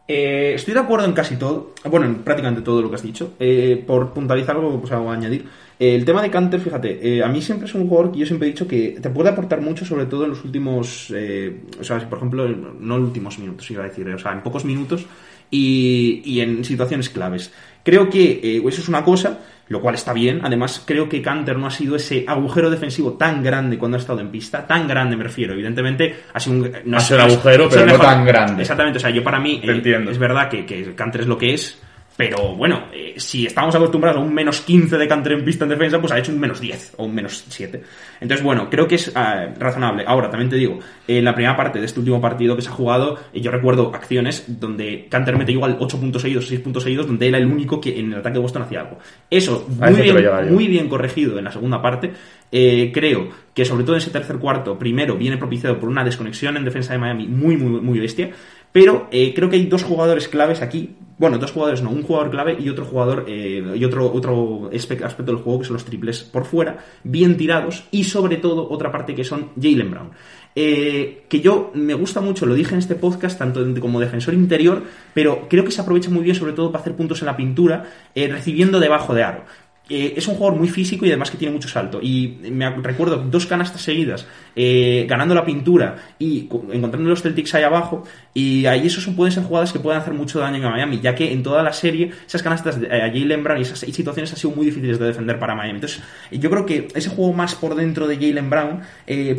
Eh, 0.08 0.54
estoy 0.56 0.74
de 0.74 0.82
acuerdo 0.82 1.06
en 1.06 1.14
casi 1.14 1.38
todo, 1.38 1.74
bueno, 1.86 2.06
en 2.06 2.24
prácticamente 2.24 2.62
todo 2.62 2.82
lo 2.82 2.90
que 2.90 2.96
has 2.96 3.04
dicho. 3.04 3.34
Eh, 3.40 3.84
por 3.86 4.14
puntualizar 4.14 4.56
algo, 4.56 4.80
pues 4.80 4.92
hago 4.92 5.12
añadir. 5.12 5.48
Eh, 5.84 5.96
el 5.96 6.06
tema 6.06 6.22
de 6.22 6.30
Canter, 6.30 6.62
fíjate, 6.62 6.98
eh, 7.02 7.22
a 7.22 7.28
mí 7.28 7.42
siempre 7.42 7.68
es 7.68 7.76
un 7.76 7.90
jugador 7.90 8.14
que 8.14 8.20
yo 8.20 8.26
siempre 8.26 8.48
he 8.48 8.52
dicho 8.52 8.66
que 8.66 8.98
te 9.02 9.10
puede 9.10 9.30
aportar 9.30 9.60
mucho, 9.60 9.84
sobre 9.84 10.06
todo 10.06 10.24
en 10.24 10.30
los 10.30 10.46
últimos, 10.46 11.12
eh, 11.14 11.64
o 11.78 11.84
sea, 11.84 12.00
por 12.08 12.20
ejemplo, 12.20 12.48
no 12.48 12.96
en 12.96 13.02
los 13.02 13.10
últimos 13.10 13.38
minutos, 13.38 13.70
iba 13.70 13.84
a 13.84 13.90
decir, 13.90 14.08
o 14.08 14.18
sea, 14.18 14.32
en 14.32 14.42
pocos 14.42 14.64
minutos 14.64 15.06
y, 15.52 16.22
y 16.24 16.40
en 16.40 16.64
situaciones 16.64 17.10
claves. 17.10 17.52
Creo 17.84 18.10
que 18.10 18.62
eso 18.66 18.82
es 18.82 18.88
una 18.88 19.04
cosa, 19.04 19.42
lo 19.68 19.82
cual 19.82 19.96
está 19.96 20.14
bien. 20.14 20.40
Además, 20.42 20.82
creo 20.86 21.10
que 21.10 21.22
Canter 21.22 21.58
no 21.58 21.68
ha 21.68 21.72
sido 21.72 21.98
ese 21.98 22.24
agujero 22.26 22.70
defensivo 22.70 23.14
tan 23.14 23.44
grande 23.44 23.78
cuando 23.78 23.98
ha 23.98 24.00
estado 24.00 24.22
en 24.22 24.30
pista. 24.30 24.66
Tan 24.66 24.88
grande 24.88 25.18
me 25.18 25.24
refiero. 25.26 25.52
Evidentemente, 25.52 26.16
ha 26.34 26.40
sido 26.40 26.56
un, 26.56 26.72
no 26.86 26.96
ha 26.96 27.02
sido 27.02 27.20
un 27.20 27.30
agujero, 27.30 27.68
pero 27.70 27.86
no 27.86 28.00
tan 28.00 28.26
grande. 28.26 28.62
Exactamente. 28.62 29.00
O 29.00 29.02
sea, 29.02 29.10
yo 29.10 29.22
para 29.22 29.42
mí, 29.42 29.60
eh, 29.62 30.06
es 30.10 30.18
verdad 30.18 30.48
que, 30.50 30.66
que 30.66 30.96
Canter 30.96 31.22
es 31.22 31.28
lo 31.28 31.38
que 31.38 31.54
es. 31.54 31.78
Pero 32.16 32.56
bueno, 32.56 32.86
eh, 32.94 33.16
si 33.18 33.48
estamos 33.48 33.74
acostumbrados 33.74 34.22
a 34.22 34.24
un 34.24 34.34
menos 34.34 34.62
15 34.62 34.98
de 34.98 35.08
Canter 35.08 35.34
en 35.34 35.44
pista 35.44 35.66
en 35.66 35.70
defensa, 35.70 36.00
pues 36.00 36.12
ha 36.12 36.20
hecho 36.20 36.32
un 36.32 36.40
menos 36.40 36.60
10 36.60 36.94
o 36.98 37.06
un 37.06 37.16
menos 37.16 37.44
7. 37.50 37.82
Entonces, 38.22 38.44
bueno, 38.46 38.70
creo 38.70 38.88
que 38.88 38.96
es 38.96 39.08
uh, 39.08 39.60
razonable. 39.60 40.04
Ahora, 40.06 40.30
también 40.30 40.50
te 40.50 40.58
digo, 40.58 40.80
en 41.08 41.26
la 41.26 41.34
primera 41.34 41.58
parte 41.58 41.80
de 41.80 41.86
este 41.86 42.00
último 42.00 42.22
partido 42.22 42.56
que 42.56 42.62
se 42.62 42.70
ha 42.70 42.74
jugado, 42.74 43.18
eh, 43.34 43.42
yo 43.42 43.50
recuerdo 43.50 43.92
acciones 43.96 44.46
donde 44.48 45.08
Canter 45.10 45.38
mete 45.38 45.54
igual 45.54 45.78
8 45.80 46.00
puntos 46.00 46.22
seguidos, 46.22 46.48
6 46.48 46.62
puntos 46.62 46.84
seguidos, 46.84 47.08
donde 47.08 47.28
era 47.28 47.40
el 47.40 47.48
único 47.48 47.82
que 47.82 48.00
en 48.00 48.14
el 48.14 48.20
ataque 48.20 48.36
de 48.36 48.42
Boston 48.42 48.62
hacía 48.62 48.82
algo. 48.82 49.00
Eso, 49.30 49.68
muy, 49.68 50.02
bien, 50.02 50.54
muy 50.54 50.68
bien 50.68 50.90
corregido 50.90 51.40
en 51.40 51.46
la 51.46 51.52
segunda 51.52 51.82
parte. 51.82 52.12
Eh, 52.52 52.92
creo 52.94 53.30
que 53.56 53.66
sobre 53.66 53.84
todo 53.84 53.96
en 53.96 54.02
ese 54.02 54.12
tercer 54.12 54.38
cuarto, 54.38 54.78
primero 54.78 55.18
viene 55.18 55.38
propiciado 55.38 55.80
por 55.80 55.90
una 55.90 56.04
desconexión 56.04 56.56
en 56.58 56.64
defensa 56.64 56.94
de 56.94 57.00
Miami 57.00 57.28
muy, 57.28 57.58
muy, 57.58 57.82
muy 57.82 58.00
bestia. 58.00 58.30
Pero 58.72 59.08
eh, 59.12 59.34
creo 59.36 59.50
que 59.50 59.56
hay 59.56 59.66
dos 59.66 59.84
jugadores 59.84 60.28
claves 60.28 60.62
aquí. 60.62 60.96
Bueno, 61.24 61.38
dos 61.38 61.54
jugadores 61.54 61.82
no, 61.82 61.90
un 61.90 62.04
jugador 62.04 62.32
clave 62.32 62.58
y 62.60 62.68
otro 62.68 62.84
jugador 62.84 63.24
eh, 63.30 63.64
y 63.76 63.86
otro, 63.86 64.12
otro 64.12 64.70
aspecto 64.74 65.24
del 65.24 65.38
juego 65.38 65.60
que 65.60 65.66
son 65.66 65.76
los 65.76 65.86
triples 65.86 66.22
por 66.22 66.44
fuera, 66.44 66.80
bien 67.06 67.38
tirados 67.38 67.86
y 67.92 68.04
sobre 68.04 68.36
todo 68.36 68.70
otra 68.70 68.92
parte 68.92 69.16
que 69.16 69.24
son 69.24 69.52
Jalen 69.56 69.90
Brown. 69.90 70.10
Eh, 70.54 71.24
que 71.30 71.40
yo 71.40 71.72
me 71.76 71.94
gusta 71.94 72.20
mucho, 72.20 72.46
lo 72.46 72.54
dije 72.54 72.74
en 72.74 72.80
este 72.80 72.96
podcast, 72.96 73.40
tanto 73.40 73.64
como 73.80 74.02
defensor 74.02 74.34
interior, 74.34 74.84
pero 75.14 75.48
creo 75.50 75.64
que 75.64 75.72
se 75.72 75.80
aprovecha 75.80 76.10
muy 76.10 76.24
bien 76.24 76.36
sobre 76.36 76.52
todo 76.52 76.74
para 76.74 76.82
hacer 76.82 76.94
puntos 76.94 77.22
en 77.22 77.28
la 77.28 77.38
pintura, 77.38 77.86
eh, 78.14 78.28
recibiendo 78.28 78.82
debajo 78.82 79.14
de 79.14 79.24
aro. 79.24 79.46
Eh, 79.90 80.14
es 80.16 80.28
un 80.30 80.36
jugador 80.36 80.58
muy 80.58 80.70
físico 80.70 81.06
y 81.06 81.10
además 81.10 81.30
que 81.30 81.38
tiene 81.38 81.54
mucho 81.54 81.68
salto. 81.68 82.00
Y 82.02 82.40
me 82.50 82.70
recuerdo 82.70 83.18
dos 83.18 83.46
canastas 83.46 83.82
seguidas, 83.82 84.26
eh, 84.56 85.06
ganando 85.10 85.36
la 85.36 85.44
pintura 85.44 85.98
y 86.18 86.48
encontrando 86.72 87.10
los 87.10 87.22
Celtics 87.22 87.54
ahí 87.56 87.64
abajo. 87.64 88.06
Y 88.34 88.66
ahí 88.66 88.88
esos 88.88 89.06
pueden 89.08 89.34
ser 89.34 89.44
jugadas 89.44 89.74
que 89.74 89.80
pueden 89.80 90.00
hacer 90.00 90.14
mucho 90.14 90.40
daño 90.40 90.56
en 90.58 90.64
Miami, 90.64 91.00
ya 91.02 91.14
que 91.14 91.34
en 91.34 91.44
toda 91.44 91.62
la 91.64 91.74
serie 91.74 92.12
esas 92.26 92.42
canastas 92.42 92.80
de 92.80 92.88
eh, 92.88 93.12
Jalen 93.14 93.44
Brown 93.44 93.60
y 93.60 93.64
esas 93.64 93.80
situaciones 93.80 94.32
han 94.32 94.38
sido 94.38 94.56
muy 94.56 94.66
difíciles 94.66 95.00
de 95.00 95.08
defender 95.08 95.38
para 95.38 95.54
Miami. 95.54 95.76
Entonces, 95.76 96.02
yo 96.32 96.50
creo 96.50 96.66
que 96.66 96.88
ese 96.96 97.10
juego 97.10 97.34
más 97.34 97.54
por 97.56 97.76
dentro 97.76 98.08
de 98.08 98.16
Jalen 98.16 98.50
Brown 98.50 98.82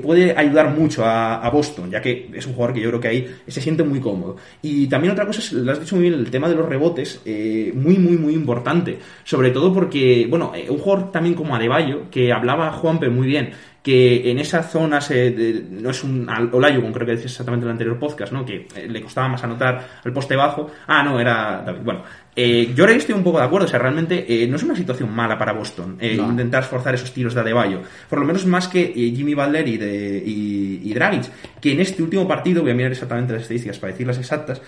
puede 0.03 0.37
ayudar 0.37 0.71
mucho 0.71 1.05
a, 1.05 1.37
a, 1.37 1.51
Boston, 1.51 1.91
ya 1.91 2.03
que 2.03 2.31
es 2.35 2.47
un 2.47 2.53
jugador 2.53 2.75
que 2.75 2.81
yo 2.83 2.91
creo 2.91 3.01
que 3.01 3.09
ahí 3.09 3.35
se 3.49 3.61
siente 3.61 3.83
muy 3.83 4.01
cómodo. 4.01 4.37
Y 4.61 4.87
también 4.89 5.13
otra 5.13 5.27
cosa, 5.27 5.41
es, 5.41 5.53
lo 5.53 5.73
has 5.73 5.81
dicho 5.81 5.97
muy 5.97 6.09
bien, 6.09 6.21
el 6.21 6.31
tema 6.31 6.49
de 6.49 6.55
los 6.55 6.69
rebotes, 6.69 7.23
muy, 7.25 7.97
muy, 7.97 8.17
muy 8.19 8.35
importante. 8.35 8.99
Sobre 9.25 9.51
todo 9.51 9.73
porque, 9.73 10.29
bueno, 10.37 10.53
un 10.69 10.79
jugador 10.79 11.13
también 11.13 11.37
como 11.37 11.55
Adebayo, 11.55 12.11
que 12.11 12.33
hablaba 12.33 12.73
Juanpe 12.73 13.09
muy 13.09 13.29
bien, 13.29 13.53
que 13.85 14.31
en 14.31 14.39
esa 14.39 14.63
zona 14.63 14.99
se, 15.03 15.31
de, 15.31 15.67
no 15.71 15.91
es 15.91 16.03
un 16.03 16.25
como 16.25 16.93
creo 16.93 17.07
que 17.07 17.13
decías 17.13 17.33
exactamente 17.33 17.65
en 17.65 17.69
el 17.69 17.73
anterior 17.73 17.99
podcast, 17.99 18.33
¿no? 18.33 18.45
Que 18.45 18.67
eh, 18.75 18.89
le 18.89 19.03
costaba 19.03 19.29
más 19.29 19.45
anotar 19.45 20.01
al 20.03 20.13
poste 20.13 20.35
bajo. 20.35 20.71
Ah, 20.87 21.03
no, 21.03 21.21
era 21.21 21.63
David. 21.65 21.81
Bueno, 21.85 22.03
eh, 22.37 22.73
yo 22.75 22.85
ahora 22.85 22.97
estoy 22.97 23.15
un 23.15 23.23
poco 23.23 23.39
de 23.39 23.45
acuerdo, 23.45 23.67
o 23.67 23.71
sea, 23.71 23.79
realmente 23.79 24.25
eh, 24.27 24.49
no 24.49 24.57
es 24.57 24.63
una 24.65 24.75
situación 24.75 25.15
mala 25.15 25.39
para 25.39 25.53
Boston 25.53 25.99
eh, 26.01 26.17
no. 26.17 26.31
intentar 26.31 26.65
esforzar 26.65 26.95
esos 26.95 27.13
tiros 27.13 27.35
de 27.35 27.41
Adebayo. 27.41 27.83
Por 28.09 28.19
lo 28.19 28.25
menos 28.25 28.45
más 28.47 28.67
que 28.67 28.87
Jimmy 28.87 29.35
Butler 29.35 29.69
y, 29.69 29.77
de, 29.77 30.23
y, 30.25 30.81
y, 30.83 30.95
Dragic, 30.95 31.31
que 31.61 31.73
en 31.73 31.81
este 31.81 32.03
último 32.03 32.27
partido, 32.27 32.63
voy 32.63 32.73
a 32.73 32.75
mirar 32.75 32.91
exactamente 32.91 33.35
las 33.35 33.43
estadísticas 33.43 33.79
para 33.79 33.93
decirlas 33.93 34.19
exactas, 34.19 34.63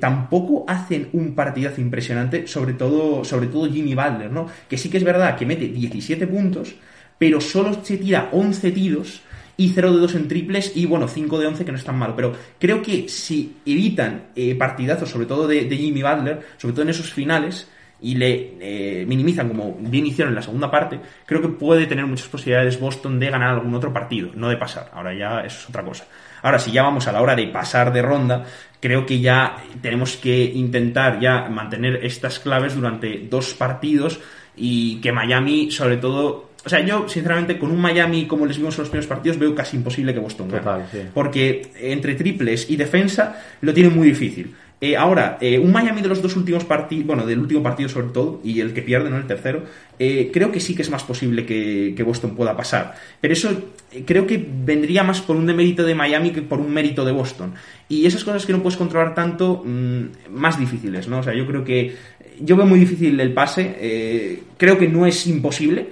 tampoco 0.00 0.64
hacen 0.66 1.08
un 1.12 1.34
partidazo 1.34 1.80
impresionante, 1.80 2.46
sobre 2.46 2.72
todo, 2.72 3.24
sobre 3.24 3.46
todo 3.46 3.70
Jimmy 3.70 3.94
Butler, 3.94 4.30
¿no? 4.30 4.46
Que 4.68 4.76
sí 4.76 4.88
que 4.90 4.96
es 4.96 5.04
verdad 5.04 5.36
que 5.36 5.46
mete 5.46 5.68
17 5.68 6.26
puntos, 6.26 6.74
pero 7.18 7.40
solo 7.40 7.82
se 7.82 7.98
tira 7.98 8.28
11 8.32 8.70
tiros 8.72 9.22
y 9.56 9.70
0 9.70 9.92
de 9.92 10.00
2 10.00 10.14
en 10.14 10.28
triples 10.28 10.72
y 10.76 10.86
bueno, 10.86 11.08
5 11.08 11.38
de 11.38 11.46
11 11.48 11.64
que 11.64 11.72
no 11.72 11.78
es 11.78 11.84
tan 11.84 11.98
malo. 11.98 12.14
Pero 12.14 12.32
creo 12.58 12.80
que 12.80 13.08
si 13.08 13.56
evitan 13.66 14.28
eh, 14.36 14.54
partidazos, 14.54 15.10
sobre 15.10 15.26
todo 15.26 15.46
de, 15.48 15.68
Jimmy 15.76 16.02
Butler, 16.02 16.40
sobre 16.56 16.72
todo 16.72 16.82
en 16.82 16.90
esos 16.90 17.12
finales, 17.12 17.68
y 18.00 18.14
le 18.14 18.54
eh, 18.60 19.04
minimizan 19.06 19.48
como 19.48 19.76
bien 19.80 20.06
hicieron 20.06 20.30
en 20.30 20.36
la 20.36 20.42
segunda 20.42 20.70
parte, 20.70 21.00
creo 21.26 21.42
que 21.42 21.48
puede 21.48 21.86
tener 21.86 22.06
muchas 22.06 22.28
posibilidades 22.28 22.78
Boston 22.78 23.18
de 23.18 23.28
ganar 23.28 23.50
algún 23.50 23.74
otro 23.74 23.92
partido, 23.92 24.30
no 24.34 24.48
de 24.48 24.56
pasar. 24.56 24.92
Ahora 24.94 25.12
ya 25.12 25.40
eso 25.40 25.58
es 25.58 25.68
otra 25.68 25.82
cosa. 25.82 26.06
Ahora, 26.42 26.60
si 26.60 26.70
ya 26.70 26.82
vamos 26.82 27.08
a 27.08 27.12
la 27.12 27.20
hora 27.20 27.34
de 27.34 27.48
pasar 27.48 27.92
de 27.92 28.02
ronda, 28.02 28.44
creo 28.80 29.04
que 29.04 29.18
ya 29.20 29.56
tenemos 29.82 30.16
que 30.16 30.44
intentar 30.44 31.18
ya 31.18 31.48
mantener 31.48 32.04
estas 32.04 32.38
claves 32.38 32.76
durante 32.76 33.26
dos 33.28 33.54
partidos 33.54 34.20
y 34.56 35.00
que 35.00 35.12
Miami, 35.12 35.70
sobre 35.70 35.96
todo, 35.96 36.47
O 36.68 36.70
sea, 36.70 36.84
yo, 36.84 37.08
sinceramente, 37.08 37.58
con 37.58 37.70
un 37.70 37.80
Miami 37.80 38.26
como 38.26 38.44
les 38.44 38.58
vimos 38.58 38.74
en 38.76 38.82
los 38.82 38.90
primeros 38.90 39.08
partidos, 39.08 39.38
veo 39.38 39.54
casi 39.54 39.78
imposible 39.78 40.12
que 40.12 40.20
Boston 40.20 40.48
gane. 40.48 40.60
Total, 40.60 40.86
sí. 40.92 40.98
Porque 41.14 41.70
entre 41.80 42.14
triples 42.14 42.68
y 42.68 42.76
defensa 42.76 43.42
lo 43.62 43.72
tiene 43.72 43.88
muy 43.88 44.06
difícil. 44.08 44.54
Eh, 44.78 44.94
ahora, 44.94 45.38
eh, 45.40 45.58
un 45.58 45.72
Miami 45.72 46.02
de 46.02 46.08
los 46.08 46.20
dos 46.20 46.36
últimos 46.36 46.66
partidos, 46.66 47.06
bueno, 47.06 47.24
del 47.24 47.38
último 47.38 47.62
partido 47.62 47.88
sobre 47.88 48.08
todo, 48.08 48.42
y 48.44 48.60
el 48.60 48.74
que 48.74 48.82
pierde, 48.82 49.08
no 49.08 49.16
el 49.16 49.26
tercero, 49.26 49.62
eh, 49.98 50.28
creo 50.30 50.52
que 50.52 50.60
sí 50.60 50.74
que 50.74 50.82
es 50.82 50.90
más 50.90 51.04
posible 51.04 51.46
que, 51.46 51.94
que 51.96 52.02
Boston 52.02 52.36
pueda 52.36 52.54
pasar. 52.54 52.94
Pero 53.18 53.32
eso 53.32 53.50
eh, 53.90 54.04
creo 54.06 54.26
que 54.26 54.46
vendría 54.64 55.02
más 55.04 55.22
por 55.22 55.36
un 55.36 55.46
demérito 55.46 55.84
de 55.84 55.94
Miami 55.94 56.32
que 56.32 56.42
por 56.42 56.60
un 56.60 56.70
mérito 56.70 57.02
de 57.06 57.12
Boston. 57.12 57.54
Y 57.88 58.04
esas 58.04 58.24
cosas 58.24 58.44
que 58.44 58.52
no 58.52 58.62
puedes 58.62 58.76
controlar 58.76 59.14
tanto, 59.14 59.62
mm, 59.64 60.02
más 60.32 60.58
difíciles, 60.58 61.08
¿no? 61.08 61.20
O 61.20 61.22
sea, 61.22 61.34
yo 61.34 61.46
creo 61.46 61.64
que. 61.64 61.96
Yo 62.40 62.56
veo 62.56 62.66
muy 62.66 62.78
difícil 62.78 63.18
el 63.18 63.32
pase. 63.32 63.74
eh, 63.80 64.42
creo 64.58 64.78
que 64.78 64.86
no 64.86 65.06
es 65.06 65.26
imposible, 65.26 65.88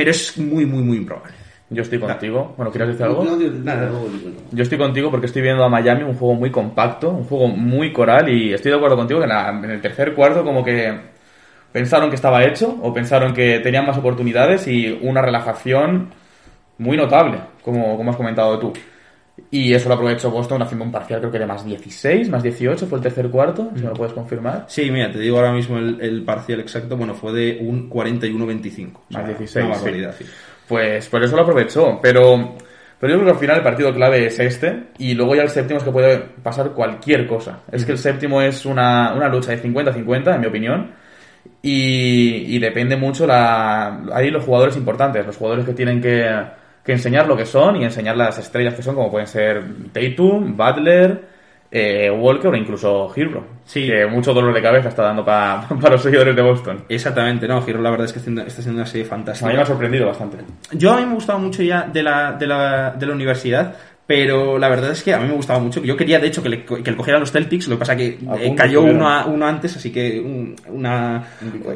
pero 0.00 0.12
es 0.12 0.38
muy, 0.38 0.64
muy, 0.64 0.82
muy 0.82 0.96
improbable. 0.96 1.34
Yo 1.68 1.82
estoy 1.82 1.98
contigo. 1.98 2.54
Bueno, 2.56 2.72
¿quieres 2.72 2.88
decir 2.88 3.04
algo? 3.04 3.22
No, 3.22 3.36
no, 3.36 3.36
no, 3.36 3.50
Nada. 3.62 3.86
no, 3.88 3.92
no, 3.92 4.00
no. 4.08 4.30
Yo 4.50 4.62
estoy 4.62 4.78
contigo 4.78 5.10
porque 5.10 5.26
estoy 5.26 5.42
viendo 5.42 5.62
a 5.62 5.68
Miami 5.68 6.04
un 6.04 6.14
juego 6.14 6.34
muy 6.34 6.50
compacto, 6.50 7.10
un 7.10 7.24
juego 7.24 7.48
muy 7.48 7.92
coral 7.92 8.30
y 8.30 8.54
estoy 8.54 8.70
de 8.72 8.78
acuerdo 8.78 8.96
contigo 8.96 9.20
que 9.20 9.24
en, 9.24 9.28
la- 9.28 9.50
en 9.50 9.70
el 9.70 9.80
tercer 9.82 10.14
cuarto 10.14 10.42
como 10.42 10.64
que 10.64 10.98
pensaron 11.70 12.08
que 12.08 12.16
estaba 12.16 12.42
hecho 12.44 12.78
o 12.82 12.94
pensaron 12.94 13.34
que 13.34 13.60
tenían 13.60 13.86
más 13.86 13.98
oportunidades 13.98 14.66
y 14.68 14.98
una 15.02 15.20
relajación 15.20 16.08
muy 16.78 16.96
notable, 16.96 17.38
como, 17.62 17.96
como 17.98 18.10
has 18.10 18.16
comentado 18.16 18.58
tú. 18.58 18.72
Y 19.52 19.74
eso 19.74 19.88
lo 19.88 19.96
aprovechó 19.96 20.30
Boston 20.30 20.62
haciendo 20.62 20.84
un 20.84 20.92
parcial 20.92 21.18
creo 21.18 21.32
que 21.32 21.38
de 21.40 21.46
más 21.46 21.64
16, 21.64 22.28
más 22.28 22.42
18 22.42 22.86
fue 22.86 22.98
el 22.98 23.02
tercer 23.02 23.28
cuarto, 23.30 23.70
si 23.74 23.82
me 23.82 23.88
lo 23.88 23.94
puedes 23.94 24.14
confirmar. 24.14 24.66
Sí, 24.68 24.90
mira, 24.92 25.10
te 25.10 25.18
digo 25.18 25.38
ahora 25.38 25.52
mismo 25.52 25.76
el, 25.78 26.00
el 26.00 26.22
parcial 26.22 26.60
exacto. 26.60 26.96
Bueno, 26.96 27.14
fue 27.14 27.32
de 27.32 27.58
un 27.60 27.90
41-25. 27.90 28.92
O 28.94 29.00
sea, 29.10 29.20
Más 29.20 29.26
16, 29.26 29.66
una 29.66 29.74
sí. 29.74 29.80
barbaridad, 29.84 30.14
sí. 30.16 30.24
Pues 30.68 31.08
por 31.08 31.24
eso 31.24 31.34
lo 31.34 31.42
aprovechó, 31.42 31.98
pero, 32.00 32.54
pero 33.00 33.12
yo 33.12 33.18
creo 33.18 33.24
que 33.24 33.32
al 33.32 33.38
final 33.38 33.56
el 33.56 33.62
partido 33.64 33.92
clave 33.92 34.24
es 34.26 34.38
este 34.38 34.84
y 34.98 35.14
luego 35.14 35.34
ya 35.34 35.42
el 35.42 35.48
séptimo 35.48 35.78
es 35.78 35.84
que 35.84 35.90
puede 35.90 36.18
pasar 36.18 36.70
cualquier 36.70 37.26
cosa. 37.26 37.62
Es 37.72 37.84
que 37.84 37.90
el 37.90 37.98
séptimo 37.98 38.40
es 38.40 38.64
una, 38.64 39.12
una 39.14 39.28
lucha 39.28 39.50
de 39.50 39.60
50-50, 39.60 40.32
en 40.32 40.40
mi 40.40 40.46
opinión, 40.46 40.92
y, 41.60 42.54
y 42.54 42.58
depende 42.60 42.96
mucho 42.96 43.26
la, 43.26 44.00
ahí 44.12 44.30
los 44.30 44.44
jugadores 44.44 44.76
importantes, 44.76 45.26
los 45.26 45.36
jugadores 45.36 45.66
que 45.66 45.72
tienen 45.72 46.00
que, 46.00 46.30
que 46.84 46.92
enseñar 46.92 47.26
lo 47.28 47.36
que 47.36 47.46
son 47.46 47.76
y 47.76 47.84
enseñar 47.84 48.16
las 48.16 48.38
estrellas 48.38 48.74
que 48.74 48.82
son, 48.82 48.94
como 48.94 49.10
pueden 49.10 49.26
ser 49.26 49.62
Tatum, 49.92 50.56
Butler, 50.56 51.30
eh, 51.72 52.10
Walker 52.10 52.48
o 52.48 52.56
incluso 52.56 53.12
Hero. 53.14 53.44
Sí. 53.64 53.86
Que 53.86 54.06
mucho 54.06 54.34
dolor 54.34 54.52
de 54.52 54.60
cabeza 54.62 54.88
está 54.88 55.02
dando 55.04 55.24
pa- 55.24 55.68
para 55.80 55.92
los 55.94 56.02
seguidores 56.02 56.34
de 56.34 56.42
Boston. 56.42 56.84
Exactamente, 56.88 57.46
no, 57.46 57.62
Giro 57.62 57.80
la 57.80 57.90
verdad 57.90 58.06
es 58.06 58.12
que 58.12 58.18
está 58.18 58.30
haciendo 58.42 58.80
una 58.80 58.86
serie 58.86 59.06
A 59.06 59.10
fantástica. 59.10 59.48
mí 59.50 59.56
me 59.56 59.62
ha 59.62 59.66
sorprendido 59.66 60.06
bastante. 60.06 60.38
Yo 60.72 60.92
a 60.92 60.96
mí 60.98 61.06
me 61.06 61.14
gustaba 61.14 61.38
mucho 61.38 61.62
ya 61.62 61.82
de 61.82 62.02
la, 62.02 62.32
de 62.32 62.46
la, 62.46 62.90
de 62.98 63.06
la 63.06 63.12
universidad, 63.12 63.74
pero 64.06 64.58
la 64.58 64.68
verdad 64.68 64.90
es 64.90 65.04
que 65.04 65.14
a 65.14 65.18
mí 65.20 65.28
me 65.28 65.34
gustaba 65.34 65.60
mucho. 65.60 65.80
Yo 65.84 65.96
quería, 65.96 66.18
de 66.18 66.26
hecho, 66.26 66.42
que 66.42 66.48
le, 66.48 66.64
que 66.64 66.90
le 66.90 66.96
cogieran 66.96 67.20
los 67.20 67.30
Celtics, 67.30 67.68
lo 67.68 67.76
que 67.76 67.80
pasa 67.80 67.94
que 67.94 68.18
A 68.28 68.36
eh, 68.42 68.52
cayó 68.56 68.82
uno, 68.82 69.08
a- 69.08 69.26
uno 69.26 69.46
antes, 69.46 69.76
así 69.76 69.92
que 69.92 70.18
un- 70.18 70.56
una, 70.66 71.22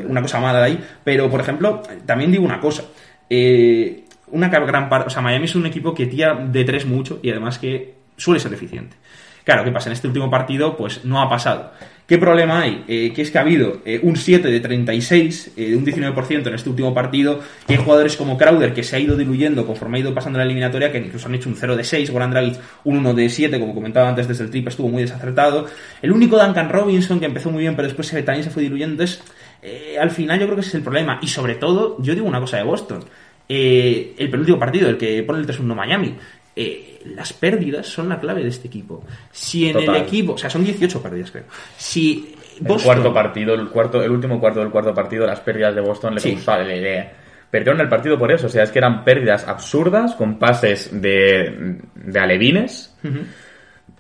una 0.09 0.21
cosa 0.23 0.41
mala 0.41 0.59
de 0.59 0.65
ahí. 0.65 0.85
Pero, 1.05 1.31
por 1.31 1.41
ejemplo, 1.41 1.83
también 2.05 2.33
digo 2.33 2.45
una 2.45 2.59
cosa. 2.59 2.83
Eh, 3.31 4.04
una 4.29 4.49
gran 4.49 4.89
parte, 4.89 5.09
o 5.09 5.11
sea, 5.11 5.23
Miami 5.23 5.45
es 5.45 5.55
un 5.55 5.67
equipo 5.67 5.95
que 5.95 6.07
tira 6.07 6.35
de 6.35 6.65
tres 6.65 6.87
mucho 6.87 7.21
y 7.23 7.31
además 7.31 7.59
que 7.59 7.95
suele 8.17 8.41
ser 8.41 8.53
eficiente. 8.53 8.97
Claro, 9.45 9.63
¿qué 9.63 9.71
pasa? 9.71 9.91
En 9.91 9.93
este 9.93 10.07
último 10.07 10.31
partido, 10.31 10.75
pues 10.75 11.05
no 11.05 11.21
ha 11.21 11.29
pasado. 11.29 11.73
¿Qué 12.07 12.17
problema 12.19 12.61
hay? 12.61 12.85
Eh, 12.89 13.13
que 13.15 13.23
es 13.23 13.31
que 13.31 13.39
ha 13.39 13.43
habido 13.43 13.81
eh, 13.85 14.01
un 14.03 14.17
7 14.17 14.49
de 14.49 14.61
36, 14.61 15.53
eh, 15.57 15.77
un 15.77 15.85
19% 15.85 16.47
en 16.47 16.55
este 16.55 16.71
último 16.71 16.95
partido, 16.95 17.41
y 17.69 17.73
hay 17.73 17.79
jugadores 17.79 18.17
como 18.17 18.39
Crowder 18.39 18.73
que 18.73 18.83
se 18.83 18.97
ha 18.97 18.99
ido 18.99 19.17
diluyendo 19.17 19.67
conforme 19.67 19.99
ha 19.99 20.01
ido 20.01 20.15
pasando 20.15 20.39
la 20.39 20.45
eliminatoria, 20.45 20.91
que 20.91 20.99
incluso 20.99 21.29
han 21.29 21.35
hecho 21.35 21.49
un 21.51 21.57
0 21.57 21.77
de 21.77 21.85
6, 21.85 22.11
Goran 22.11 22.31
Dragic 22.31 22.59
un 22.85 22.99
1 22.99 23.15
de 23.15 23.29
7, 23.29 23.61
como 23.61 23.75
comentaba 23.75 24.09
antes 24.09 24.29
desde 24.29 24.45
el 24.45 24.51
trip, 24.51 24.69
estuvo 24.69 24.89
muy 24.89 25.03
desacertado. 25.03 25.67
El 26.01 26.13
único 26.13 26.43
Duncan 26.43 26.71
Robinson 26.71 27.21
que 27.21 27.27
empezó 27.27 27.51
muy 27.51 27.61
bien, 27.61 27.77
pero 27.77 27.89
después 27.89 28.11
también 28.11 28.45
se 28.45 28.51
fue 28.51 28.63
diluyendo. 28.63 29.03
Entonces, 29.03 29.23
eh, 29.67 29.97
al 29.99 30.11
final 30.11 30.39
yo 30.39 30.45
creo 30.45 30.57
que 30.57 30.61
ese 30.61 30.69
es 30.71 30.75
el 30.75 30.83
problema. 30.83 31.19
Y 31.23 31.29
sobre 31.29 31.55
todo, 31.55 31.97
yo 32.01 32.15
digo 32.15 32.27
una 32.27 32.39
cosa 32.39 32.59
de 32.59 32.65
Boston. 32.65 33.03
Eh, 33.49 34.15
el 34.19 34.31
penúltimo 34.31 34.59
partido, 34.59 34.89
el 34.89 34.97
que 34.97 35.23
pone 35.23 35.41
el 35.41 35.47
3-1 35.47 35.75
Miami. 35.75 36.15
eh, 36.57 37.01
las 37.17 37.33
pérdidas 37.35 37.87
son 37.87 38.09
la 38.09 38.19
clave 38.19 38.43
de 38.43 38.49
este 38.49 38.69
equipo. 38.69 39.05
Si 39.33 39.67
en 39.67 39.75
Total. 39.75 39.97
el 39.97 40.03
equipo, 40.03 40.33
o 40.35 40.39
sea, 40.39 40.49
son 40.49 40.65
18 40.65 41.03
pérdidas, 41.03 41.31
creo. 41.31 41.45
Si 41.77 42.35
El 42.61 42.67
Boston, 42.67 42.85
cuarto 42.95 43.13
partido, 43.13 43.55
el 43.55 43.69
cuarto, 43.69 44.03
el 44.03 44.11
último 44.11 44.41
cuarto 44.41 44.61
del 44.61 44.71
cuarto 44.71 44.95
partido, 44.95 45.27
las 45.27 45.41
pérdidas 45.41 45.75
de 45.75 45.81
Boston 45.83 46.15
le 46.15 46.21
Sí. 46.21 46.33
causaron- 46.35 46.69
le- 46.69 46.81
le- 46.81 47.11
perdieron 47.51 47.81
el 47.81 47.89
partido 47.89 48.19
por 48.19 48.33
eso, 48.33 48.47
o 48.47 48.49
sea, 48.49 48.63
es 48.63 48.71
que 48.71 48.79
eran 48.79 49.05
pérdidas 49.05 49.47
absurdas 49.47 50.15
con 50.15 50.39
pases 50.39 50.91
de, 51.03 51.79
de 51.95 52.19
alevines 52.21 52.97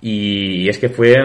y 0.00 0.68
es 0.68 0.78
que 0.78 0.88
fue 0.88 1.16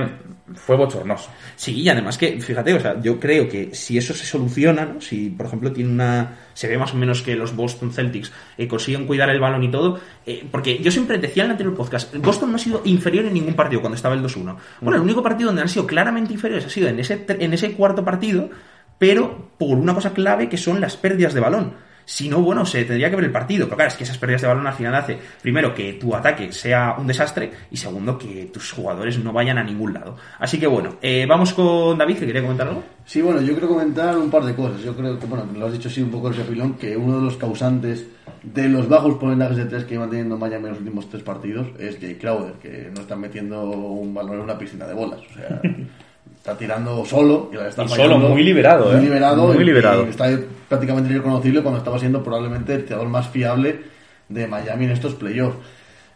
fue 0.55 0.75
bochornoso. 0.75 1.29
Sí, 1.55 1.81
y 1.81 1.89
además 1.89 2.17
que, 2.17 2.39
fíjate, 2.41 2.73
o 2.73 2.79
sea, 2.79 3.01
yo 3.01 3.19
creo 3.19 3.47
que 3.47 3.73
si 3.73 3.97
eso 3.97 4.13
se 4.13 4.25
soluciona, 4.25 4.85
¿no? 4.85 5.01
si 5.01 5.29
por 5.29 5.45
ejemplo 5.47 5.71
tiene 5.71 5.91
una. 5.91 6.37
se 6.53 6.67
ve 6.67 6.77
más 6.77 6.93
o 6.93 6.97
menos 6.97 7.21
que 7.21 7.35
los 7.35 7.55
Boston 7.55 7.91
Celtics 7.91 8.31
eh, 8.57 8.67
consiguen 8.67 9.05
cuidar 9.05 9.29
el 9.29 9.39
balón 9.39 9.63
y 9.63 9.71
todo, 9.71 9.99
eh, 10.25 10.45
porque 10.51 10.79
yo 10.79 10.91
siempre 10.91 11.17
decía 11.17 11.43
en 11.43 11.47
el 11.47 11.51
anterior 11.51 11.75
podcast, 11.75 12.15
Boston 12.17 12.51
no 12.51 12.55
ha 12.55 12.59
sido 12.59 12.81
inferior 12.85 13.25
en 13.25 13.33
ningún 13.33 13.53
partido 13.53 13.81
cuando 13.81 13.95
estaba 13.95 14.15
el 14.15 14.23
2-1. 14.23 14.57
Bueno, 14.81 14.97
el 14.97 15.03
único 15.03 15.23
partido 15.23 15.47
donde 15.47 15.61
han 15.61 15.69
sido 15.69 15.85
claramente 15.85 16.33
inferiores 16.33 16.65
ha 16.65 16.69
sido 16.69 16.87
en 16.87 16.99
ese, 16.99 17.25
en 17.27 17.53
ese 17.53 17.73
cuarto 17.73 18.03
partido, 18.03 18.49
pero 18.97 19.51
por 19.57 19.77
una 19.77 19.93
cosa 19.93 20.13
clave 20.13 20.49
que 20.49 20.57
son 20.57 20.81
las 20.81 20.97
pérdidas 20.97 21.33
de 21.33 21.39
balón. 21.39 21.88
Si 22.09 22.27
no, 22.27 22.41
bueno, 22.41 22.65
se 22.65 22.85
tendría 22.85 23.07
que 23.11 23.15
ver 23.17 23.25
el 23.25 23.31
partido. 23.31 23.67
Pero 23.67 23.75
claro, 23.75 23.89
es 23.89 23.95
que 23.95 24.03
esas 24.03 24.17
pérdidas 24.17 24.41
de 24.41 24.47
balón 24.47 24.65
al 24.65 24.73
final 24.73 24.95
hace, 24.95 25.15
primero, 25.43 25.75
que 25.75 25.93
tu 25.93 26.15
ataque 26.15 26.51
sea 26.51 26.95
un 26.97 27.05
desastre 27.05 27.51
y 27.69 27.77
segundo, 27.77 28.17
que 28.17 28.49
tus 28.51 28.71
jugadores 28.71 29.19
no 29.19 29.31
vayan 29.31 29.59
a 29.59 29.63
ningún 29.63 29.93
lado. 29.93 30.17
Así 30.39 30.59
que 30.59 30.65
bueno, 30.65 30.95
eh, 31.03 31.27
vamos 31.29 31.53
con 31.53 31.99
David, 31.99 32.17
que 32.17 32.25
quería 32.25 32.41
comentar 32.41 32.67
algo. 32.67 32.83
Sí, 33.05 33.21
bueno, 33.21 33.41
yo 33.41 33.53
quiero 33.53 33.67
comentar 33.67 34.17
un 34.17 34.31
par 34.31 34.43
de 34.43 34.55
cosas. 34.55 34.81
Yo 34.81 34.95
creo 34.95 35.19
que, 35.19 35.27
bueno, 35.27 35.45
lo 35.55 35.67
has 35.67 35.73
dicho 35.73 35.87
sí 35.87 36.01
un 36.01 36.09
poco 36.09 36.29
el 36.29 36.35
refilón, 36.35 36.73
que 36.73 36.97
uno 36.97 37.17
de 37.17 37.25
los 37.25 37.37
causantes 37.37 38.07
de 38.41 38.69
los 38.69 38.89
bajos 38.89 39.13
porcentajes 39.19 39.57
de 39.57 39.65
tres 39.65 39.83
que 39.83 39.93
iban 39.93 40.09
teniendo 40.09 40.35
Miami 40.35 40.65
en 40.65 40.71
los 40.71 40.79
últimos 40.79 41.09
tres 41.11 41.21
partidos 41.21 41.67
es 41.77 41.99
Jay 41.99 42.15
Crowder, 42.15 42.53
que 42.53 42.89
no 42.91 43.01
está 43.01 43.15
metiendo 43.15 43.69
un 43.69 44.15
balón 44.15 44.33
en 44.33 44.41
una 44.41 44.57
piscina 44.57 44.87
de 44.87 44.95
bolas. 44.95 45.19
O 45.29 45.33
sea, 45.35 45.61
está 46.49 46.57
tirando 46.59 47.05
solo 47.05 47.49
y 47.53 47.55
la 47.55 47.67
está 47.67 47.83
Y 47.83 47.87
fallando. 47.87 48.15
solo, 48.15 48.29
muy 48.29 48.43
liberado, 48.43 48.85
Muy 48.87 48.95
¿eh? 48.95 49.01
liberado. 49.01 49.47
Muy 49.47 49.57
y- 49.61 49.65
liberado. 49.65 50.05
y 50.05 50.09
está 50.09 50.25
prácticamente 50.67 51.09
irreconocible 51.11 51.61
cuando 51.61 51.77
estaba 51.79 51.99
siendo 51.99 52.23
probablemente 52.23 52.73
el 52.75 52.85
tirador 52.85 53.07
más 53.09 53.27
fiable 53.29 53.79
de 54.27 54.47
Miami 54.47 54.85
en 54.85 54.91
estos 54.91 55.13
playoffs. 55.15 55.57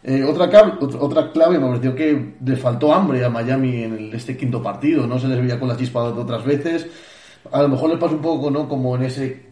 Eh, 0.02 0.22
otra, 0.22 0.50
ot- 0.50 0.96
otra 1.00 1.32
clave 1.32 1.58
me 1.58 1.66
pareció 1.66 1.94
que 1.94 2.34
le 2.44 2.56
faltó 2.56 2.92
hambre 2.92 3.24
a 3.24 3.30
Miami 3.30 3.84
en 3.84 3.94
el- 3.94 4.14
este 4.14 4.36
quinto 4.36 4.62
partido, 4.62 5.06
no 5.06 5.18
se 5.18 5.28
les 5.28 5.40
veía 5.40 5.58
con 5.58 5.68
la 5.68 5.76
chispa 5.76 6.02
de 6.12 6.20
otras 6.20 6.44
veces. 6.44 6.86
A 7.52 7.62
lo 7.62 7.68
mejor 7.68 7.90
les 7.90 7.98
pasa 7.98 8.14
un 8.14 8.20
poco, 8.22 8.50
¿no? 8.50 8.68
Como 8.68 8.96
en 8.96 9.04
ese 9.04 9.46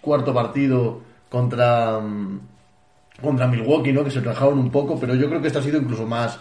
cuarto 0.00 0.34
partido 0.34 1.00
contra, 1.28 1.98
mm, 2.00 2.40
contra 3.22 3.46
Milwaukee, 3.46 3.92
¿no? 3.92 4.02
Que 4.04 4.10
se 4.10 4.20
relajaron 4.20 4.58
un 4.58 4.70
poco, 4.70 4.98
pero 4.98 5.14
yo 5.14 5.28
creo 5.28 5.40
que 5.40 5.46
este 5.48 5.58
ha 5.58 5.62
sido 5.62 5.78
incluso 5.78 6.06
más, 6.06 6.38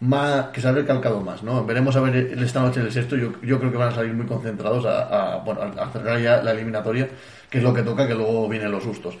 más 0.00 0.46
que 0.46 0.60
se 0.60 0.68
ha 0.68 0.72
recalcado 0.72 1.20
más, 1.20 1.42
¿no? 1.42 1.64
Veremos 1.64 1.96
a 1.96 2.00
ver 2.00 2.16
esta 2.16 2.60
noche 2.60 2.80
el 2.80 2.92
sexto, 2.92 3.16
yo, 3.16 3.32
yo 3.42 3.58
creo 3.58 3.70
que 3.70 3.78
van 3.78 3.88
a 3.88 3.94
salir 3.94 4.12
muy 4.14 4.26
concentrados 4.26 4.86
a, 4.86 5.34
a, 5.34 5.36
bueno, 5.38 5.62
a 5.62 5.90
cerrar 5.90 6.20
ya 6.20 6.42
la 6.42 6.52
eliminatoria, 6.52 7.08
que 7.50 7.58
es 7.58 7.64
lo 7.64 7.74
que 7.74 7.82
toca, 7.82 8.06
que 8.06 8.14
luego 8.14 8.48
vienen 8.48 8.70
los 8.70 8.84
sustos. 8.84 9.16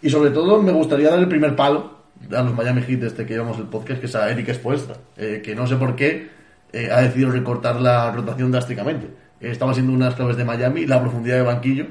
Y 0.00 0.10
sobre 0.10 0.30
todo 0.30 0.62
me 0.62 0.72
gustaría 0.72 1.10
dar 1.10 1.18
el 1.18 1.28
primer 1.28 1.54
palo 1.56 2.04
a 2.34 2.42
los 2.42 2.54
Miami 2.54 2.82
Heat 2.82 3.02
este 3.02 3.26
que 3.26 3.34
llevamos 3.34 3.58
el 3.58 3.64
podcast, 3.64 4.00
que 4.00 4.06
es 4.06 4.14
a 4.14 4.30
Eric 4.30 4.52
Spoelstra, 4.52 4.96
eh, 5.16 5.42
que 5.44 5.54
no 5.54 5.66
sé 5.66 5.76
por 5.76 5.96
qué 5.96 6.28
eh, 6.72 6.88
ha 6.90 7.02
decidido 7.02 7.30
recortar 7.30 7.80
la 7.80 8.10
rotación 8.12 8.50
drásticamente. 8.50 9.06
Eh, 9.40 9.50
estaba 9.50 9.74
siendo 9.74 9.92
unas 9.92 10.14
claves 10.14 10.36
de 10.36 10.44
Miami, 10.44 10.86
la 10.86 11.00
profundidad 11.00 11.36
de 11.36 11.42
banquillo, 11.42 11.86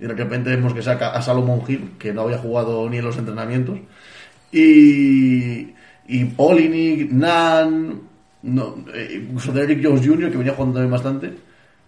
y 0.00 0.06
de 0.06 0.14
repente 0.14 0.50
vemos 0.50 0.74
que 0.74 0.82
saca 0.82 1.10
a 1.10 1.22
Salomon 1.22 1.62
Hill, 1.66 1.92
que 1.98 2.12
no 2.12 2.22
había 2.22 2.38
jugado 2.38 2.88
ni 2.88 2.98
en 2.98 3.04
los 3.04 3.16
entrenamientos, 3.18 3.78
y, 4.50 5.72
y 6.14 6.24
Polinick, 6.26 7.10
Nan, 7.10 8.00
no, 8.42 8.76
eh, 8.94 9.20
incluso 9.24 9.52
Jones 9.52 10.06
Jr., 10.06 10.30
que 10.30 10.36
venía 10.38 10.52
jugando 10.54 10.74
también 10.74 10.90
bastante, 10.90 11.32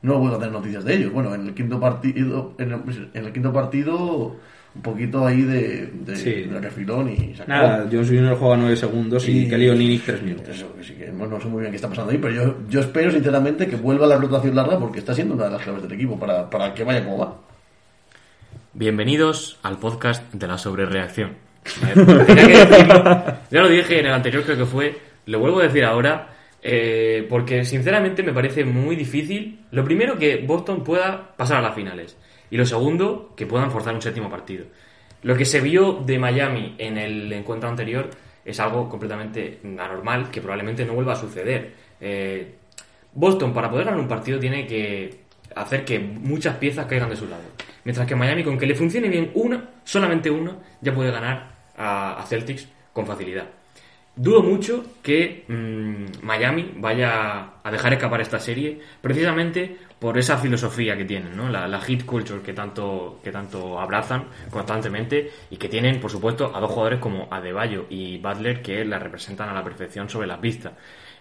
no 0.03 0.15
he 0.15 0.19
vuelto 0.19 0.37
a 0.37 0.41
tener 0.41 0.53
noticias 0.53 0.85
de 0.85 0.95
ellos. 0.95 1.13
Bueno, 1.13 1.35
en 1.35 1.47
el 1.49 1.55
quinto 1.55 1.79
partido, 1.81 2.55
en 2.59 2.73
el, 2.73 2.81
en 3.15 3.25
el 3.27 3.33
quinto 3.33 3.53
partido, 3.53 4.37
un 4.75 4.83
poquito 4.83 5.27
ahí 5.27 5.43
de, 5.43 5.87
de, 6.05 6.17
Sí. 6.17 6.31
de 6.43 6.61
refilón 6.61 7.11
y 7.11 7.35
se. 7.35 7.47
Nada, 7.47 7.87
Jones 7.91 8.09
Jr. 8.09 8.37
juega 8.37 8.57
9 8.57 8.77
segundos 8.77 9.29
y, 9.29 9.43
Y- 9.45 9.49
Kelly 9.49 9.69
Olynyk 9.69 10.05
3 10.05 10.23
minutos. 10.23 10.49
Eso, 10.49 10.75
que 10.77 10.83
sí 10.85 10.95
que 10.95 11.13
no, 11.13 11.27
no 11.27 11.41
sé 11.41 11.47
muy 11.49 11.61
bien 11.61 11.71
qué 11.71 11.77
está 11.77 11.89
pasando 11.89 12.11
ahí, 12.13 12.19
pero 12.19 12.35
yo, 12.35 12.57
yo 12.69 12.81
espero 12.81 13.11
sinceramente 13.13 13.67
que 13.67 13.77
vuelva 13.77 14.07
la 14.07 14.17
rotación 14.17 14.55
larga 14.57 14.79
porque 14.79 14.99
está 14.99 15.15
siendo 15.15 15.35
una 15.35 15.45
de 15.45 15.51
las 15.51 15.63
claves 15.63 15.83
del 15.83 15.93
equipo 15.93 16.19
para, 16.19 16.49
para 16.51 16.75
que 16.75 16.83
vaya 16.83 17.05
como 17.05 17.19
va. 17.19 17.37
Bienvenidos 18.73 19.59
al 19.63 19.79
podcast 19.79 20.33
de 20.35 20.47
la 20.49 20.59
sobrereacción. 20.59 21.44
Tenía 22.27 22.47
que 22.47 22.57
decirlo. 22.67 23.05
Ya 23.51 23.61
lo 23.63 23.69
dije 23.69 24.01
en 24.01 24.07
el 24.07 24.13
anterior, 24.13 24.43
creo 24.45 24.57
que 24.59 24.67
fue. 24.67 24.99
Lo 25.27 25.39
vuelvo 25.39 25.61
a 25.61 25.65
decir 25.65 25.85
ahora. 25.85 26.29
eh, 26.63 27.27
porque 27.29 27.65
sinceramente 27.65 28.23
me 28.23 28.33
parece 28.33 28.65
muy 28.65 28.97
difícil. 28.97 29.67
Lo 29.71 29.85
primero, 29.85 30.17
que 30.19 30.39
Boston 30.39 30.83
pueda 30.83 31.35
pasar 31.37 31.59
a 31.59 31.63
las 31.63 31.75
finales. 31.75 32.17
Y 32.51 32.57
lo 32.57 32.65
segundo, 32.67 33.33
que 33.37 33.47
puedan 33.47 33.71
forzar 33.71 33.95
un 33.95 34.01
séptimo 34.03 34.31
partido. 34.31 34.65
Lo 35.23 35.37
que 35.37 35.45
se 35.45 35.61
vio 35.61 35.93
de 36.05 36.19
Miami 36.19 36.75
en 36.79 36.99
el 36.99 37.33
encuentro 37.33 37.69
anterior 37.69 38.11
es 38.45 38.61
algo 38.61 38.89
completamente 38.89 39.59
anormal 39.79 40.31
que 40.31 40.41
probablemente 40.41 40.85
no 40.85 40.95
vuelva 40.95 41.13
a 41.15 41.17
suceder. 41.17 41.73
Eh, 42.01 42.55
Boston, 43.13 43.53
para 43.53 43.71
poder 43.71 43.87
ganar 43.87 44.01
un 44.01 44.09
partido, 44.09 44.39
tiene 44.39 44.67
que 44.67 45.23
hacer 45.55 45.85
que 45.85 45.99
muchas 45.99 46.57
piezas 46.57 46.87
caigan 46.87 47.11
de 47.11 47.17
su 47.17 47.27
lado. 47.27 47.43
Mientras 47.85 48.07
que 48.07 48.15
Miami, 48.17 48.43
con 48.43 48.59
que 48.59 48.67
le 48.67 48.75
funcione 48.75 49.09
bien 49.09 49.31
una, 49.35 49.71
solamente 49.85 50.31
una, 50.31 50.57
ya 50.81 50.95
puede 50.95 51.11
ganar 51.11 51.54
a, 51.77 52.25
Celtics 52.27 52.69
con 52.93 53.07
facilidad. 53.07 53.47
Dudo 54.17 54.43
mucho 54.43 54.85
que 55.03 55.45
mm, 55.49 56.25
Miami 56.25 56.73
vaya 56.77 57.55
a 57.65 57.71
dejar 57.71 57.95
escapar 57.95 58.21
esta 58.21 58.39
serie 58.39 58.81
precisamente 59.01 59.77
por 59.99 60.17
esa 60.19 60.39
filosofía 60.39 60.97
que 60.97 61.05
tienen, 61.05 61.37
¿no? 61.37 61.49
la, 61.49 61.67
la 61.67 61.81
hit 61.81 62.05
culture 62.05 62.41
que 62.43 62.53
tanto, 62.53 63.21
que 63.25 63.33
tanto 63.33 63.81
abrazan 63.81 64.27
constantemente 64.51 65.31
y 65.51 65.57
que 65.57 65.69
tienen, 65.69 65.99
por 65.99 66.11
supuesto, 66.11 66.55
a 66.55 66.61
dos 66.61 66.71
jugadores 66.71 67.01
como 67.01 67.27
Adebayo 67.31 67.87
y 67.89 68.19
Butler 68.19 68.63
que 68.63 68.85
la 68.85 68.99
representan 68.99 69.49
a 69.49 69.55
la 69.55 69.65
perfección 69.65 70.09
sobre 70.09 70.29
las 70.29 70.39
pistas. 70.39 70.75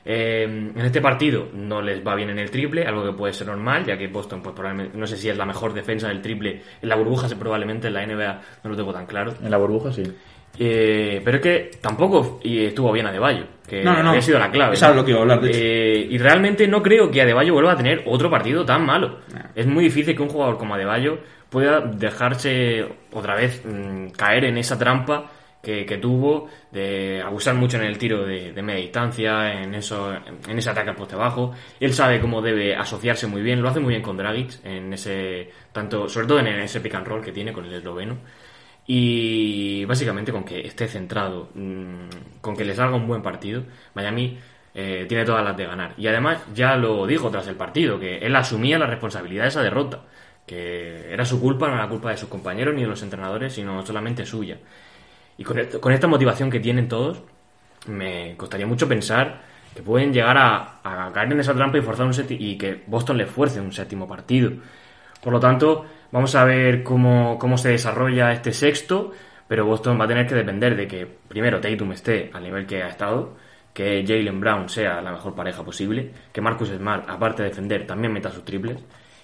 Eh, 0.05 0.43
en 0.43 0.81
este 0.81 0.99
partido 0.99 1.47
no 1.53 1.81
les 1.81 2.05
va 2.05 2.13
bien 2.15 2.29
en 2.29 2.39
el 2.39 2.51
triple, 2.51 2.85
algo 2.85 3.05
que 3.05 3.13
puede 3.13 3.33
ser 3.33 3.47
normal, 3.47 3.85
ya 3.85 3.97
que 3.97 4.07
Boston, 4.07 4.41
pues 4.43 4.53
probablemente, 4.53 4.97
no 4.97 5.07
sé 5.07 5.15
si 5.17 5.29
es 5.29 5.37
la 5.37 5.45
mejor 5.45 5.73
defensa 5.73 6.09
del 6.09 6.21
triple 6.21 6.61
en 6.81 6.89
la 6.89 6.95
burbuja, 6.95 7.27
probablemente 7.39 7.87
en 7.87 7.93
la 7.93 8.05
NBA 8.05 8.41
no 8.63 8.69
lo 8.69 8.75
tengo 8.75 8.93
tan 8.93 9.05
claro. 9.05 9.33
En 9.41 9.49
la 9.49 9.57
burbuja 9.57 9.93
sí. 9.93 10.03
Eh, 10.59 11.21
pero 11.25 11.37
es 11.37 11.43
que 11.43 11.71
tampoco 11.81 12.39
estuvo 12.43 12.91
bien 12.91 13.07
Adebayo, 13.07 13.45
que 13.67 13.83
No, 13.83 13.93
no, 13.93 14.03
no. 14.03 14.09
había 14.09 14.21
sido 14.21 14.37
la 14.39 14.51
clave. 14.51 14.75
Eso 14.75 14.89
es 14.89 14.95
lo 14.95 15.03
que 15.03 15.11
iba 15.11 15.19
a 15.19 15.23
hablar, 15.23 15.41
de 15.41 15.49
hecho. 15.49 15.59
Eh, 15.61 16.07
y 16.11 16.17
realmente 16.17 16.67
no 16.67 16.81
creo 16.83 17.09
que 17.09 17.21
Adebayo 17.21 17.53
vuelva 17.53 17.71
a 17.73 17.77
tener 17.77 18.03
otro 18.05 18.29
partido 18.29 18.63
tan 18.65 18.85
malo. 18.85 19.19
Es 19.55 19.65
muy 19.65 19.85
difícil 19.85 20.15
que 20.15 20.21
un 20.21 20.29
jugador 20.29 20.57
como 20.57 20.75
Adebayo 20.75 21.17
pueda 21.49 21.79
dejarse 21.81 22.85
otra 23.11 23.35
vez 23.35 23.63
mm, 23.65 24.09
caer 24.11 24.45
en 24.45 24.57
esa 24.57 24.77
trampa 24.77 25.29
que, 25.61 25.85
que 25.85 25.97
tuvo 25.97 26.49
de 26.71 27.21
abusar 27.25 27.55
mucho 27.55 27.77
en 27.77 27.83
el 27.83 27.97
tiro 27.97 28.25
de, 28.25 28.51
de 28.51 28.61
media 28.61 28.81
distancia, 28.81 29.61
en 29.63 29.73
eso, 29.75 30.13
en 30.13 30.57
ese 30.57 30.69
ataque 30.69 30.89
al 30.89 30.95
poste 30.95 31.15
bajo. 31.15 31.53
Él 31.79 31.93
sabe 31.93 32.19
cómo 32.19 32.41
debe 32.41 32.75
asociarse 32.75 33.27
muy 33.27 33.41
bien, 33.41 33.61
lo 33.61 33.69
hace 33.69 33.79
muy 33.79 33.91
bien 33.91 34.01
con 34.01 34.17
Dragic, 34.17 34.63
en 34.65 34.91
ese, 34.93 35.49
tanto, 35.71 36.09
sobre 36.09 36.27
todo 36.27 36.39
en 36.39 36.47
ese 36.47 36.81
pick 36.81 36.95
and 36.95 37.07
roll 37.07 37.23
que 37.23 37.31
tiene 37.31 37.53
con 37.53 37.65
el 37.65 37.73
esloveno. 37.73 38.17
Y 38.85 39.85
básicamente 39.85 40.31
con 40.31 40.43
que 40.43 40.67
esté 40.67 40.87
centrado, 40.87 41.49
mm, 41.53 42.39
con 42.41 42.55
que 42.55 42.65
le 42.65 42.75
salga 42.75 42.95
un 42.95 43.07
buen 43.07 43.21
partido, 43.21 43.63
Miami 43.93 44.37
eh, 44.75 45.05
tiene 45.07 45.23
todas 45.25 45.43
las 45.43 45.55
de 45.55 45.65
ganar. 45.65 45.93
Y 45.97 46.07
además 46.07 46.43
ya 46.53 46.75
lo 46.75 47.05
dijo 47.07 47.29
tras 47.29 47.47
el 47.47 47.55
partido, 47.55 47.99
que 47.99 48.17
él 48.19 48.35
asumía 48.35 48.79
la 48.79 48.87
responsabilidad 48.87 49.43
de 49.43 49.49
esa 49.49 49.61
derrota, 49.61 50.01
que 50.45 51.13
era 51.13 51.25
su 51.25 51.39
culpa, 51.39 51.67
no 51.67 51.75
era 51.75 51.87
culpa 51.87 52.09
de 52.09 52.17
sus 52.17 52.29
compañeros 52.29 52.75
ni 52.75 52.81
de 52.81 52.87
los 52.87 53.01
entrenadores, 53.03 53.53
sino 53.53 53.85
solamente 53.85 54.25
suya. 54.25 54.57
Y 55.37 55.43
con, 55.43 55.59
esta 55.91 56.07
motivación 56.07 56.49
que 56.49 56.59
tienen 56.59 56.87
todos, 56.87 57.21
me 57.87 58.35
costaría 58.37 58.67
mucho 58.67 58.87
pensar 58.87 59.41
que 59.75 59.81
pueden 59.81 60.13
llegar 60.13 60.37
a, 60.37 60.79
a 60.83 61.11
caer 61.13 61.31
en 61.31 61.39
esa 61.39 61.53
trampa 61.55 61.77
y 61.77 61.81
forzar 61.81 62.05
un 62.05 62.13
y 62.29 62.57
que 62.57 62.83
Boston 62.87 63.17
le 63.17 63.25
fuerce 63.25 63.59
un 63.59 63.71
séptimo 63.71 64.07
partido. 64.07 64.51
Por 65.21 65.33
lo 65.33 65.39
tanto, 65.39 65.85
vamos 66.13 66.35
a 66.35 66.45
ver 66.45 66.83
cómo, 66.83 67.39
cómo 67.39 67.57
se 67.57 67.69
desarrolla 67.69 68.31
este 68.31 68.53
sexto, 68.53 69.11
pero 69.47 69.65
Boston 69.65 69.99
va 69.99 70.05
a 70.05 70.07
tener 70.07 70.27
que 70.27 70.35
depender 70.35 70.75
de 70.75 70.87
que 70.87 71.07
primero 71.27 71.59
Tatum 71.59 71.91
esté 71.91 72.29
al 72.31 72.43
nivel 72.43 72.67
que 72.67 72.83
ha 72.83 72.87
estado, 72.87 73.35
que 73.73 74.05
Jalen 74.07 74.39
Brown 74.39 74.69
sea 74.69 75.01
la 75.01 75.11
mejor 75.11 75.33
pareja 75.33 75.63
posible, 75.65 76.11
que 76.31 76.39
Marcus 76.39 76.69
Smart, 76.69 77.09
aparte 77.09 77.41
de 77.41 77.49
defender, 77.49 77.87
también 77.87 78.13
meta 78.13 78.29
sus 78.29 78.45
triples, 78.45 78.77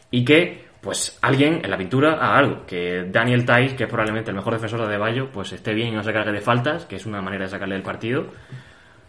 y 0.09 0.25
que 0.25 0.67
pues 0.81 1.19
alguien 1.21 1.61
en 1.63 1.69
la 1.69 1.77
pintura 1.77 2.13
haga 2.13 2.37
algo, 2.39 2.65
que 2.65 3.05
Daniel 3.11 3.45
Tice, 3.45 3.75
que 3.75 3.83
es 3.83 3.89
probablemente 3.89 4.31
el 4.31 4.37
mejor 4.37 4.53
defensor 4.53 4.79
de 4.79 4.87
Adebayo, 4.87 5.29
pues 5.31 5.53
esté 5.53 5.75
bien 5.75 5.89
y 5.89 5.91
no 5.91 6.03
se 6.03 6.11
cargue 6.11 6.31
de 6.31 6.41
faltas, 6.41 6.85
que 6.85 6.95
es 6.95 7.05
una 7.05 7.21
manera 7.21 7.43
de 7.43 7.51
sacarle 7.51 7.75
del 7.75 7.83
partido, 7.83 8.31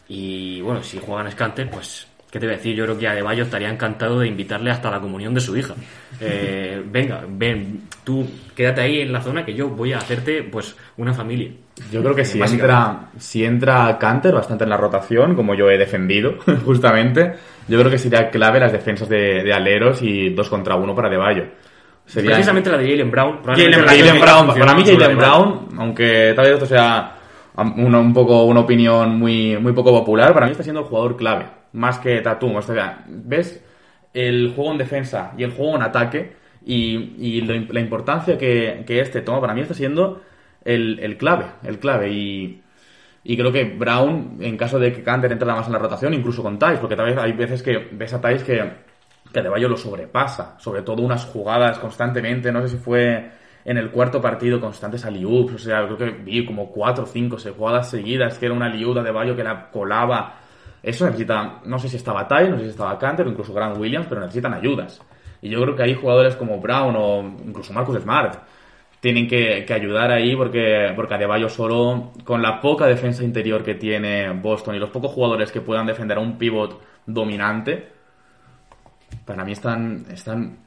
y 0.06 0.60
bueno, 0.60 0.82
si 0.82 0.98
juegan 0.98 1.30
Scanter, 1.30 1.70
pues, 1.70 2.09
¿qué 2.30 2.38
te 2.38 2.46
voy 2.46 2.54
a 2.54 2.58
decir? 2.58 2.74
Yo 2.76 2.84
creo 2.84 2.98
que 2.98 3.08
Adebayo 3.08 3.44
estaría 3.44 3.70
encantado 3.70 4.20
de 4.20 4.28
invitarle 4.28 4.70
hasta 4.70 4.90
la 4.90 5.00
comunión 5.00 5.34
de 5.34 5.40
su 5.40 5.56
hija. 5.56 5.74
Eh, 6.22 6.82
venga, 6.84 7.24
ven, 7.26 7.84
tú 8.04 8.28
quédate 8.54 8.82
ahí 8.82 9.00
en 9.00 9.10
la 9.10 9.22
zona 9.22 9.42
que 9.42 9.54
yo 9.54 9.70
voy 9.70 9.94
a 9.94 9.96
hacerte, 9.96 10.42
pues, 10.42 10.76
una 10.98 11.14
familia. 11.14 11.50
Yo 11.90 12.02
creo 12.02 12.14
que 12.14 12.26
si 12.26 12.38
Básicamente. 12.38 12.74
entra, 12.74 13.10
si 13.18 13.42
entra 13.42 13.96
Canter 13.98 14.34
bastante 14.34 14.64
en 14.64 14.70
la 14.70 14.76
rotación, 14.76 15.34
como 15.34 15.54
yo 15.54 15.70
he 15.70 15.78
defendido, 15.78 16.34
justamente, 16.66 17.36
yo 17.68 17.78
creo 17.78 17.90
que 17.90 17.96
sería 17.96 18.28
clave 18.28 18.60
las 18.60 18.72
defensas 18.72 19.08
de, 19.08 19.42
de 19.42 19.52
aleros 19.54 20.02
y 20.02 20.28
dos 20.28 20.50
contra 20.50 20.76
uno 20.76 20.94
para 20.94 21.08
Deballo. 21.08 21.44
Sería 22.04 22.32
Precisamente 22.32 22.70
la 22.70 22.76
de 22.76 22.90
Jalen 22.90 23.10
Brown. 23.10 23.38
Jalen 23.44 23.72
Jalen 23.72 24.20
para 24.20 24.74
mí 24.74 24.84
Jalen. 24.84 25.16
Brown, 25.16 25.68
aunque 25.78 26.32
tal 26.34 26.44
vez 26.44 26.54
esto 26.54 26.66
sea 26.66 27.16
una, 27.56 28.00
un 28.00 28.12
poco 28.12 28.44
una 28.44 28.60
opinión 28.60 29.16
muy, 29.16 29.56
muy 29.58 29.72
poco 29.72 29.92
popular, 29.92 30.34
para 30.34 30.46
mí 30.46 30.52
está 30.52 30.64
siendo 30.64 30.80
el 30.80 30.86
jugador 30.86 31.16
clave, 31.16 31.46
más 31.72 31.98
que 31.98 32.20
Tatum. 32.20 32.56
O 32.56 32.62
sea, 32.62 33.04
ves 33.06 33.64
el 34.12 34.52
juego 34.54 34.72
en 34.72 34.78
defensa 34.78 35.32
y 35.36 35.44
el 35.44 35.52
juego 35.52 35.76
en 35.76 35.82
ataque 35.82 36.32
y, 36.64 37.14
y 37.18 37.40
la 37.42 37.80
importancia 37.80 38.36
que, 38.36 38.84
que 38.86 39.00
este 39.00 39.22
toma, 39.22 39.40
para 39.40 39.54
mí 39.54 39.60
está 39.60 39.74
siendo 39.74 40.22
el, 40.64 40.98
el 41.00 41.16
clave, 41.16 41.46
el 41.64 41.78
clave. 41.78 42.12
Y, 42.12 42.62
y 43.22 43.36
creo 43.36 43.52
que 43.52 43.64
Brown, 43.64 44.38
en 44.40 44.56
caso 44.56 44.78
de 44.78 44.92
que 44.92 45.02
Canter 45.02 45.32
entre 45.32 45.46
más 45.46 45.66
en 45.66 45.72
la 45.72 45.78
rotación, 45.78 46.14
incluso 46.14 46.42
con 46.42 46.58
Tice, 46.58 46.78
porque 46.78 46.96
tal 46.96 47.06
vez 47.06 47.18
hay 47.18 47.32
veces 47.32 47.62
que 47.62 47.88
ves 47.92 48.12
a 48.14 48.20
Tice 48.20 48.44
que, 48.44 48.70
que 49.32 49.40
Adebayo 49.40 49.68
lo 49.68 49.76
sobrepasa, 49.76 50.58
sobre 50.58 50.82
todo 50.82 51.02
unas 51.02 51.24
jugadas 51.26 51.78
constantemente, 51.78 52.50
no 52.50 52.62
sé 52.62 52.68
si 52.68 52.76
fue 52.76 53.30
en 53.62 53.76
el 53.76 53.90
cuarto 53.90 54.22
partido 54.22 54.58
constantes 54.58 55.04
alley-oops, 55.04 55.54
o 55.54 55.58
sea, 55.58 55.84
creo 55.84 55.98
que 55.98 56.10
vi 56.10 56.46
como 56.46 56.70
cuatro 56.70 57.04
o 57.04 57.06
cinco 57.06 57.36
jugadas 57.56 57.90
seguidas, 57.90 58.38
que 58.38 58.46
era 58.46 58.54
una 58.54 58.66
alley-oop 58.66 58.94
de 58.94 59.00
Adebayo 59.00 59.36
que 59.36 59.44
la 59.44 59.70
colaba. 59.70 60.39
Eso 60.82 61.04
necesita, 61.04 61.60
no 61.64 61.78
sé 61.78 61.88
si 61.88 61.96
estaba 61.96 62.26
Ty, 62.26 62.48
no 62.48 62.56
sé 62.56 62.64
si 62.64 62.70
estaba 62.70 62.98
Canter 62.98 63.26
o 63.26 63.30
incluso 63.30 63.52
Grant 63.52 63.78
Williams, 63.78 64.06
pero 64.08 64.20
necesitan 64.20 64.54
ayudas. 64.54 65.00
Y 65.42 65.48
yo 65.50 65.60
creo 65.62 65.76
que 65.76 65.82
hay 65.82 65.94
jugadores 65.94 66.36
como 66.36 66.58
Brown 66.58 66.94
o 66.96 67.20
incluso 67.46 67.72
Marcus 67.72 68.00
Smart 68.00 68.38
tienen 69.00 69.26
que, 69.26 69.66
ayudar 69.72 70.12
ahí 70.12 70.36
porque, 70.36 70.92
porque 70.94 71.14
Adebayo 71.14 71.48
solo, 71.48 72.12
con 72.24 72.42
la 72.42 72.60
poca 72.60 72.86
defensa 72.86 73.24
interior 73.24 73.64
que 73.64 73.74
tiene 73.74 74.30
Boston 74.32 74.74
y 74.74 74.78
los 74.78 74.90
pocos 74.90 75.12
jugadores 75.12 75.50
que 75.50 75.62
puedan 75.62 75.86
defender 75.86 76.18
a 76.18 76.20
un 76.20 76.36
pivot 76.36 76.80
dominante, 77.06 77.88
para 79.24 79.44
mí 79.44 79.52
están, 79.52 80.04
están, 80.10 80.58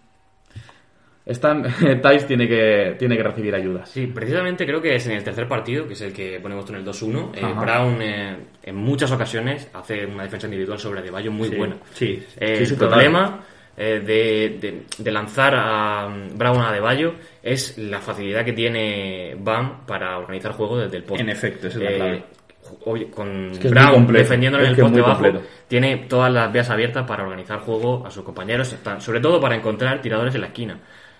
están, 1.25 1.63
Tice 2.01 2.25
tiene 2.27 2.47
que, 2.47 2.95
tiene 2.99 3.15
que 3.17 3.23
recibir 3.23 3.55
ayudas. 3.55 3.89
Sí, 3.89 4.07
precisamente 4.07 4.65
creo 4.65 4.81
que 4.81 4.95
es 4.95 5.05
en 5.07 5.13
el 5.13 5.23
tercer 5.23 5.47
partido, 5.47 5.87
que 5.87 5.93
es 5.93 6.01
el 6.01 6.11
que 6.13 6.39
ponemos 6.41 6.69
en 6.69 6.75
el 6.77 6.85
2-1. 6.85 7.29
eh. 7.35 7.53
Brown 7.59 8.01
eh, 8.01 8.37
en 8.63 8.75
muchas 8.75 9.11
ocasiones 9.11 9.69
hace 9.73 10.05
una 10.05 10.23
defensa 10.23 10.47
individual 10.47 10.79
sobre 10.79 10.99
Adebayo 10.99 11.31
muy 11.31 11.49
Sí, 11.49 11.55
buena. 11.55 11.75
sí, 11.93 12.23
Eh, 12.39 12.57
sí, 12.57 12.65
sí, 12.65 12.73
el 12.73 12.77
problema 12.79 13.43
eh, 13.75 14.01
de, 14.05 14.57
de- 14.59 14.83
de 14.97 15.11
lanzar 15.11 15.55
a 15.55 16.07
mm, 16.07 16.37
Brown 16.37 16.59
a 16.61 16.69
Adebayo 16.69 17.15
es 17.41 17.77
la 17.77 17.99
facilidad 17.99 18.45
que 18.45 18.53
tiene 18.53 19.35
Bam 19.39 19.85
para 19.87 20.17
organizar 20.19 20.51
juego 20.51 20.77
desde 20.77 20.97
el 20.97 21.03
poste. 21.03 21.23
En 21.23 21.29
efecto, 21.29 21.67
esa 21.67 21.77
es 21.79 21.83
la 21.83 21.91
Eh, 21.91 21.95
clave. 21.95 22.23
oye, 22.85 23.09
con 23.09 23.51
Es 23.51 23.59
que 23.59 23.69
Brown 23.69 24.05
defendiéndolo 24.07 24.63
en 24.65 24.71
el 24.71 24.75
poste 24.77 25.01
bajo, 25.01 25.21
completo. 25.21 25.41
tiene 25.67 25.97
todas 26.07 26.31
las 26.31 26.51
vías 26.53 26.69
abiertas 26.69 27.05
para 27.07 27.23
organizar 27.23 27.59
juego 27.61 28.05
a 28.05 28.11
sus 28.11 28.23
compañeros, 28.23 28.75
sobre 28.99 29.19
todo 29.21 29.39
para 29.41 29.55
encontrar 29.55 30.01
tiradores 30.01 30.35
en 30.35 30.41
la 30.41 30.47
esquina. 30.47 30.77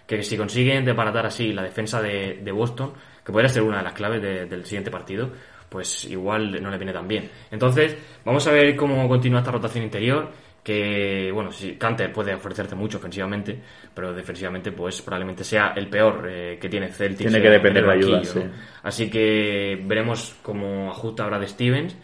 Que 0.08 0.22
si 0.24 0.36
consiguen 0.38 0.84
desbaratar 0.86 1.26
así 1.26 1.54
la 1.54 1.64
defensa 1.64 2.02
de, 2.02 2.40
de 2.44 2.52
Boston, 2.52 2.94
que 3.26 3.32
podría 3.32 3.50
ser 3.50 3.64
una 3.64 3.78
de 3.78 3.84
las 3.84 3.94
claves 3.94 4.22
de- 4.22 4.46
del 4.46 4.66
siguiente 4.66 4.92
partido, 4.92 5.30
pues 5.70 6.06
igual 6.06 6.62
no 6.62 6.70
le 6.70 6.78
viene 6.78 6.94
tan 6.94 7.08
bien. 7.08 7.30
Entonces, 7.50 7.98
vamos 8.26 8.46
a 8.48 8.52
ver 8.52 8.76
cómo 8.76 9.08
continúa 9.08 9.40
esta 9.40 9.52
rotación 9.52 9.84
interior. 9.84 10.30
Que, 10.64 11.30
bueno, 11.34 11.52
si 11.52 11.74
Canter 11.76 12.14
puede 12.14 12.34
ofrecerte 12.34 12.74
mucho 12.74 12.98
ofensivamente, 12.98 13.60
pero 13.94 14.14
defensivamente, 14.14 14.72
pues 14.72 15.02
probablemente 15.02 15.44
sea 15.44 15.74
el 15.76 15.90
peor 15.90 16.26
eh, 16.30 16.58
que 16.60 16.70
tiene 16.70 16.88
Celtics. 16.90 17.30
Tiene 17.30 17.42
que 17.42 17.48
en- 17.48 17.54
depender 17.54 17.84
de 17.86 17.92
ayuda. 17.92 18.18
Así 18.84 19.10
que 19.10 19.78
veremos 19.84 20.38
cómo 20.42 20.90
ajusta 20.90 21.24
ahora 21.26 21.38
de 21.40 21.48
Stevens. 21.48 21.98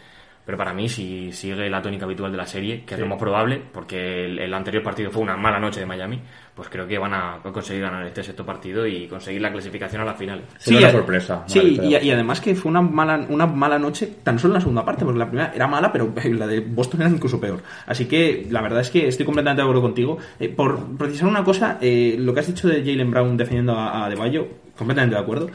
Pero 0.50 0.58
para 0.58 0.74
mí, 0.74 0.90
si 0.90 1.32
sigue 1.32 1.70
la 1.70 1.80
tónica 1.80 2.06
habitual 2.06 2.32
de 2.32 2.38
la 2.40 2.48
serie, 2.48 2.82
que 2.84 2.96
es 2.96 3.00
lo 3.00 3.06
más 3.06 3.20
probable, 3.20 3.62
porque 3.72 4.26
el, 4.26 4.40
el 4.40 4.52
anterior 4.52 4.82
partido 4.82 5.12
fue 5.12 5.22
una 5.22 5.38
mala 5.38 5.60
noche 5.60 5.80
de 5.82 5.86
Miami, 5.86 6.20
pues 6.56 6.70
creo 6.70 6.88
que 6.88 6.98
van 6.98 7.14
a 7.14 7.38
conseguir 7.54 7.84
ganar 7.84 8.04
este 8.08 8.24
sexto 8.24 8.44
partido 8.44 8.88
y 8.88 9.06
conseguir 9.08 9.44
la 9.44 9.52
clasificación 9.52 10.02
a 10.02 10.06
la 10.06 10.16
final. 10.16 10.42
Sería 10.58 10.80
una 10.80 10.92
sorpresa. 10.92 11.44
Sí, 11.46 11.60
Vale, 11.60 11.70
y, 11.70 11.76
pero- 11.92 12.04
y 12.04 12.10
además 12.12 12.42
que 12.42 12.56
fue 12.56 12.72
una 12.72 12.82
mala, 12.82 13.28
una 13.30 13.46
mala 13.46 13.78
noche 13.78 14.08
tan 14.24 14.40
solo 14.40 14.54
en 14.54 14.56
la 14.56 14.62
segunda 14.62 14.84
parte, 14.84 15.06
porque 15.06 15.20
la 15.20 15.28
primera 15.28 15.52
era 15.54 15.68
mala, 15.68 15.92
pero 15.92 16.12
la 16.34 16.48
de 16.48 16.62
Boston 16.62 17.02
era 17.02 17.12
incluso 17.12 17.40
peor. 17.40 17.62
Así 17.86 18.06
que 18.08 18.48
la 18.50 18.64
verdad 18.64 18.82
es 18.82 18.90
que 18.90 19.08
estoy 19.08 19.28
completamente 19.28 19.62
de 19.62 19.66
acuerdo 19.68 19.84
contigo. 19.84 20.18
Eh, 20.40 20.50
por 20.50 20.98
precisar 20.98 21.28
una 21.28 21.44
cosa, 21.44 21.78
eh, 21.80 22.16
lo 22.18 22.34
que 22.34 22.40
has 22.40 22.48
dicho 22.48 22.68
de 22.68 22.80
Jalen 22.84 23.12
Brown 23.12 23.38
defendiendo 23.38 23.74
a, 23.76 24.04
a 24.06 24.10
De 24.10 24.16
Bayo, 24.16 24.48
completamente 24.76 25.16
de 25.16 25.22
acuerdo. 25.22 25.52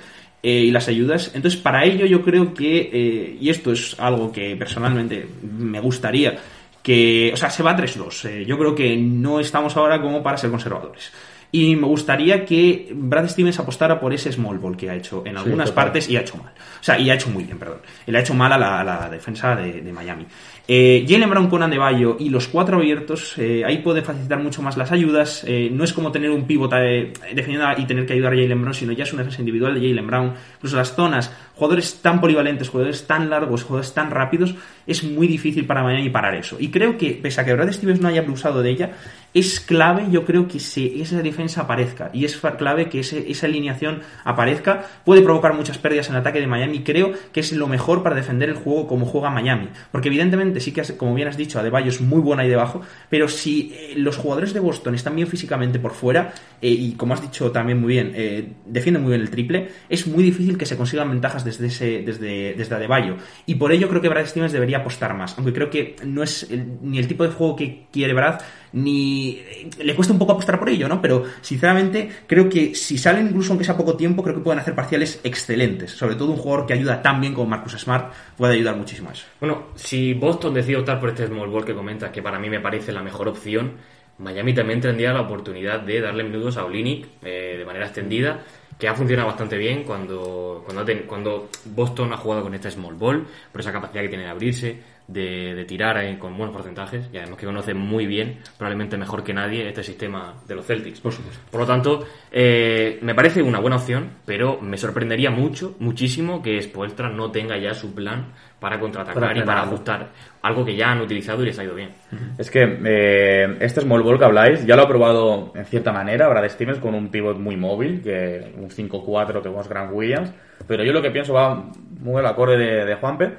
Eh, 0.46 0.64
y 0.64 0.70
las 0.70 0.88
ayudas. 0.88 1.30
Entonces, 1.34 1.58
para 1.58 1.86
ello 1.86 2.04
yo 2.04 2.20
creo 2.20 2.52
que, 2.52 2.90
eh, 2.92 3.38
y 3.40 3.48
esto 3.48 3.72
es 3.72 3.98
algo 3.98 4.30
que 4.30 4.54
personalmente 4.56 5.26
me 5.42 5.80
gustaría, 5.80 6.36
que, 6.82 7.30
o 7.32 7.36
sea, 7.38 7.48
se 7.48 7.62
va 7.62 7.70
a 7.70 7.76
3-2. 7.78 8.28
Eh, 8.28 8.44
yo 8.44 8.58
creo 8.58 8.74
que 8.74 8.94
no 8.94 9.40
estamos 9.40 9.74
ahora 9.78 10.02
como 10.02 10.22
para 10.22 10.36
ser 10.36 10.50
conservadores. 10.50 11.10
y 11.50 11.76
me 11.76 11.86
gustaría 11.86 12.44
que 12.44 12.90
Brad 12.92 13.28
Stevens 13.28 13.58
apostara 13.58 13.98
por 13.98 14.12
ese 14.12 14.32
small 14.32 14.58
ball 14.58 14.76
que 14.76 14.90
ha 14.90 14.96
hecho 14.96 15.22
en 15.24 15.38
algunas 15.38 15.70
partes 15.72 16.10
y 16.10 16.16
ha 16.18 16.20
hecho 16.20 16.36
mal. 16.36 16.52
O 16.52 16.84
sea, 16.84 16.98
y 16.98 17.08
ha 17.08 17.14
hecho 17.14 17.30
muy 17.30 17.44
bien, 17.44 17.58
perdón. 17.58 17.78
Y 18.06 18.10
le 18.10 18.18
ha 18.18 18.20
hecho 18.20 18.34
mal 18.34 18.52
a 18.52 18.58
la, 18.58 18.80
a 18.80 18.84
la 18.84 19.08
defensa 19.08 19.56
de, 19.56 19.80
de 19.80 19.92
Miami. 19.92 20.26
Eh, 20.66 21.04
Jalen 21.06 21.28
Brown 21.28 21.50
con 21.50 21.62
Andebayo 21.62 22.16
y 22.18 22.30
los 22.30 22.48
cuatro 22.48 22.78
abiertos, 22.78 23.36
eh, 23.36 23.64
ahí 23.66 23.78
puede 23.78 24.00
facilitar 24.00 24.38
mucho 24.42 24.62
más 24.62 24.78
las 24.78 24.92
ayudas. 24.92 25.44
eh, 25.46 25.68
no 25.70 25.84
es 25.84 25.92
como 25.92 26.10
tener 26.10 26.30
un 26.30 26.46
pivot 26.46 26.72
eh, 26.74 27.12
defendiendo 27.34 27.66
y 27.76 27.84
tener 27.84 28.06
que 28.06 28.14
ayudar 28.14 28.32
a 28.32 28.36
Jalen 28.36 28.62
Brown, 28.62 28.72
sino 28.72 28.92
ya 28.92 29.04
es 29.04 29.12
una 29.12 29.22
defensa 29.22 29.42
individual 29.42 29.74
de 29.74 29.86
Jalen 29.86 30.06
Brown. 30.06 30.34
Incluso 30.56 30.76
las 30.76 30.94
zonas, 30.94 31.30
jugadores 31.54 32.00
tan 32.00 32.18
polivalentes, 32.18 32.70
jugadores 32.70 33.06
tan 33.06 33.28
largos, 33.28 33.62
jugadores 33.62 33.92
tan 33.92 34.10
rápidos, 34.10 34.54
es 34.86 35.04
muy 35.04 35.26
difícil 35.26 35.66
para 35.66 35.82
Miami 35.82 36.08
parar 36.08 36.34
eso. 36.34 36.56
Y 36.58 36.70
creo 36.70 36.96
que, 36.96 37.10
pese 37.10 37.42
a 37.42 37.44
que 37.44 37.52
Brad 37.52 37.70
Stevens 37.70 38.00
no 38.00 38.08
haya 38.08 38.22
abusado 38.22 38.62
de 38.62 38.70
ella, 38.70 38.92
es 39.34 39.58
clave, 39.60 40.06
yo 40.10 40.24
creo 40.24 40.46
que 40.46 40.60
se, 40.60 41.02
esa 41.02 41.20
defensa 41.20 41.62
aparezca. 41.62 42.10
Y 42.14 42.24
es 42.24 42.36
clave 42.56 42.88
que 42.88 43.00
ese- 43.00 43.30
esa 43.30 43.46
alineación 43.46 44.00
aparezca. 44.24 44.84
Puede 45.04 45.22
provocar 45.22 45.54
muchas 45.54 45.76
pérdidas 45.78 46.08
en 46.08 46.14
el 46.14 46.20
ataque 46.20 46.38
de 46.40 46.46
Miami. 46.46 46.84
Creo 46.84 47.12
que 47.32 47.40
es 47.40 47.52
lo 47.52 47.66
mejor 47.66 48.02
para 48.04 48.14
defender 48.14 48.48
el 48.48 48.54
juego 48.54 48.86
como 48.86 49.06
juega 49.06 49.30
Miami. 49.30 49.68
Porque 49.90 50.08
evidentemente 50.08 50.60
sí 50.60 50.70
que, 50.72 50.82
como 50.96 51.14
bien 51.14 51.26
has 51.28 51.36
dicho, 51.36 51.58
Adebayo 51.58 51.88
es 51.88 52.00
muy 52.00 52.20
buena 52.20 52.42
ahí 52.44 52.48
debajo. 52.48 52.80
Pero 53.10 53.26
si 53.28 53.72
eh, 53.74 53.94
los 53.96 54.16
jugadores 54.16 54.54
de 54.54 54.60
Boston 54.60 54.94
están 54.94 55.16
bien 55.16 55.26
físicamente 55.26 55.78
por 55.80 55.92
fuera, 55.94 56.32
eh, 56.62 56.68
y 56.70 56.92
como 56.92 57.14
has 57.14 57.20
dicho 57.22 57.50
también 57.50 57.80
muy 57.80 57.92
bien, 57.94 58.12
eh, 58.14 58.52
defienden 58.66 59.02
muy 59.02 59.10
bien 59.10 59.20
el 59.22 59.30
triple, 59.30 59.68
es 59.88 60.06
muy 60.06 60.22
difícil 60.22 60.56
que 60.56 60.64
se 60.66 60.76
consigan 60.76 61.10
ventajas 61.10 61.44
desde, 61.44 61.66
ese, 61.66 62.02
desde, 62.02 62.54
desde 62.54 62.74
Adebayo. 62.76 63.16
Y 63.46 63.56
por 63.56 63.72
ello 63.72 63.88
creo 63.88 64.00
que 64.00 64.08
Brad 64.08 64.26
Stevens 64.26 64.52
debería 64.52 64.78
apostar 64.78 65.12
más. 65.14 65.34
Aunque 65.38 65.52
creo 65.52 65.70
que 65.70 65.96
no 66.04 66.22
es 66.22 66.48
ni 66.82 66.98
el 66.98 67.08
tipo 67.08 67.24
de 67.24 67.30
juego 67.30 67.56
que 67.56 67.86
quiere 67.92 68.14
Brad, 68.14 68.40
ni 68.74 69.40
le 69.78 69.94
cuesta 69.94 70.12
un 70.12 70.18
poco 70.18 70.32
apostar 70.32 70.58
por 70.58 70.68
ello, 70.68 70.88
¿no? 70.88 71.00
Pero 71.00 71.24
sinceramente 71.40 72.10
creo 72.26 72.48
que 72.48 72.74
si 72.74 72.98
salen 72.98 73.28
incluso 73.28 73.52
aunque 73.52 73.64
sea 73.64 73.76
poco 73.76 73.96
tiempo, 73.96 74.22
creo 74.22 74.34
que 74.34 74.42
pueden 74.42 74.58
hacer 74.58 74.74
parciales 74.74 75.20
excelentes. 75.22 75.92
Sobre 75.92 76.16
todo 76.16 76.32
un 76.32 76.36
jugador 76.36 76.66
que 76.66 76.72
ayuda 76.72 77.00
tan 77.00 77.20
bien 77.20 77.34
como 77.34 77.48
Marcus 77.48 77.78
Smart 77.78 78.12
puede 78.36 78.54
ayudar 78.54 78.76
muchísimo 78.76 79.10
a 79.10 79.12
eso. 79.12 79.26
Bueno, 79.38 79.68
si 79.76 80.12
Boston 80.14 80.54
decide 80.54 80.78
optar 80.78 80.98
por 80.98 81.10
este 81.10 81.26
small 81.28 81.48
ball 81.48 81.64
que 81.64 81.74
comentas, 81.74 82.10
que 82.10 82.20
para 82.20 82.38
mí 82.38 82.50
me 82.50 82.60
parece 82.60 82.90
la 82.90 83.02
mejor 83.02 83.28
opción, 83.28 83.74
Miami 84.18 84.52
también 84.52 84.80
tendría 84.80 85.12
la 85.12 85.20
oportunidad 85.20 85.80
de 85.80 86.00
darle 86.00 86.24
minutos 86.24 86.56
a 86.56 86.64
Olinick 86.64 87.06
eh, 87.22 87.56
de 87.58 87.64
manera 87.64 87.86
extendida, 87.86 88.42
que 88.78 88.88
ha 88.88 88.94
funcionado 88.94 89.28
bastante 89.28 89.56
bien 89.56 89.84
cuando, 89.84 90.64
cuando, 90.66 90.84
cuando 91.06 91.48
Boston 91.66 92.12
ha 92.12 92.16
jugado 92.16 92.42
con 92.42 92.54
este 92.54 92.72
small 92.72 92.94
ball, 92.94 93.24
por 93.52 93.60
esa 93.60 93.70
capacidad 93.70 94.02
que 94.02 94.08
tiene 94.08 94.24
de 94.24 94.30
abrirse, 94.30 94.93
de, 95.06 95.54
de 95.54 95.64
tirar 95.64 95.98
eh, 96.02 96.18
con 96.18 96.36
buenos 96.36 96.54
porcentajes, 96.54 97.08
y 97.12 97.18
además 97.18 97.38
que 97.38 97.46
conoce 97.46 97.74
muy 97.74 98.06
bien, 98.06 98.38
probablemente 98.56 98.96
mejor 98.96 99.22
que 99.22 99.34
nadie, 99.34 99.68
este 99.68 99.82
sistema 99.82 100.34
de 100.46 100.54
los 100.54 100.66
Celtics. 100.66 101.00
Por 101.00 101.12
supuesto. 101.12 101.42
Por 101.50 101.60
lo 101.60 101.66
tanto, 101.66 102.06
eh, 102.32 102.98
me 103.02 103.14
parece 103.14 103.42
una 103.42 103.60
buena 103.60 103.76
opción, 103.76 104.10
pero 104.24 104.60
me 104.60 104.78
sorprendería 104.78 105.30
mucho, 105.30 105.76
muchísimo, 105.78 106.42
que 106.42 106.60
Spoelstra 106.60 107.10
no 107.10 107.30
tenga 107.30 107.58
ya 107.58 107.74
su 107.74 107.94
plan 107.94 108.32
para 108.58 108.80
contraatacar 108.80 109.20
Para 109.20 109.38
y 109.38 109.42
para 109.42 109.62
ajustar. 109.62 110.08
Algo 110.40 110.64
que 110.64 110.74
ya 110.74 110.90
han 110.90 111.00
utilizado 111.02 111.42
y 111.42 111.46
les 111.46 111.58
ha 111.58 111.64
ido 111.64 111.74
bien. 111.74 111.90
Es 112.38 112.50
que 112.50 112.62
eh, 112.62 113.58
este 113.60 113.82
small 113.82 114.02
ball 114.02 114.18
que 114.18 114.24
habláis 114.24 114.64
ya 114.64 114.74
lo 114.74 114.82
ha 114.82 114.88
probado 114.88 115.52
en 115.54 115.66
cierta 115.66 115.92
manera 115.92 116.28
Brad 116.28 116.48
Stevens 116.48 116.78
con 116.78 116.94
un 116.94 117.10
pivot 117.10 117.38
muy 117.38 117.56
móvil, 117.56 118.00
que 118.02 118.54
un 118.56 118.70
5-4 118.70 119.34
que 119.34 119.40
tenemos 119.40 119.68
Grant 119.68 119.92
Williams. 119.92 120.32
Pero 120.66 120.82
yo 120.82 120.92
lo 120.92 121.02
que 121.02 121.10
pienso 121.10 121.34
va 121.34 121.62
muy 122.00 122.20
al 122.20 122.26
acorde 122.26 122.56
de, 122.56 122.84
de 122.86 122.94
Juanpe. 122.94 123.34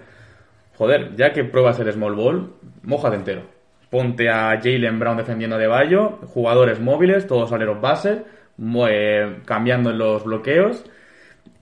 Joder, 0.78 1.16
ya 1.16 1.32
que 1.34 1.44
pruebas 1.44 1.80
el 1.80 1.92
small 1.94 2.16
ball, 2.16 2.52
mójate 2.84 3.16
entero. 3.16 3.42
Ponte 3.90 4.30
a 4.30 4.60
Jalen 4.62 5.00
Brown 5.00 5.18
defendiendo 5.18 5.58
de 5.58 5.68
Bayo, 5.68 6.20
jugadores 6.34 6.80
móviles, 6.82 7.28
todos 7.28 7.52
aleros 7.54 7.80
base, 7.80 8.24
mo- 8.58 8.88
eh, 8.90 9.38
cambiando 9.46 9.92
los 9.94 10.24
bloqueos. 10.26 10.84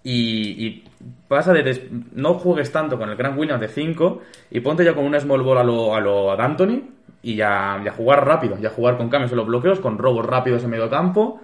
Y, 0.05 0.65
y 0.65 0.83
pasa 1.27 1.53
de 1.53 1.63
des- 1.63 1.81
no 2.13 2.33
juegues 2.33 2.71
tanto 2.71 2.97
con 2.97 3.09
el 3.09 3.15
Grand 3.15 3.37
Williams 3.39 3.61
de 3.61 3.67
5 3.69 4.21
y 4.51 4.59
ponte 4.59 4.83
ya 4.83 4.93
con 4.93 5.05
un 5.05 5.17
small 5.19 5.41
ball 5.43 5.59
a 5.59 5.63
lo, 5.63 5.95
a 5.95 6.01
lo 6.01 6.35
D'Antoni 6.35 6.89
y 7.21 7.35
ya, 7.35 7.81
ya 7.85 7.91
jugar 7.91 8.25
rápido, 8.25 8.57
ya 8.59 8.69
jugar 8.69 8.97
con 8.97 9.09
cambios 9.09 9.31
en 9.31 9.37
los 9.37 9.47
bloqueos, 9.47 9.79
con 9.79 9.97
robos 9.97 10.25
rápidos 10.25 10.63
en 10.63 10.71
medio 10.71 10.89
campo. 10.89 11.39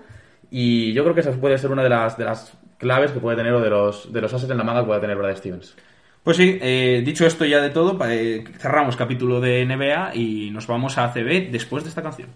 Y 0.51 0.91
yo 0.93 1.03
creo 1.03 1.13
que 1.13 1.21
esa 1.21 1.31
puede 1.33 1.57
ser 1.57 1.71
una 1.71 1.83
de 1.83 1.89
las, 1.89 2.17
de 2.17 2.25
las 2.25 2.57
claves 2.79 3.11
que 3.11 3.19
puede 3.19 3.37
tener 3.37 3.53
o 3.53 3.61
de 3.61 3.69
los, 3.69 4.11
de 4.11 4.21
los 4.21 4.33
assets 4.33 4.51
en 4.51 4.57
la 4.57 4.63
manga 4.63 4.81
que 4.81 4.87
puede 4.87 4.99
tener 5.01 5.17
Brad 5.17 5.35
Stevens. 5.35 5.75
Pues 6.23 6.37
sí, 6.37 6.57
eh, 6.61 7.01
dicho 7.05 7.25
esto 7.25 7.45
ya 7.45 7.61
de 7.61 7.69
todo, 7.69 7.97
eh, 8.09 8.43
cerramos 8.59 8.95
capítulo 8.95 9.39
de 9.41 9.65
NBA 9.65 10.15
y 10.15 10.51
nos 10.51 10.67
vamos 10.67 10.97
a 10.97 11.05
ACB 11.05 11.49
después 11.51 11.83
de 11.83 11.89
esta 11.89 12.03
canción. 12.03 12.29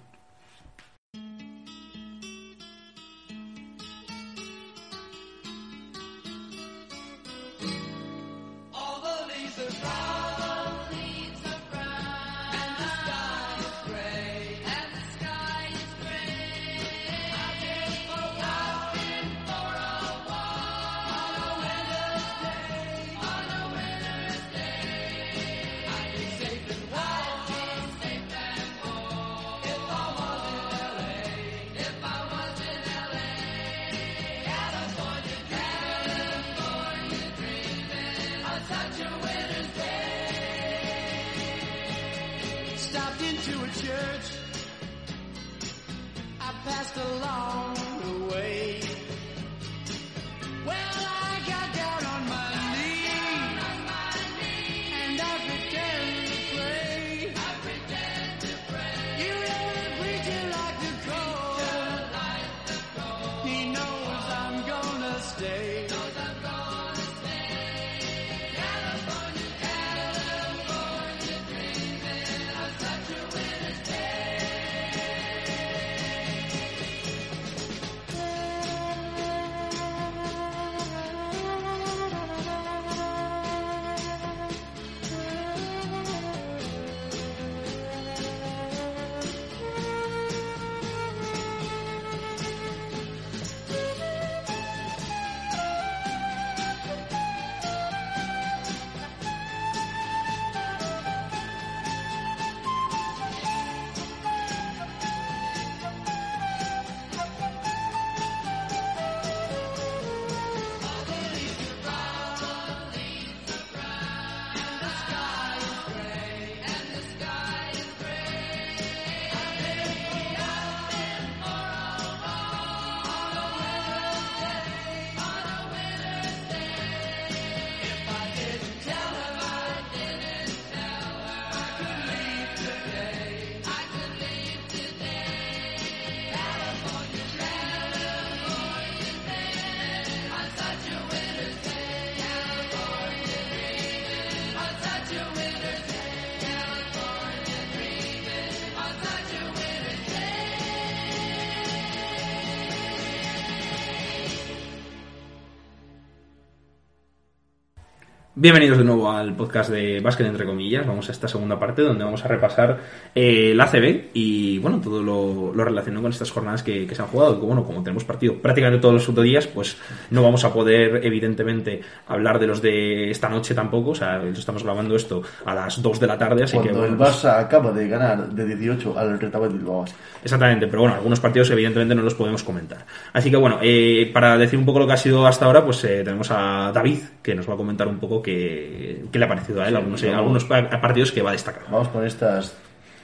Bienvenidos 158.43 158.77
de 158.77 158.83
nuevo 158.83 159.09
al 159.09 159.33
podcast 159.37 159.69
de 159.69 160.01
Básquet 160.01 160.27
entre 160.27 160.45
comillas. 160.45 160.85
Vamos 160.85 161.07
a 161.07 161.13
esta 161.13 161.29
segunda 161.29 161.57
parte 161.57 161.81
donde 161.81 162.03
vamos 162.03 162.25
a 162.25 162.27
repasar 162.27 162.77
eh, 163.15 163.53
la 163.55 163.63
ACB 163.63 164.07
y 164.13 164.59
bueno, 164.59 164.81
todo 164.81 165.01
lo, 165.01 165.53
lo 165.53 165.63
relacionado 165.63 166.01
con 166.01 166.11
estas 166.11 166.29
jornadas 166.29 166.61
que, 166.61 166.85
que 166.85 166.93
se 166.93 167.01
han 167.01 167.07
jugado. 167.07 167.39
Que 167.39 167.45
bueno, 167.45 167.63
como 167.63 167.81
tenemos 167.81 168.03
partido 168.03 168.35
prácticamente 168.35 168.81
todos 168.81 168.95
los 168.95 169.07
otros 169.07 169.23
días, 169.23 169.47
pues 169.47 169.77
no 170.09 170.21
vamos 170.23 170.43
a 170.43 170.51
poder 170.51 171.05
evidentemente 171.05 171.79
hablar 172.05 172.37
de 172.37 172.47
los 172.47 172.61
de 172.61 173.11
esta 173.11 173.29
noche 173.29 173.55
tampoco. 173.55 173.91
O 173.91 173.95
sea, 173.95 174.21
estamos 174.25 174.61
grabando 174.65 174.97
esto 174.97 175.21
a 175.45 175.55
las 175.55 175.81
2 175.81 176.01
de 176.01 176.07
la 176.07 176.17
tarde, 176.17 176.43
así 176.43 176.57
Cuando 176.57 176.73
que 176.73 176.77
bueno, 176.79 176.93
el 176.95 176.97
pues- 176.97 177.23
Barça 177.23 177.39
acaba 177.39 177.71
de 177.71 177.87
ganar 177.87 178.27
de 178.27 178.45
18 178.57 178.99
al 178.99 179.21
Retabet 179.21 179.53
Bilbao. 179.53 179.85
Exactamente, 180.21 180.67
pero 180.67 180.81
bueno, 180.81 180.97
algunos 180.97 181.21
partidos 181.21 181.49
evidentemente 181.51 181.95
no 181.95 182.01
los 182.01 182.13
podemos 182.15 182.43
comentar. 182.43 182.85
Así 183.13 183.31
que 183.31 183.37
bueno, 183.37 183.59
eh, 183.61 184.11
para 184.13 184.37
decir 184.37 184.59
un 184.59 184.65
poco 184.65 184.79
lo 184.79 184.87
que 184.87 184.91
ha 184.93 184.97
sido 184.97 185.25
hasta 185.25 185.45
ahora, 185.45 185.63
pues 185.63 185.81
eh, 185.85 186.01
tenemos 186.03 186.29
a 186.29 186.73
David, 186.73 186.99
que 187.21 187.35
nos 187.35 187.49
va 187.49 187.53
a 187.53 187.57
comentar 187.57 187.87
un 187.87 187.99
poco 187.99 188.21
qué, 188.35 189.05
qué 189.11 189.19
le 189.19 189.25
ha 189.25 189.27
parecido 189.27 189.61
a 189.61 189.67
él, 189.67 189.75
algunos, 189.75 190.01
eh, 190.03 190.13
algunos 190.13 190.43
pa- 190.45 190.69
partidos 190.81 191.11
que 191.11 191.21
va 191.21 191.29
a 191.29 191.33
destacar. 191.33 191.63
Vamos 191.71 191.87
con 191.89 192.05
estas 192.05 192.53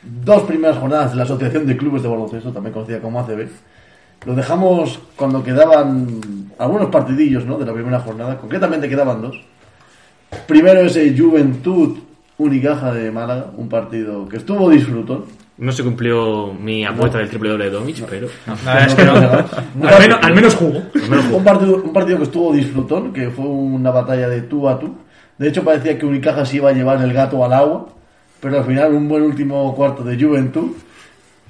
dos 0.04 0.44
primeras 0.44 0.78
jornadas 0.78 1.12
de 1.12 1.18
la 1.18 1.24
Asociación 1.24 1.66
de 1.66 1.78
Clubes 1.78 2.04
de 2.04 2.10
Baloncesto, 2.10 2.52
también 2.52 2.74
conocida 2.74 3.00
como 3.00 3.20
ACB. 3.20 3.48
Lo 4.26 4.36
dejamos 4.36 5.00
cuando 5.16 5.44
quedaban 5.44 6.20
algunos 6.58 6.90
partidillos 6.90 7.46
¿no? 7.46 7.58
de 7.58 7.66
la 7.66 7.74
primera 7.74 8.00
jornada, 8.00 8.38
concretamente 8.38 8.90
quedaban 8.90 9.22
dos. 9.22 9.42
Primero 10.48 10.82
ese 10.82 11.16
Juventud 11.18 11.98
Unicaja 12.38 12.94
de 12.94 13.12
Málaga, 13.12 13.48
un 13.58 13.68
partido 13.68 14.28
que 14.28 14.38
estuvo 14.38 14.70
disfrutón. 14.70 15.26
No 15.58 15.74
se 15.74 15.84
cumplió 15.84 16.54
mi 16.54 16.86
apuesta 16.86 17.18
del 17.18 17.28
triple 17.28 17.50
doble 17.50 17.66
de 17.66 17.72
Domic, 17.72 18.06
pero. 18.10 18.28
Es 18.28 18.96
que 18.96 19.04
no. 19.04 19.14
al, 19.88 20.00
menos, 20.00 20.20
al 20.22 20.34
menos 20.36 20.56
jugó. 20.56 20.82
un, 21.38 21.44
partido, 21.44 21.82
un 21.84 21.92
partido 21.92 22.18
que 22.18 22.24
estuvo 22.24 22.54
disfrutón, 22.54 23.12
que 23.12 23.30
fue 23.30 23.46
una 23.46 23.92
batalla 23.92 24.30
de 24.30 24.44
tú 24.44 24.70
a 24.70 24.80
tú. 24.80 24.96
De 25.40 25.48
hecho, 25.48 25.64
parecía 25.64 25.98
que 25.98 26.06
Unicaja 26.06 26.46
se 26.46 26.58
iba 26.58 26.70
a 26.70 26.74
llevar 26.74 27.02
el 27.02 27.14
gato 27.14 27.44
al 27.44 27.54
agua, 27.54 27.88
pero 28.42 28.60
al 28.60 28.66
final, 28.66 28.94
un 28.94 29.08
buen 29.08 29.24
último 29.24 29.74
cuarto 29.76 30.04
de 30.04 30.22
Juventud 30.24 30.74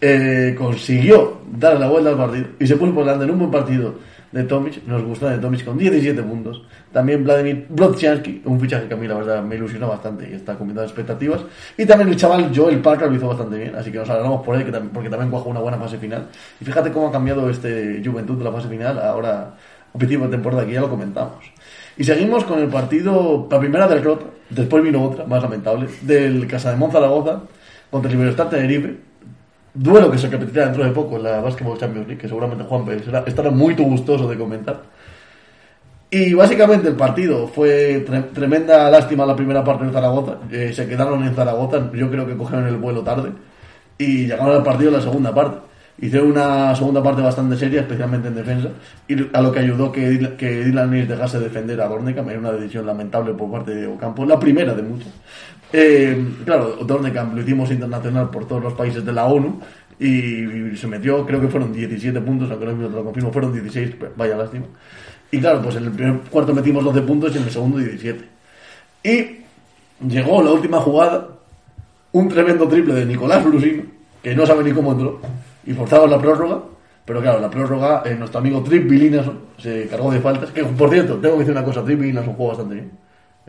eh, 0.01 0.55
consiguió 0.57 1.39
dar 1.51 1.79
la 1.79 1.87
vuelta 1.89 2.11
al 2.11 2.17
partido 2.17 2.47
y 2.59 2.65
se 2.67 2.77
puso 2.77 2.93
por 2.93 3.03
delante 3.03 3.25
en 3.25 3.31
un 3.31 3.39
buen 3.39 3.51
partido 3.51 3.95
de 4.31 4.43
Tomic. 4.43 4.85
Nos 4.85 5.03
gustó 5.03 5.27
de 5.27 5.39
Tomic 5.39 5.65
con 5.65 5.77
17 5.77 6.21
puntos. 6.23 6.63
También 6.93 7.23
Vladimir 7.23 7.65
Brodshansky, 7.69 8.43
un 8.45 8.59
fichaje 8.59 8.87
que 8.87 8.93
a 8.93 8.97
mí 8.97 9.07
la 9.07 9.15
verdad 9.15 9.43
me 9.43 9.55
ilusionó 9.55 9.87
bastante 9.89 10.29
y 10.29 10.35
está 10.35 10.53
cumpliendo 10.55 10.83
expectativas. 10.83 11.41
Y 11.77 11.85
también 11.85 12.09
el 12.09 12.15
chaval 12.15 12.51
Joel 12.55 12.79
Parker 12.79 13.09
lo 13.09 13.15
hizo 13.15 13.27
bastante 13.27 13.57
bien, 13.57 13.75
así 13.75 13.91
que 13.91 13.97
nos 13.97 14.09
alegramos 14.09 14.45
por 14.45 14.55
él 14.55 14.63
que 14.65 14.71
tam- 14.71 14.89
porque 14.93 15.09
también 15.09 15.29
cuajó 15.31 15.49
una 15.49 15.59
buena 15.59 15.77
fase 15.77 15.97
final. 15.97 16.27
Y 16.61 16.65
fíjate 16.65 16.91
cómo 16.91 17.07
ha 17.07 17.11
cambiado 17.11 17.49
este 17.49 18.01
Juventud 18.05 18.37
de 18.37 18.43
la 18.43 18.51
fase 18.51 18.67
final 18.69 18.99
ahora 18.99 19.55
principio 19.97 20.25
de 20.27 20.31
temporada, 20.31 20.65
que 20.65 20.73
ya 20.73 20.81
lo 20.81 20.89
comentamos. 20.89 21.51
Y 21.99 22.05
seguimos 22.05 22.45
con 22.45 22.59
el 22.59 22.69
partido, 22.69 23.45
la 23.51 23.59
primera 23.59 23.85
derrota, 23.85 24.25
después 24.49 24.81
vino 24.81 25.03
otra, 25.03 25.25
más 25.25 25.43
lamentable, 25.43 25.89
del 26.01 26.47
Casa 26.47 26.71
de 26.71 26.77
contra 27.91 28.09
el 28.09 28.17
Libertad 28.17 28.47
Tenerife. 28.47 28.95
Duelo 29.73 30.09
que 30.09 30.17
se 30.17 30.29
repetirá 30.29 30.63
dentro 30.65 30.85
de 30.85 30.91
poco 30.91 31.17
en 31.17 31.23
la 31.23 31.41
Basketball 31.41 31.77
Champions 31.77 32.07
League, 32.07 32.21
que 32.21 32.29
seguramente 32.29 32.63
Juan 32.63 32.85
Pérez 32.85 33.03
estará 33.27 33.51
muy 33.51 33.75
gustoso 33.75 34.29
de 34.29 34.37
comentar. 34.37 34.81
Y 36.09 36.33
básicamente 36.33 36.87
el 36.87 36.95
partido 36.95 37.49
fue 37.49 38.05
tre- 38.07 38.31
tremenda 38.31 38.89
lástima 38.89 39.25
la 39.25 39.35
primera 39.35 39.61
parte 39.61 39.83
de 39.85 39.91
Zaragoza. 39.91 40.37
Eh, 40.49 40.71
se 40.73 40.87
quedaron 40.87 41.21
en 41.23 41.35
Zaragoza, 41.35 41.91
yo 41.93 42.09
creo 42.09 42.25
que 42.25 42.37
cogieron 42.37 42.65
el 42.65 42.77
vuelo 42.77 43.01
tarde. 43.03 43.31
Y 43.97 44.25
llegaron 44.25 44.55
al 44.55 44.63
partido 44.63 44.89
en 44.89 44.95
la 44.95 45.01
segunda 45.03 45.35
parte. 45.35 45.68
Hicieron 46.01 46.31
una 46.31 46.73
segunda 46.75 47.03
parte 47.03 47.21
bastante 47.21 47.57
seria, 47.57 47.81
especialmente 47.81 48.29
en 48.29 48.35
defensa. 48.35 48.69
Y 49.07 49.15
a 49.33 49.41
lo 49.41 49.51
que 49.51 49.59
ayudó 49.59 49.91
que, 49.91 50.35
que 50.37 50.63
Dylan 50.63 50.89
Mills 50.89 51.09
dejase 51.09 51.39
defender 51.39 51.81
a 51.81 51.87
Dornecam. 51.87 52.29
Era 52.29 52.39
una 52.39 52.51
decisión 52.53 52.85
lamentable 52.85 53.33
por 53.33 53.51
parte 53.51 53.75
de 53.75 53.87
Ocampo. 53.87 54.25
La 54.25 54.39
primera 54.39 54.73
de 54.73 54.81
muchas. 54.81 55.09
Eh, 55.73 56.25
claro, 56.45 56.77
Dornecam 56.85 57.35
lo 57.35 57.41
hicimos 57.41 57.69
internacional 57.71 58.29
por 58.29 58.47
todos 58.47 58.63
los 58.63 58.73
países 58.73 59.05
de 59.05 59.11
la 59.11 59.25
ONU. 59.25 59.59
Y, 59.99 60.77
se 60.77 60.87
metió, 60.87 61.25
creo 61.25 61.41
que 61.41 61.49
fueron 61.49 61.73
17 61.73 62.21
puntos, 62.21 62.49
aunque 62.49 62.65
no 62.67 62.87
lo 62.87 63.03
confirmo, 63.03 63.33
fueron 63.33 63.51
16, 63.51 63.95
vaya 64.15 64.37
lástima. 64.37 64.65
Y 65.29 65.39
claro, 65.39 65.61
pues 65.61 65.75
en 65.75 65.85
el 65.85 66.19
cuarto 66.29 66.53
metimos 66.53 66.83
12 66.83 67.01
puntos 67.01 67.35
y 67.35 67.37
en 67.37 67.43
el 67.43 67.51
segundo 67.51 67.77
17. 67.77 68.25
Y 69.03 70.07
llegó 70.07 70.41
la 70.41 70.51
última 70.51 70.79
jugada, 70.79 71.27
un 72.13 72.29
tremendo 72.29 72.67
triple 72.67 72.93
de 72.93 73.05
Nicolás 73.05 73.43
Brusino, 73.43 73.83
que 74.23 74.33
no 74.33 74.45
sabe 74.45 74.63
ni 74.63 74.71
cómo 74.71 74.93
entró, 74.93 75.19
y 75.69 75.73
forzamos 75.73 76.09
la 76.09 76.19
prórroga. 76.19 76.63
Pero 77.05 77.21
claro, 77.21 77.39
la 77.39 77.49
prórroga, 77.49 78.03
eh, 78.05 78.15
nuestro 78.15 78.39
amigo 78.39 78.61
Trip 78.61 78.89
Vilinason 78.89 79.39
se 79.57 79.87
cargó 79.87 80.11
de 80.11 80.19
faltas. 80.19 80.51
Que 80.51 80.63
por 80.63 80.89
cierto, 80.89 81.15
tengo 81.15 81.35
que 81.35 81.39
decir 81.39 81.55
una 81.55 81.63
cosa: 81.63 81.83
Trip 81.83 81.99
Vilinason 81.99 82.33
jugó 82.33 82.49
bastante 82.49 82.75
bien. 82.75 82.91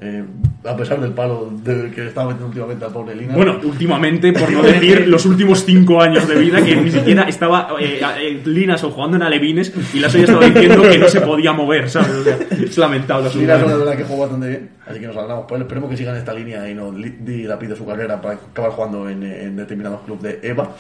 Eh, 0.02 0.24
a 0.64 0.74
pesar 0.74 0.98
del 0.98 1.12
palo 1.12 1.50
del 1.62 1.90
que 1.90 2.06
estaba 2.06 2.28
metiendo 2.28 2.46
últimamente 2.46 2.86
al 2.86 2.90
pobre 2.90 3.14
Lina. 3.14 3.34
Bueno, 3.34 3.60
últimamente, 3.62 4.32
por 4.32 4.50
no 4.50 4.62
decir 4.62 5.06
los 5.06 5.26
últimos 5.26 5.62
cinco 5.66 6.00
años 6.00 6.26
de 6.26 6.36
vida, 6.36 6.64
que 6.64 6.74
ni 6.74 6.90
siquiera 6.90 7.24
estaba 7.24 7.68
eh, 7.78 8.00
eh, 8.18 8.40
Linas 8.46 8.82
o 8.82 8.90
jugando 8.92 9.18
en 9.18 9.24
Alevines 9.24 9.70
y 9.92 10.00
la 10.00 10.08
suya 10.08 10.24
estaba 10.24 10.46
diciendo 10.46 10.80
que 10.80 10.98
no 10.98 11.06
se 11.06 11.20
podía 11.20 11.52
mover, 11.52 11.90
¿sabes? 11.90 12.12
O 12.12 12.24
sea, 12.24 12.38
es 12.50 12.78
lamentable. 12.78 13.28
Linason, 13.34 13.68
la 13.68 13.76
verdad 13.76 13.96
que 13.98 14.04
jugó 14.04 14.22
bastante 14.22 14.48
bien. 14.48 14.70
Así 14.86 15.00
que 15.00 15.06
nos 15.06 15.16
por 15.44 15.56
él. 15.56 15.62
Esperemos 15.62 15.90
que 15.90 15.96
siga 15.98 16.12
en 16.12 16.16
esta 16.16 16.32
línea 16.32 16.68
y 16.70 16.74
no 16.74 16.92
dilapide 16.92 17.76
su 17.76 17.84
carrera 17.84 18.22
para 18.22 18.36
acabar 18.36 18.70
jugando 18.70 19.06
en, 19.06 19.22
en 19.22 19.54
determinados 19.54 20.00
clubes 20.00 20.22
de 20.22 20.48
EVA. 20.48 20.70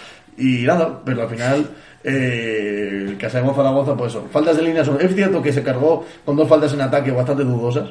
Y 0.40 0.64
nada, 0.64 1.00
pero 1.04 1.22
al 1.22 1.28
final, 1.28 1.70
eh, 2.02 3.06
el 3.08 3.18
Casa 3.18 3.42
de 3.42 3.54
Zaragoza, 3.54 3.94
pues 3.94 4.12
eso, 4.12 4.26
faltas 4.32 4.56
de 4.56 4.62
línea. 4.62 4.82
Es 4.82 5.14
cierto 5.14 5.42
que 5.42 5.52
se 5.52 5.62
cargó 5.62 6.04
con 6.24 6.34
dos 6.36 6.48
faltas 6.48 6.72
en 6.72 6.80
ataque 6.80 7.10
bastante 7.10 7.44
dudosas. 7.44 7.90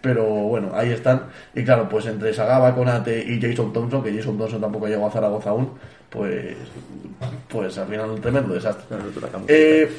Pero 0.00 0.24
bueno, 0.24 0.70
ahí 0.74 0.90
están. 0.90 1.22
Y 1.54 1.64
claro, 1.64 1.88
pues 1.88 2.04
entre 2.06 2.34
Sagaba, 2.34 2.74
Conate 2.74 3.24
y 3.26 3.40
Jason 3.40 3.72
Thompson, 3.72 4.02
que 4.02 4.12
Jason 4.12 4.36
Thompson 4.36 4.60
tampoco 4.60 4.86
llegó 4.86 5.06
a 5.06 5.10
Zaragoza 5.10 5.50
aún, 5.50 5.70
pues, 6.10 6.56
pues 7.48 7.78
al 7.78 7.86
final 7.86 8.10
un 8.10 8.20
tremendo 8.20 8.52
desastre. 8.52 8.98
Eh, 9.48 9.90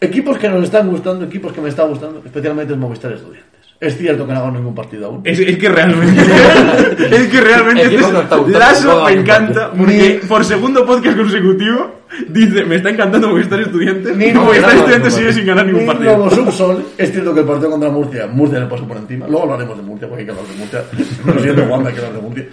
equipos 0.00 0.38
que 0.38 0.48
nos 0.48 0.62
están 0.62 0.88
gustando, 0.88 1.24
equipos 1.24 1.52
que 1.52 1.60
me 1.60 1.70
están 1.70 1.88
gustando, 1.88 2.22
especialmente 2.24 2.74
el 2.74 2.78
Movistar 2.78 3.12
Estudiantes. 3.12 3.51
Es 3.82 3.98
cierto 3.98 4.24
que 4.24 4.32
no 4.32 4.38
hago 4.38 4.52
ningún 4.52 4.76
partido 4.76 5.06
aún. 5.06 5.22
Es, 5.24 5.40
es 5.40 5.58
que 5.58 5.68
realmente. 5.68 6.22
es 7.10 7.26
que 7.26 7.40
realmente. 7.40 7.82
Este- 7.82 7.96
gustando, 7.96 8.48
Lasso 8.56 9.04
me 9.04 9.12
encanta 9.12 9.72
porque 9.72 10.20
por 10.28 10.44
segundo 10.44 10.86
podcast 10.86 11.16
consecutivo 11.16 11.90
dice: 12.28 12.64
Me 12.64 12.76
está 12.76 12.90
encantando 12.90 13.26
Movistar 13.26 13.58
Estudiantes. 13.58 14.16
Ni 14.16 14.26
Y 14.26 14.34
Movistar 14.34 14.68
nada, 14.68 14.74
Estudiantes 14.74 15.12
no, 15.12 15.18
sigue 15.18 15.30
no. 15.30 15.34
sin 15.34 15.46
ganar 15.46 15.66
ningún 15.66 15.80
Ni 15.80 15.86
partido. 15.88 16.16
Lobo 16.16 16.30
Subsol, 16.30 16.84
es 16.96 17.10
cierto 17.10 17.34
que 17.34 17.40
el 17.40 17.46
partido 17.46 17.70
contra 17.72 17.90
Murcia, 17.90 18.26
Murcia 18.28 18.60
le 18.60 18.66
pasó 18.66 18.86
por 18.86 18.96
encima. 18.98 19.26
Luego 19.26 19.42
hablaremos 19.42 19.76
de 19.76 19.82
Murcia, 19.82 20.06
porque 20.08 20.20
hay 20.20 20.26
que 20.26 20.30
hablar 20.30 20.46
de 20.46 20.58
Murcia. 20.58 20.84
Lo 21.26 21.42
siento, 21.42 21.66
Juan, 21.66 21.86
hay 21.88 21.92
que 21.92 21.98
hablar 21.98 22.14
de 22.14 22.22
Murcia. 22.22 22.46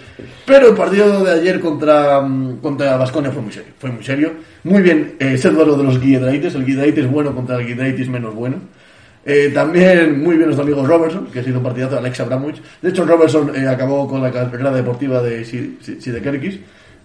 Pero 0.46 0.68
el 0.70 0.74
partido 0.74 1.24
de 1.24 1.30
ayer 1.30 1.60
contra, 1.60 2.20
mm, 2.22 2.56
contra 2.56 2.96
Basconia 2.96 3.30
fue 3.30 3.42
muy 3.42 3.52
serio. 3.52 3.72
Fue 3.78 3.92
muy 3.92 4.02
serio. 4.02 4.32
Muy 4.64 4.82
bien, 4.82 5.14
eh, 5.20 5.38
duelo 5.44 5.76
de 5.76 5.84
los 5.84 6.00
Guiedraites. 6.00 6.56
El 6.56 6.64
Guiedraitis 6.64 7.08
bueno 7.08 7.32
contra 7.32 7.54
el 7.54 7.66
Guiedraitis 7.66 8.08
menos 8.08 8.34
bueno. 8.34 8.56
Eh, 9.24 9.50
también 9.52 10.18
muy 10.22 10.36
bien 10.36 10.46
nuestro 10.46 10.64
amigo 10.64 10.84
Robertson, 10.86 11.26
que 11.26 11.40
ha 11.40 11.44
sido 11.44 11.58
un 11.58 11.64
partidazo 11.64 11.92
de 11.94 11.98
Alex 11.98 12.20
Abramovich. 12.20 12.62
De 12.80 12.88
hecho, 12.90 13.04
Robertson 13.04 13.52
eh, 13.54 13.68
acabó 13.68 14.08
con 14.08 14.22
la 14.22 14.30
carrera 14.32 14.70
deportiva 14.72 15.20
de 15.22 15.44
Si- 15.44 15.78
Si- 15.82 16.00
Sidekerkis, 16.00 16.58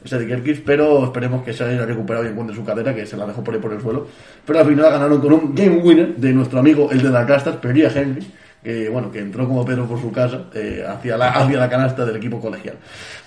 Sidekerkis, 0.05 0.61
pero 0.65 1.03
esperemos 1.05 1.43
que 1.43 1.51
se 1.51 1.63
haya 1.63 1.85
recuperado 1.85 2.25
y 2.25 2.29
encuentre 2.29 2.55
su 2.55 2.63
cadera, 2.63 2.93
que 2.95 3.05
se 3.05 3.17
la 3.17 3.25
dejó 3.25 3.43
por 3.43 3.53
ahí 3.53 3.59
por 3.59 3.73
el 3.73 3.81
suelo. 3.81 4.07
Pero 4.45 4.59
al 4.59 4.65
final 4.67 4.91
ganaron 4.91 5.19
con 5.19 5.33
un 5.33 5.55
game 5.55 5.77
winner 5.77 6.15
de 6.15 6.31
nuestro 6.31 6.59
amigo, 6.59 6.89
el 6.91 7.01
de 7.01 7.09
las 7.09 7.25
castas, 7.25 7.55
Pería 7.57 7.91
Henry, 7.93 8.25
que 8.63 8.87
bueno, 8.89 9.11
que 9.11 9.19
entró 9.19 9.45
como 9.47 9.65
Pedro 9.65 9.85
por 9.85 9.99
su 9.99 10.11
casa 10.11 10.45
eh, 10.53 10.83
hacia, 10.87 11.17
la, 11.17 11.31
hacia 11.31 11.59
la 11.59 11.69
canasta 11.69 12.05
del 12.05 12.15
equipo 12.15 12.39
colegial. 12.39 12.75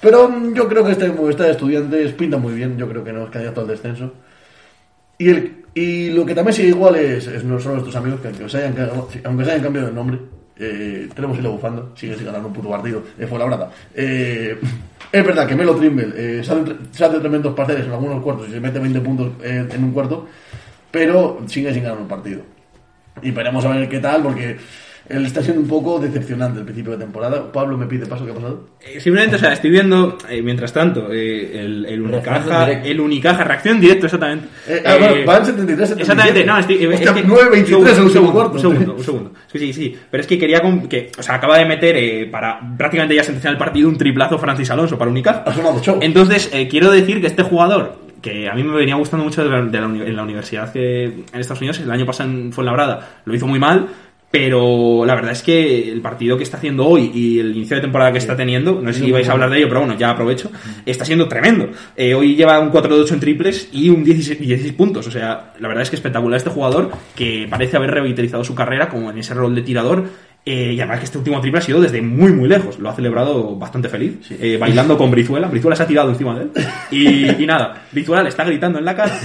Pero 0.00 0.28
mm, 0.28 0.54
yo 0.54 0.66
creo 0.68 0.84
que 0.84 0.92
este 0.92 1.08
Movistar 1.10 1.46
de 1.46 1.52
estudiantes 1.52 2.12
pinta 2.12 2.38
muy 2.38 2.54
bien, 2.54 2.76
yo 2.78 2.88
creo 2.88 3.04
que 3.04 3.12
no 3.12 3.24
es 3.24 3.30
candidato 3.30 3.60
al 3.60 3.66
descenso. 3.68 4.14
Y, 5.18 5.28
el, 5.28 5.64
y 5.74 6.10
lo 6.10 6.24
que 6.24 6.34
también 6.34 6.54
sigue 6.54 6.68
igual 6.68 6.96
es, 6.96 7.26
es 7.26 7.44
no 7.44 7.58
son 7.58 7.72
nuestros 7.72 7.96
amigos 7.96 8.20
que 8.20 8.28
aunque 8.28 8.48
se 8.48 8.58
hayan, 8.58 8.90
aunque 9.24 9.44
se 9.44 9.50
hayan 9.50 9.62
cambiado 9.62 9.88
de 9.88 9.94
nombre, 9.94 10.18
eh, 10.58 11.08
tenemos 11.14 11.38
hilo 11.38 11.52
bufando, 11.52 11.92
sigue 11.94 12.16
sin 12.16 12.26
ganar 12.26 12.44
un 12.44 12.52
puto 12.52 12.68
partido, 12.68 13.02
eh, 13.18 13.26
fue 13.26 13.38
la 13.38 13.44
brada. 13.44 13.70
Eh, 13.94 14.58
es 15.12 15.24
verdad 15.24 15.46
que 15.46 15.54
Melo 15.54 15.76
Trimble 15.76 16.12
eh, 16.16 16.44
se 16.44 17.04
hace 17.04 17.18
tremendos 17.20 17.54
parciales 17.54 17.86
en 17.86 17.92
algunos 17.92 18.22
cuartos 18.22 18.48
y 18.48 18.52
se 18.52 18.60
mete 18.60 18.78
20 18.78 19.00
puntos 19.00 19.32
eh, 19.42 19.66
en 19.70 19.84
un 19.84 19.92
cuarto, 19.92 20.26
pero 20.90 21.42
sigue 21.46 21.72
sin 21.72 21.82
ganar 21.82 21.98
un 21.98 22.08
partido. 22.08 22.42
Y 23.22 23.30
veremos 23.30 23.64
a 23.64 23.70
ver 23.70 23.88
qué 23.88 23.98
tal, 23.98 24.22
porque 24.22 24.56
está 25.08 25.42
siendo 25.42 25.62
un 25.62 25.68
poco 25.68 25.98
decepcionante 25.98 26.58
el 26.58 26.64
principio 26.64 26.92
de 26.92 26.98
temporada. 26.98 27.50
Pablo 27.52 27.76
me 27.78 27.86
pide 27.86 28.06
paso, 28.06 28.24
¿qué 28.24 28.32
ha 28.32 28.34
pasado? 28.34 28.68
Eh, 28.80 29.00
Simplemente, 29.00 29.36
o 29.36 29.38
sea, 29.38 29.52
estoy 29.52 29.70
viendo, 29.70 30.18
eh, 30.28 30.42
mientras 30.42 30.72
tanto, 30.72 31.12
eh, 31.12 31.60
el, 31.60 31.86
el 31.86 32.02
Unicaja, 32.02 32.70
el 32.70 33.00
Unicaja, 33.00 33.44
reacción 33.44 33.80
directo, 33.80 34.06
exactamente. 34.06 34.48
Eh, 34.68 34.82
ah, 34.84 34.96
bueno, 34.98 35.14
van 35.26 35.46
73, 35.46 35.88
77. 35.88 36.00
Exactamente, 36.02 36.44
no, 36.44 36.58
estoy, 36.58 36.76
eh, 36.84 36.88
Hostia, 36.88 37.10
es 37.10 37.16
que, 37.16 37.22
9, 37.24 37.50
23 37.52 37.92
en 37.92 37.98
un 38.00 38.06
un 38.06 38.12
segundo 38.12 38.32
cuarto. 38.32 38.52
un 38.54 38.60
segundo, 38.60 38.94
un 38.94 39.04
segundo. 39.04 39.32
Sí, 39.50 39.58
sí, 39.58 39.72
sí. 39.72 39.96
Pero 40.10 40.20
es 40.20 40.26
que 40.26 40.38
quería, 40.38 40.60
que, 40.88 41.10
o 41.18 41.22
sea, 41.22 41.36
acaba 41.36 41.58
de 41.58 41.64
meter 41.64 41.96
eh, 41.96 42.28
para 42.30 42.60
prácticamente 42.76 43.14
ya 43.14 43.24
sentenciar 43.24 43.52
el 43.54 43.58
partido 43.58 43.88
un 43.88 43.96
triplazo 43.96 44.38
Francis 44.38 44.70
Alonso 44.70 44.98
para 44.98 45.10
Unicaja. 45.10 45.42
Ha 45.46 45.54
sonado 45.54 45.80
show. 45.82 45.98
Entonces, 46.02 46.50
eh, 46.52 46.68
quiero 46.68 46.90
decir 46.90 47.20
que 47.20 47.26
este 47.28 47.42
jugador, 47.42 47.96
que 48.20 48.48
a 48.48 48.54
mí 48.54 48.62
me 48.64 48.74
venía 48.76 48.96
gustando 48.96 49.24
mucho 49.24 49.42
de 49.44 49.48
la- 49.50 49.62
de 49.62 49.80
la 49.80 49.86
en 49.86 50.16
la 50.16 50.22
universidad 50.24 50.72
que, 50.72 51.04
en 51.04 51.24
Estados 51.40 51.60
Unidos, 51.60 51.78
el 51.80 51.90
año 51.90 52.04
pasado 52.04 52.28
en 52.30 52.52
Fuenlabrada, 52.52 53.20
lo 53.24 53.34
hizo 53.34 53.46
muy 53.46 53.58
mal, 53.60 53.86
Pero 54.30 55.06
la 55.06 55.14
verdad 55.14 55.32
es 55.32 55.42
que 55.42 55.90
el 55.90 56.02
partido 56.02 56.36
que 56.36 56.42
está 56.42 56.58
haciendo 56.58 56.86
hoy 56.86 57.10
y 57.14 57.38
el 57.38 57.56
inicio 57.56 57.76
de 57.76 57.82
temporada 57.82 58.12
que 58.12 58.18
está 58.18 58.36
teniendo, 58.36 58.78
no 58.82 58.92
sé 58.92 59.00
si 59.00 59.10
vais 59.10 59.26
a 59.26 59.32
hablar 59.32 59.48
de 59.48 59.58
ello, 59.58 59.68
pero 59.68 59.80
bueno, 59.80 59.96
ya 59.96 60.10
aprovecho, 60.10 60.50
está 60.84 61.06
siendo 61.06 61.28
tremendo. 61.28 61.70
Eh, 61.96 62.12
hoy 62.14 62.36
lleva 62.36 62.60
un 62.60 62.68
4 62.68 62.94
de 62.94 63.02
8 63.04 63.14
en 63.14 63.20
triples 63.20 63.70
y 63.72 63.88
un 63.88 64.04
16, 64.04 64.38
16 64.38 64.72
puntos. 64.74 65.06
O 65.06 65.10
sea, 65.10 65.54
la 65.58 65.68
verdad 65.68 65.82
es 65.82 65.88
que 65.88 65.96
espectacular 65.96 66.36
este 66.36 66.50
jugador 66.50 66.90
que 67.16 67.46
parece 67.48 67.78
haber 67.78 67.90
revitalizado 67.90 68.44
su 68.44 68.54
carrera 68.54 68.90
como 68.90 69.10
en 69.10 69.16
ese 69.16 69.32
rol 69.32 69.54
de 69.54 69.62
tirador. 69.62 70.04
Eh, 70.50 70.72
y 70.72 70.80
además 70.80 70.98
que 71.00 71.04
este 71.06 71.18
último 71.18 71.40
triple 71.40 71.58
ha 71.58 71.62
sido 71.62 71.80
desde 71.80 72.00
muy 72.00 72.32
muy 72.32 72.48
lejos. 72.48 72.78
Lo 72.78 72.88
ha 72.88 72.94
celebrado 72.94 73.56
bastante 73.56 73.88
feliz, 73.88 74.18
eh, 74.30 74.56
bailando 74.58 74.96
con 74.96 75.10
Brizuela. 75.10 75.48
Brizuela 75.48 75.76
se 75.76 75.82
ha 75.82 75.86
tirado 75.86 76.10
encima 76.10 76.38
de 76.38 76.42
él. 76.44 76.50
Y, 76.90 77.42
y 77.42 77.46
nada, 77.46 77.82
Brizuela 77.92 78.22
le 78.22 78.28
está 78.30 78.44
gritando 78.44 78.78
en 78.78 78.84
la 78.84 78.94
cara. 78.96 79.18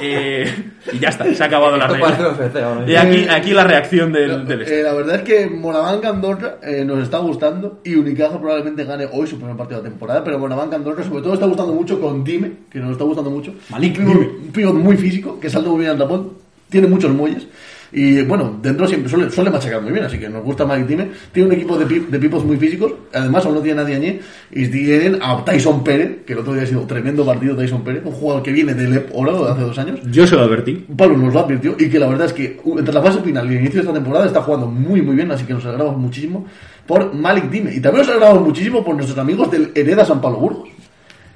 eh, 0.00 0.52
y 0.92 0.98
ya 0.98 1.08
está, 1.10 1.32
se 1.34 1.42
ha 1.42 1.46
acabado 1.46 1.76
la 1.76 1.86
regla. 1.88 2.84
Y 2.86 2.94
aquí, 2.96 3.26
aquí 3.28 3.50
la 3.52 3.64
reacción 3.64 4.12
del, 4.12 4.46
del 4.46 4.62
este. 4.62 4.80
Eh, 4.80 4.82
la 4.82 4.94
verdad 4.94 5.16
es 5.16 5.22
que 5.22 5.46
Morabanca 5.48 6.08
Andorra 6.08 6.56
eh, 6.62 6.84
nos 6.84 7.02
está 7.02 7.18
gustando 7.18 7.80
y 7.84 7.94
Unicaja 7.94 8.38
probablemente 8.38 8.84
gane 8.84 9.06
hoy 9.12 9.26
su 9.26 9.36
primer 9.38 9.56
partido 9.56 9.80
de 9.80 9.84
la 9.84 9.90
temporada, 9.90 10.24
pero 10.24 10.38
Morabanca 10.38 10.76
Andorra 10.76 11.04
sobre 11.04 11.22
todo 11.22 11.34
está 11.34 11.46
gustando 11.46 11.72
mucho 11.74 12.00
con 12.00 12.24
Dime, 12.24 12.52
que 12.70 12.78
nos 12.78 12.92
está 12.92 13.04
gustando 13.04 13.30
mucho. 13.30 13.54
Malik 13.70 13.98
un 13.98 14.50
un 14.56 14.82
muy 14.82 14.96
físico, 14.96 15.38
que 15.40 15.48
salta 15.50 15.68
muy 15.70 15.80
bien 15.80 15.92
al 15.92 15.98
tapón, 15.98 16.32
tiene 16.68 16.86
muchos 16.86 17.12
muelles. 17.12 17.46
Y 17.92 18.22
bueno, 18.22 18.58
dentro 18.62 18.86
siempre 18.86 19.10
suele, 19.10 19.30
suele 19.30 19.50
machacar 19.50 19.82
muy 19.82 19.90
bien, 19.90 20.04
así 20.04 20.18
que 20.18 20.28
nos 20.28 20.44
gusta 20.44 20.64
Malik 20.64 20.86
Dime. 20.86 21.08
Tiene 21.32 21.48
un 21.48 21.54
equipo 21.54 21.76
de, 21.76 21.86
pi- 21.86 22.06
de 22.08 22.18
pipos 22.20 22.44
muy 22.44 22.56
físicos, 22.56 22.92
además 23.12 23.44
aún 23.44 23.56
no 23.56 23.60
tiene 23.60 23.82
nadie 23.82 23.96
añé, 23.96 24.20
y 24.52 24.68
tienen 24.68 25.18
a 25.20 25.44
Tyson 25.44 25.82
Pérez, 25.82 26.18
que 26.24 26.34
el 26.34 26.38
otro 26.38 26.54
día 26.54 26.62
ha 26.62 26.66
sido 26.66 26.82
un 26.82 26.86
tremendo 26.86 27.26
partido 27.26 27.56
Tyson 27.56 27.82
Pérez, 27.82 28.02
un 28.04 28.12
jugador 28.12 28.42
que 28.44 28.52
viene 28.52 28.74
del 28.74 29.06
Oro 29.12 29.44
de 29.44 29.50
hace 29.50 29.62
dos 29.62 29.78
años. 29.78 29.98
Yo 30.10 30.26
se 30.26 30.36
lo 30.36 30.42
advertí. 30.42 30.86
Pablo 30.96 31.16
nos 31.16 31.34
lo 31.34 31.40
advirtió 31.40 31.74
y 31.78 31.88
que 31.88 31.98
la 31.98 32.06
verdad 32.06 32.26
es 32.26 32.32
que 32.32 32.60
uh, 32.62 32.78
entre 32.78 32.94
la 32.94 33.02
fase 33.02 33.20
final 33.22 33.50
y 33.50 33.54
el 33.56 33.60
inicio 33.62 33.80
de 33.82 33.88
esta 33.88 33.94
temporada 33.94 34.26
está 34.26 34.42
jugando 34.42 34.66
muy 34.66 35.02
muy 35.02 35.16
bien, 35.16 35.30
así 35.32 35.44
que 35.44 35.52
nos 35.54 35.64
alegramos 35.66 35.96
muchísimo 35.96 36.46
por 36.86 37.12
Malik 37.12 37.50
Dime. 37.50 37.74
Y 37.74 37.80
también 37.80 38.06
nos 38.06 38.14
alegramos 38.14 38.46
muchísimo 38.46 38.84
por 38.84 38.94
nuestros 38.94 39.18
amigos 39.18 39.50
del 39.50 39.72
Hereda 39.74 40.04
San 40.04 40.20
Pablo 40.20 40.38
Burgos, 40.38 40.68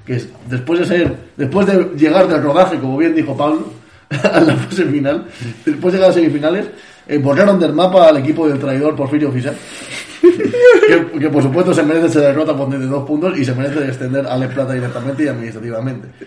que 0.05 0.15
es, 0.15 0.29
después 0.49 0.79
de 0.79 0.85
ser, 0.85 1.15
después 1.35 1.65
de 1.67 1.91
llegar 1.97 2.27
del 2.27 2.41
rodaje, 2.41 2.77
como 2.77 2.97
bien 2.97 3.13
dijo 3.13 3.35
Pablo, 3.35 3.67
a 4.31 4.39
la 4.39 4.55
fase 4.55 4.85
final, 4.85 5.25
después 5.65 5.93
de 5.93 5.97
llegar 5.99 6.03
a 6.03 6.07
las 6.07 6.15
semifinales, 6.15 6.67
eh, 7.07 7.17
borraron 7.17 7.59
del 7.59 7.73
mapa 7.73 8.07
al 8.09 8.17
equipo 8.17 8.47
del 8.47 8.59
traidor 8.59 8.95
Porfirio 8.95 9.31
Fischer. 9.31 9.53
que, 10.25 11.19
que 11.19 11.29
por 11.29 11.43
supuesto 11.43 11.73
se 11.73 11.83
merece 11.83 12.07
esa 12.07 12.21
derrota 12.21 12.55
por 12.55 12.67
de 12.69 12.85
dos 12.87 13.05
puntos 13.05 13.37
y 13.37 13.45
se 13.45 13.53
merece 13.53 13.79
descender 13.81 14.25
a 14.25 14.37
Le 14.37 14.47
Plata 14.47 14.73
directamente 14.73 15.23
y 15.23 15.27
administrativamente. 15.27 16.07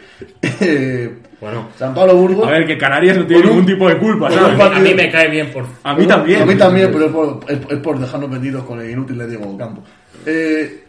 Eh, 0.61 1.19
Bueno, 1.41 1.69
San 1.79 1.95
Pablo 1.95 2.17
Burgos. 2.17 2.47
A 2.49 2.51
ver, 2.51 2.67
que 2.67 2.77
Canarias 2.77 3.17
no 3.17 3.27
tiene 3.27 3.43
un- 3.45 3.49
ningún 3.51 3.67
tipo 3.67 3.89
de 3.89 3.97
culpa, 3.99 4.27
a 4.27 4.31
mí, 4.31 4.37
partido- 4.59 4.77
a 4.77 4.81
mí 4.81 4.95
me 4.95 5.11
cae 5.11 5.29
bien 5.31 5.51
por... 5.53 5.65
A 5.85 5.95
mí 5.95 6.05
también. 6.07 6.43
A 6.43 6.47
mí 6.47 6.55
también, 6.57 6.91
pero 6.93 7.07
es 7.07 7.13
por, 7.13 7.41
es, 7.49 7.59
es 7.71 7.79
por 7.79 7.99
dejarnos 8.01 8.29
vendidos 8.31 8.65
con 8.65 8.81
el 8.81 8.91
inútil 8.91 9.19
de 9.19 9.29
Diego 9.29 9.57
Campo. 9.57 9.83
Eh, 10.27 10.85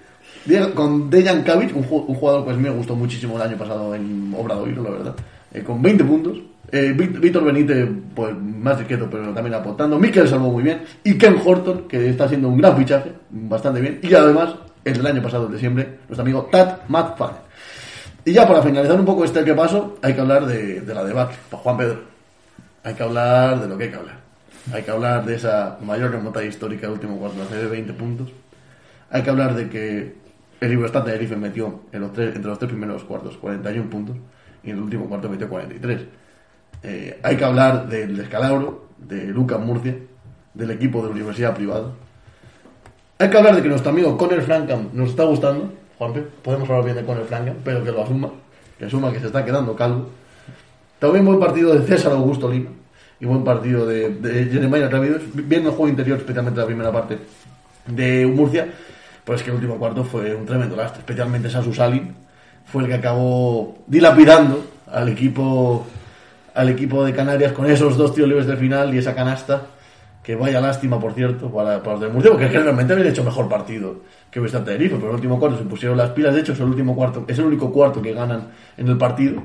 Diego- 0.45 0.73
con 0.73 1.09
Dejan 1.09 1.43
Kavic, 1.43 1.75
un, 1.75 1.83
ju- 1.87 2.05
un 2.07 2.15
jugador 2.15 2.45
que 2.45 2.51
a 2.51 2.53
mí 2.55 2.63
me 2.63 2.69
gustó 2.71 2.95
muchísimo 2.95 3.35
el 3.35 3.43
año 3.43 3.57
pasado 3.57 3.93
en 3.93 4.33
Obradoiro, 4.35 4.81
la 4.83 4.89
verdad. 4.89 5.15
Eh, 5.53 5.61
con 5.61 5.81
20 5.81 6.03
puntos. 6.03 6.37
Eh, 6.72 6.93
Víct- 6.95 7.20
Víctor 7.20 7.43
Benítez, 7.45 7.88
pues 8.15 8.36
más 8.38 8.78
discreto, 8.78 9.07
pero 9.09 9.34
también 9.34 9.53
aportando. 9.55 9.97
Mikel 9.97 10.28
salvó 10.28 10.51
muy 10.51 10.63
bien. 10.63 10.84
Y 11.03 11.17
Ken 11.17 11.38
Horton, 11.43 11.88
que 11.88 12.09
está 12.09 12.26
haciendo 12.26 12.47
un 12.49 12.57
gran 12.57 12.78
fichaje, 12.78 13.11
bastante 13.30 13.82
bien. 13.82 13.99
Y 14.03 14.13
además, 14.13 14.55
el 14.86 15.05
año 15.05 15.22
pasado, 15.22 15.47
el 15.47 15.53
de 15.53 15.59
siempre, 15.59 15.99
nuestro 16.07 16.22
amigo 16.22 16.47
Tat 16.51 16.88
McFadden. 16.88 17.38
Y 18.26 18.34
ya 18.34 18.47
para 18.47 18.61
finalizar 18.61 18.99
un 18.99 19.05
poco 19.05 19.24
este 19.26 19.43
que 19.43 19.53
paso, 19.53 19.97
hay 20.01 20.13
que 20.13 20.22
hablar 20.22 20.45
de, 20.45 20.82
de 20.82 20.93
la 20.93 21.03
debacle. 21.03 21.38
Pues 21.49 21.61
Juan 21.63 21.78
Pedro, 21.78 22.01
hay 22.84 22.93
que 22.93 23.03
hablar 23.03 23.61
de 23.61 23.67
lo 23.67 23.78
que 23.78 23.86
hay 23.86 23.89
que 23.89 23.95
hablar. 23.95 24.20
Hay 24.74 24.84
que 24.84 24.91
hablar 24.91 25.26
de 25.26 25.36
esa 25.36 25.80
mayor 25.84 26.11
remontada 26.11 26.45
histórica 26.45 26.82
del 26.82 26.91
último 26.93 27.17
cuarto, 27.17 27.38
de 27.47 27.65
20 27.67 27.93
puntos. 27.93 28.30
Hay 29.09 29.24
que 29.24 29.30
hablar 29.32 29.55
de 29.55 29.70
que 29.70 30.15
el 30.61 30.80
de 30.82 30.89
Tenerife 30.89 31.36
metió 31.36 31.80
en 31.91 32.01
los 32.01 32.13
tres- 32.13 32.36
entre 32.36 32.49
los 32.49 32.59
tres 32.59 32.70
primeros 32.70 33.03
cuartos 33.05 33.38
41 33.38 33.89
puntos 33.89 34.17
y 34.63 34.70
en 34.70 34.78
el 34.78 34.84
último 34.84 35.05
cuarto 35.07 35.30
metió 35.30 35.47
43. 35.49 36.01
Eh, 36.84 37.19
hay 37.23 37.36
que 37.36 37.43
hablar 37.43 37.88
del 37.88 38.15
descalabro 38.15 38.88
de 38.97 39.25
Lucas 39.25 39.59
Murcia, 39.59 39.95
del 40.53 40.71
equipo 40.71 41.01
de 41.01 41.07
la 41.07 41.13
universidad 41.13 41.55
privada. 41.55 41.91
Hay 43.17 43.30
que 43.30 43.38
hablar 43.38 43.55
de 43.55 43.61
que 43.61 43.67
nuestro 43.67 43.91
amigo 43.91 44.17
Conor 44.17 44.41
Frankham 44.41 44.89
nos 44.93 45.09
está 45.09 45.23
gustando. 45.23 45.73
Juanpe, 45.97 46.21
podemos 46.41 46.69
hablar 46.69 46.86
bien 46.86 46.95
de 46.95 47.03
Conor 47.03 47.25
Frankham, 47.25 47.55
pero 47.63 47.84
que 47.84 47.91
lo 47.91 48.03
asuma, 48.03 48.30
que 48.77 48.86
asuma 48.86 49.11
que 49.11 49.19
se 49.19 49.27
está 49.27 49.43
quedando 49.43 49.75
calvo. 49.75 50.09
También 50.99 51.25
buen 51.25 51.39
partido 51.39 51.75
de 51.75 51.86
César 51.86 52.13
Augusto 52.13 52.49
Lima 52.49 52.69
y 53.19 53.25
buen 53.25 53.43
partido 53.43 53.86
de, 53.86 54.09
de 54.09 54.45
Jeremiah 54.45 54.89
Rávidos, 54.89 55.21
viendo 55.34 55.69
el 55.69 55.75
juego 55.75 55.89
interior, 55.89 56.17
especialmente 56.17 56.59
la 56.59 56.65
primera 56.65 56.91
parte 56.91 57.17
de 57.86 58.25
Murcia, 58.25 58.67
pues 59.25 59.43
que 59.43 59.49
el 59.49 59.55
último 59.57 59.77
cuarto 59.77 60.03
fue 60.03 60.34
un 60.34 60.45
tremendo 60.45 60.75
lastre, 60.75 60.99
especialmente 60.99 61.49
Sasu 61.49 61.73
Salin 61.73 62.15
fue 62.71 62.84
el 62.84 62.89
que 62.89 62.95
acabó 62.95 63.80
dilapidando 63.88 64.63
al 64.91 65.09
equipo 65.09 65.86
al 66.53 66.69
equipo 66.69 67.03
de 67.03 67.13
Canarias 67.13 67.53
con 67.53 67.69
esos 67.69 67.97
dos 67.97 68.13
tiros 68.13 68.29
libres 68.29 68.47
del 68.47 68.57
final 68.57 68.93
y 68.93 68.97
esa 68.97 69.13
canasta 69.15 69.67
que 70.23 70.35
vaya 70.35 70.59
lástima 70.59 70.99
por 70.99 71.13
cierto 71.13 71.51
para, 71.51 71.81
para 71.81 71.93
los 71.93 72.01
de 72.01 72.09
Murcia 72.09 72.31
porque 72.31 72.45
es 72.45 72.51
que 72.51 72.59
realmente 72.59 72.93
habían 72.93 73.07
hecho 73.07 73.23
mejor 73.23 73.47
partido 73.47 74.01
que 74.29 74.39
Vestal 74.39 74.63
Tenerife 74.63 74.95
pero 74.95 75.09
el 75.09 75.15
último 75.15 75.39
cuarto 75.39 75.57
se 75.57 75.63
pusieron 75.63 75.97
las 75.97 76.09
pilas 76.11 76.33
de 76.35 76.41
hecho 76.41 76.53
es 76.53 76.59
el 76.59 76.65
último 76.65 76.95
cuarto 76.95 77.25
es 77.27 77.39
el 77.39 77.45
único 77.45 77.71
cuarto 77.71 78.01
que 78.01 78.13
ganan 78.13 78.49
en 78.77 78.87
el 78.87 78.97
partido. 78.97 79.41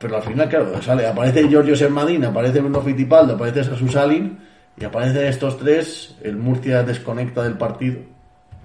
Pero 0.00 0.16
al 0.16 0.22
final, 0.22 0.48
claro, 0.48 0.80
sale, 0.80 1.06
aparece 1.06 1.46
Giorgio 1.46 1.76
Sermadín, 1.76 2.24
aparece 2.24 2.60
Bruno 2.60 2.80
Fittipaldo, 2.80 3.34
aparece 3.34 3.64
Sasu 3.64 3.86
Salin 3.86 4.38
y 4.78 4.82
aparecen 4.82 5.26
estos 5.26 5.58
tres, 5.58 6.16
el 6.22 6.36
Murcia 6.36 6.82
desconecta 6.82 7.42
del 7.42 7.58
partido, 7.58 8.00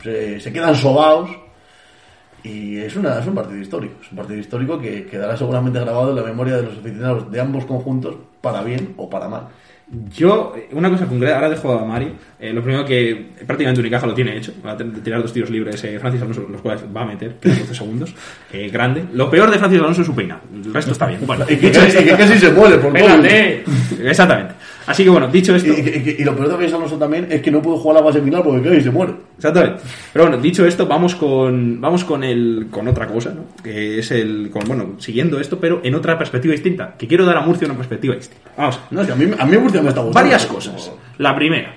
se, 0.02 0.40
se 0.40 0.54
quedan 0.54 0.76
sobaos 0.76 1.30
y 2.46 2.78
es, 2.78 2.96
una, 2.96 3.18
es 3.18 3.26
un 3.26 3.34
partido 3.34 3.60
histórico, 3.60 3.96
es 4.04 4.12
un 4.12 4.18
partido 4.18 4.40
histórico 4.40 4.80
que 4.80 5.06
quedará 5.08 5.36
seguramente 5.36 5.80
grabado 5.80 6.12
en 6.12 6.16
la 6.16 6.22
memoria 6.22 6.58
de 6.58 6.64
los 6.64 6.78
aficionados 6.78 7.32
de 7.32 7.42
ambos 7.42 7.66
conjuntos, 7.66 8.16
para 8.40 8.62
bien 8.62 8.94
o 8.98 9.10
para 9.10 9.28
mal. 9.28 9.48
Yo, 10.16 10.54
eh, 10.56 10.70
una 10.72 10.90
cosa 10.90 11.08
concreta, 11.08 11.36
ahora 11.36 11.50
dejo 11.50 11.72
a 11.74 11.86
Mario. 11.86 12.10
Eh, 12.40 12.54
lo 12.54 12.62
primero 12.64 12.86
que 12.86 13.34
prácticamente 13.46 13.82
Unicaja 13.82 14.06
lo 14.08 14.14
tiene 14.14 14.38
hecho. 14.38 14.52
Va 14.66 14.72
a 14.72 14.78
tirar 14.78 15.22
dos 15.22 15.32
tiros 15.32 15.50
libres. 15.50 15.84
Eh, 15.84 16.00
Francis 16.00 16.22
Alonso, 16.22 16.48
los 16.50 16.62
cuales 16.62 16.84
va 16.96 17.02
a 17.02 17.06
meter, 17.06 17.36
que 17.36 17.50
12 17.50 17.74
segundos. 17.76 18.14
Eh, 18.52 18.70
grande. 18.70 19.06
Lo 19.14 19.30
peor 19.30 19.52
de 19.52 19.60
Francis 19.60 19.80
Alonso 19.80 20.02
es 20.02 20.08
su 20.08 20.16
peinado. 20.16 20.42
El 20.54 20.74
resto 20.74 20.92
está 20.92 21.06
bien. 21.06 21.22
Bueno, 21.26 21.46
Y 21.50 21.58
que, 21.58 21.72
casi 21.72 22.40
se 22.40 22.52
muere 22.52 22.78
por. 22.78 22.94
¡Pégate! 22.94 23.64
exactamente. 24.04 24.56
Así 24.88 25.04
que 25.04 25.10
bueno, 25.10 25.28
dicho 25.28 25.56
esto. 25.56 25.70
Y, 25.70 25.76
y- 25.76 26.16
y- 26.18 26.22
y 26.22 26.24
lo 26.24 26.36
peor 26.36 26.50
de 26.50 26.58
Luis 26.58 26.74
Alonso 26.74 26.98
también 26.98 27.28
es 27.30 27.42
que 27.42 27.50
no 27.52 27.62
pudo 27.62 27.78
jugar 27.78 27.96
la 27.98 28.02
base 28.06 28.22
final 28.22 28.44
porque 28.44 28.62
casi 28.70 28.82
se 28.82 28.92
muere. 28.92 29.14
Exactamente. 29.38 29.82
Pero 30.14 30.26
bueno, 30.26 30.42
dicho 30.42 30.66
esto, 30.66 30.86
vamos 30.86 31.16
con 31.16 31.82
vamos 31.82 32.04
con 32.04 32.24
el 32.24 32.68
con 32.70 32.88
otra 32.88 33.08
cosa, 33.08 33.32
¿no? 33.34 33.46
Que 33.64 34.00
es 34.00 34.12
el 34.12 34.50
con, 34.52 34.64
bueno, 34.68 34.96
siguiendo 35.00 35.40
esto, 35.40 35.60
pero 35.60 35.82
en 35.84 35.96
otra 35.96 36.18
perspectiva 36.18 36.52
distinta, 36.52 36.96
que 36.98 37.08
quiero 37.08 37.26
dar 37.26 37.38
a 37.38 37.42
Murcia 37.42 37.66
una 37.68 37.76
perspectiva 37.78 38.16
distinta. 38.16 38.52
Vamos. 38.58 38.80
No, 38.92 39.02
es 39.02 39.10
a 39.10 39.16
mí, 39.16 39.26
a 39.38 39.46
mí 39.46 39.58
Murcia 39.58 39.82
me 39.82 39.90
está 39.90 40.02
gustando. 40.02 40.14
Varias 40.14 40.46
cosas. 40.46 40.92
La 41.18 41.36
primera, 41.36 41.74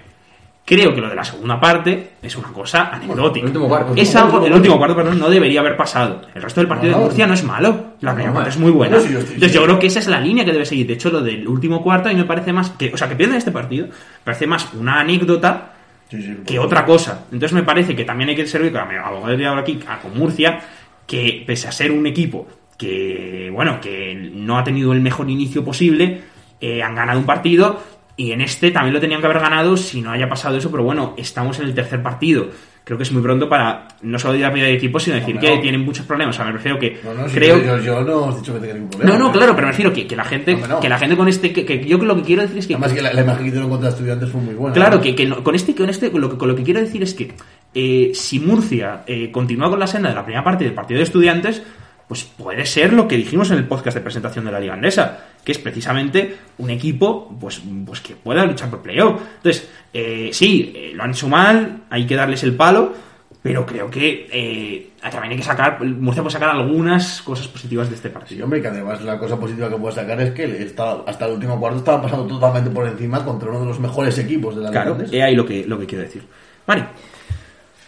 creo 0.69 0.95
que 0.95 1.01
lo 1.01 1.09
de 1.09 1.14
la 1.14 1.25
segunda 1.25 1.59
parte 1.59 2.11
es 2.21 2.37
una 2.37 2.49
cosa 2.49 2.91
anecdótica. 2.93 3.41
el 3.41 3.47
último 3.47 3.69
cuarto. 3.69 3.95
Es 3.97 4.14
algo, 4.14 4.45
el 4.45 4.53
último 4.53 4.77
cuarto, 4.77 4.95
perdón, 4.95 5.19
no 5.19 5.31
debería 5.31 5.61
haber 5.61 5.77
pasado. 5.79 6.21
El 6.35 6.43
resto 6.43 6.61
del 6.61 6.69
partido 6.69 6.93
No, 6.93 6.99
de. 6.99 7.05
Murcia 7.07 7.27
no 7.27 7.33
es 7.35 7.43
malo. 7.45 7.95
La 8.01 8.12
primera 8.12 8.31
no, 8.31 8.35
parte 8.35 8.51
es 8.51 8.59
muy 8.59 8.71
buena. 8.71 8.97
no, 8.97 9.03
sí, 9.03 9.12
yo 9.12 9.19
estoy- 9.21 9.35
Entonces 9.37 9.55
yo 9.55 9.64
creo 9.64 9.79
que 9.79 9.87
esa 9.87 9.99
es 10.01 10.07
la 10.09 10.21
línea 10.21 10.45
que 10.45 10.53
debe 10.53 10.66
seguir. 10.66 10.87
De 10.87 10.93
hecho, 10.93 11.11
lo 11.11 11.23
del 11.23 11.49
último 11.49 11.83
cuarto 11.83 12.09
a 12.09 12.12
mí 12.12 12.19
me 12.19 12.25
parece 12.27 12.53
más 12.53 12.71
que, 12.71 12.93
o 12.93 12.97
sea, 12.99 13.09
que 13.09 13.16
pierden 13.16 13.39
este 13.39 13.51
partido, 13.51 13.89
parece 14.25 14.47
más 14.47 14.69
una 14.75 15.01
anécdota 15.01 15.73
Sí, 16.11 16.23
sí. 16.23 16.37
que 16.47 16.59
otra 16.59 16.85
cosa. 16.85 17.25
Entonces 17.33 17.53
me 17.55 17.62
parece 17.62 17.97
que 17.97 18.05
también 18.05 18.31
hay 18.31 18.37
que 18.37 18.47
servir 18.47 18.77
abogado 18.77 19.37
de 19.37 19.47
ahora 19.47 19.62
aquí 19.62 19.81
a- 19.89 19.99
con 20.01 20.16
Murcia, 20.19 20.61
que 21.07 21.43
pese 21.47 21.69
a 21.69 21.73
ser 21.73 21.91
un 21.93 22.07
equipo 22.07 22.47
que, 22.79 23.51
bueno, 23.53 23.81
que 23.81 24.14
no 24.35 24.57
ha 24.59 24.64
tenido 24.64 24.93
el 24.93 25.01
mejor 25.01 25.29
inicio 25.29 25.64
posible, 25.64 26.21
eh, 26.61 26.83
han 26.83 26.95
ganado 26.95 27.19
un 27.19 27.27
partido 27.27 27.81
y 28.19 28.33
en 28.33 28.43
este 28.43 28.71
también 28.71 28.93
lo 28.93 29.01
tenían 29.01 29.21
que 29.21 29.27
haber 29.29 29.41
ganado 29.41 29.77
si 29.79 30.03
no 30.03 30.11
haya 30.11 30.29
pasado 30.29 30.59
eso, 30.59 30.71
pero 30.71 30.83
bueno, 30.83 31.14
estamos 31.16 31.59
en 31.61 31.64
el 31.66 31.75
tercer 31.75 32.03
partido. 32.03 32.49
Creo 32.85 32.97
que 32.99 33.05
es 33.05 33.12
muy 33.12 33.23
pronto 33.23 33.49
para 33.51 33.87
no 34.03 34.19
solo 34.19 34.35
ir 34.37 34.45
a 34.47 34.53
pedir 34.53 34.64
equipo, 34.64 34.99
sino 34.99 35.16
decir 35.16 35.35
No, 35.35 35.41
que 35.43 35.55
no. 35.57 35.61
tienen 35.61 35.83
muchos 35.85 36.05
problemas. 36.07 36.35
O 36.35 36.39
sea, 36.39 36.47
me 36.47 36.53
refiero 36.53 36.79
que 36.79 36.99
No, 37.05 37.27
creo... 37.27 37.62
yo, 37.62 37.79
yo 37.81 38.01
no 38.03 38.33
he 38.33 38.37
dicho 38.37 38.55
que 38.55 38.61
tenga 38.61 38.75
ningún 38.75 38.91
problema. 38.91 39.12
No, 39.12 39.25
no, 39.27 39.33
claro, 39.33 39.55
pero 39.55 39.66
me 39.66 39.73
refiero 39.73 39.93
que, 39.93 40.07
que 40.07 40.16
la 40.16 40.25
gente, 40.25 40.59
que 40.81 40.89
la 40.89 40.99
gente 40.99 41.14
con 41.16 41.29
este, 41.29 41.53
que, 41.53 41.64
que 41.66 41.85
yo 41.85 41.99
lo 41.99 42.16
que 42.16 42.23
quiero 42.23 42.43
decir 42.43 42.59
es 42.59 42.66
que 42.66 42.75
Además 42.75 42.93
que 42.95 43.03
la, 43.03 43.12
la 43.12 43.21
imagen 43.21 43.43
que 43.43 43.49
hicieron 43.49 43.69
contra 43.71 43.91
estudiantes 43.91 44.31
fue 44.31 44.41
muy 44.41 44.55
buena. 44.55 44.75
Claro, 44.75 45.01
que, 45.03 45.14
que 45.14 45.27
no- 45.27 45.45
con 45.45 45.55
este, 45.55 45.75
con 45.75 45.91
este, 45.91 46.11
con 46.11 46.21
lo 46.23 46.31
que, 46.31 46.39
con 46.39 46.49
lo 46.49 46.57
que 46.57 46.62
quiero 46.62 46.81
decir 46.81 47.03
es 47.03 47.12
que 47.12 47.31
eh, 47.75 48.11
si 48.14 48.41
Murcia 48.41 49.03
eh, 49.07 49.31
continúa 49.31 49.69
con 49.69 49.79
la 49.79 49.87
senda 49.87 50.09
de 50.09 50.14
la 50.14 50.25
primera 50.25 50.43
parte 50.43 50.64
del 50.64 50.73
partido 50.73 50.97
de 50.99 51.05
estudiantes, 51.05 51.62
pues 52.09 52.25
puede 52.25 52.64
ser 52.64 52.95
lo 52.95 53.07
que 53.07 53.19
dijimos 53.19 53.51
en 53.51 53.59
el 53.59 53.64
podcast 53.66 53.99
de 53.99 54.01
presentación 54.03 54.47
de 54.47 54.51
la 54.53 54.59
Liga 54.61 54.73
Andesa, 54.73 55.27
que 55.49 55.53
es 55.53 55.59
precisamente 55.59 56.36
un 56.59 56.68
equipo 56.68 57.34
pues, 57.40 57.62
pues 57.86 58.03
que 58.03 58.14
pueda 58.14 58.44
luchar 58.44 58.68
por 58.68 58.82
playoff. 58.82 59.18
Entonces, 59.38 59.66
eh, 59.94 60.28
sí, 60.30 60.74
eh, 60.76 60.92
lo 60.94 61.05
han 61.05 61.12
hecho 61.12 61.26
mal, 61.26 61.84
hay 61.88 62.05
que 62.07 62.14
darles 62.16 62.42
el 62.42 62.55
palo, 62.55 62.92
pero 63.40 63.64
creo 63.64 63.88
que 63.90 64.28
eh, 64.30 64.90
también 65.11 65.30
hay 65.32 65.36
que 65.38 65.42
sacar, 65.44 65.82
Murcia 65.82 66.22
puede 66.22 66.34
sacar 66.34 66.51
algunas 66.51 67.22
cosas 67.22 67.49
positivas 67.49 67.88
de 67.88 67.94
este 67.94 68.09
Sí, 68.09 68.14
partido. 68.14 68.44
hombre, 68.44 68.61
que 68.61 68.68
además 68.68 69.01
la 69.01 69.18
cosa 69.18 69.40
positiva 69.40 69.70
que 69.70 69.76
puede 69.76 69.94
sacar 69.94 70.20
es 70.20 70.32
que 70.32 70.44
está- 70.64 70.99
hasta 71.07 71.24
el 71.24 71.32
último 71.32 71.59
cuarto 71.59 71.78
estaban 71.78 72.03
pasando 72.03 72.26
totalmente 72.26 72.68
por 72.68 72.86
encima 72.86 73.24
contra 73.24 73.49
uno 73.49 73.61
de 73.61 73.66
los 73.68 73.80
mejores 73.80 74.18
equipos 74.18 74.55
de 74.55 74.61
la 74.64 74.70
Claro, 74.70 74.99
Liga 74.99 75.07
es 75.16 75.22
ahí 75.22 75.34
lo 75.34 75.46
que, 75.46 75.64
lo 75.64 75.78
que 75.78 75.86
quiero 75.86 76.05
decir. 76.05 76.24
Mari, 76.66 76.82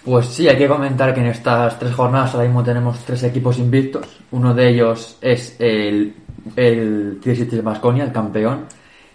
Pues 0.02 0.28
sí, 0.28 0.48
hay 0.48 0.56
que 0.56 0.66
comentar 0.66 1.12
que 1.12 1.20
en 1.20 1.26
estas 1.26 1.78
tres 1.78 1.92
jornadas 1.92 2.32
ahora 2.32 2.46
mismo 2.46 2.64
tenemos 2.64 3.04
tres 3.04 3.22
equipos 3.22 3.58
invictos. 3.58 4.06
Uno 4.30 4.54
de 4.54 4.70
ellos 4.70 5.18
es 5.20 5.56
el, 5.58 6.14
el 6.56 7.20
City 7.22 7.56
de 7.56 7.62
Basconia, 7.62 8.04
el 8.04 8.12
campeón, 8.12 8.66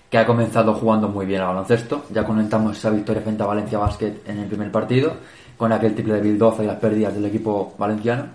que 0.10 0.18
ha 0.18 0.26
comenzado 0.26 0.74
jugando 0.74 1.10
muy 1.10 1.26
bien 1.26 1.42
al 1.42 1.48
baloncesto. 1.48 2.06
Ya 2.12 2.24
comentamos 2.24 2.78
esa 2.78 2.90
victoria 2.90 3.22
frente 3.22 3.44
a 3.44 3.48
Valencia 3.48 3.78
Basket 3.78 4.14
en 4.26 4.40
el 4.40 4.48
primer 4.48 4.72
partido, 4.72 5.14
con 5.58 5.72
aquel 5.72 5.94
triple 5.94 6.16
de 6.16 6.22
Bildoza 6.22 6.64
y 6.64 6.68
las 6.68 6.78
pérdidas 6.78 7.14
del 7.14 7.26
equipo 7.26 7.74
valenciano. 7.78 8.26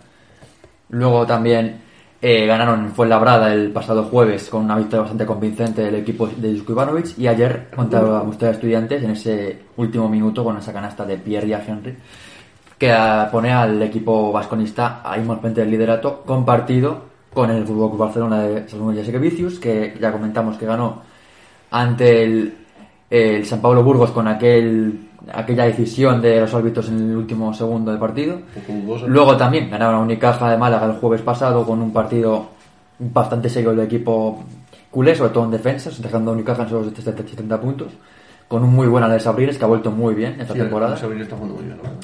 Luego 0.91 1.27
también 1.27 1.81
eh, 2.23 2.47
ganaron 2.47 2.85
en 2.85 2.93
Fuenlabrada 2.93 3.53
el 3.53 3.71
pasado 3.71 4.05
jueves 4.05 4.49
con 4.51 4.65
una 4.65 4.77
victoria 4.77 5.03
bastante 5.03 5.25
convincente 5.25 5.83
del 5.83 5.95
equipo 5.95 6.27
de 6.27 6.53
Dusko 6.53 6.73
Ivanovic 6.73 7.19
y 7.19 7.27
ayer 7.27 7.69
contra 7.75 8.03
la 8.03 8.23
Mustera 8.23 8.53
Estudiantes 8.53 9.03
en 9.03 9.11
ese 9.13 9.63
último 9.77 10.09
minuto 10.09 10.45
con 10.45 10.59
esa 10.59 10.73
canasta 10.73 11.07
de 11.07 11.17
Pierre 11.17 11.47
y 11.47 11.53
a 11.55 11.65
Henry 11.65 11.97
que 12.77 12.91
ah, 12.93 13.29
pone 13.31 13.53
al 13.53 13.83
equipo 13.83 14.33
vasconista 14.33 15.01
ahí 15.05 15.21
mismo 15.21 15.35
al 15.35 15.41
frente 15.41 15.61
del 15.61 15.71
liderato 15.71 16.23
compartido 16.23 17.10
con 17.33 17.51
el 17.51 17.65
Fútbol 17.65 17.91
Club 17.91 18.01
Barcelona 18.01 18.43
de 18.43 18.69
Salomón 18.69 18.97
Vicius 18.97 19.59
que 19.59 19.97
ya 20.01 20.13
comentamos 20.13 20.57
que 20.57 20.67
ganó 20.67 21.03
ante 21.71 22.25
el, 22.25 22.55
el 23.09 23.47
San 23.47 23.61
Pablo 23.61 23.83
Burgos 23.85 24.11
con 24.11 24.27
aquel 24.29 25.09
aquella 25.33 25.65
decisión 25.65 26.21
de 26.21 26.41
los 26.41 26.53
árbitros 26.55 26.89
en 26.89 27.11
el 27.11 27.17
último 27.17 27.53
segundo 27.55 27.91
del 27.91 28.01
partido. 28.01 28.41
Luego 29.07 29.37
también 29.37 29.71
ganaron 29.71 29.97
a 29.97 30.01
Unicaja 30.01 30.51
de 30.51 30.57
Málaga 30.57 30.87
el 30.87 30.93
jueves 30.95 31.23
pasado 31.23 31.65
con 31.65 31.81
un 31.81 31.93
partido 31.93 32.49
bastante 32.99 33.49
serio 33.49 33.71
del 33.71 33.81
equipo 33.81 34.43
culé, 34.91 35.15
sobre 35.15 35.31
todo 35.31 35.45
en 35.45 35.51
defensas, 35.53 36.01
dejando 36.03 36.31
a 36.31 36.35
Unicaja 36.35 36.63
en 36.65 36.69
solo 36.69 36.91
70 36.91 37.61
puntos, 37.61 37.93
con 38.49 38.65
un 38.65 38.71
muy 38.75 38.89
buen 38.89 39.05
Alex 39.05 39.27
Abriles 39.27 39.57
que 39.59 39.65
ha 39.65 39.69
vuelto 39.69 39.91
muy 39.91 40.15
bien 40.15 40.41
esta 40.41 40.55
Sí, 40.55 40.59
temporada. 40.59 40.97
Sabrina 40.97 41.23
está 41.23 41.37
jugando 41.37 41.57
muy 41.57 41.65
bien, 41.65 41.77
la 41.77 41.83
verdad. 41.83 42.01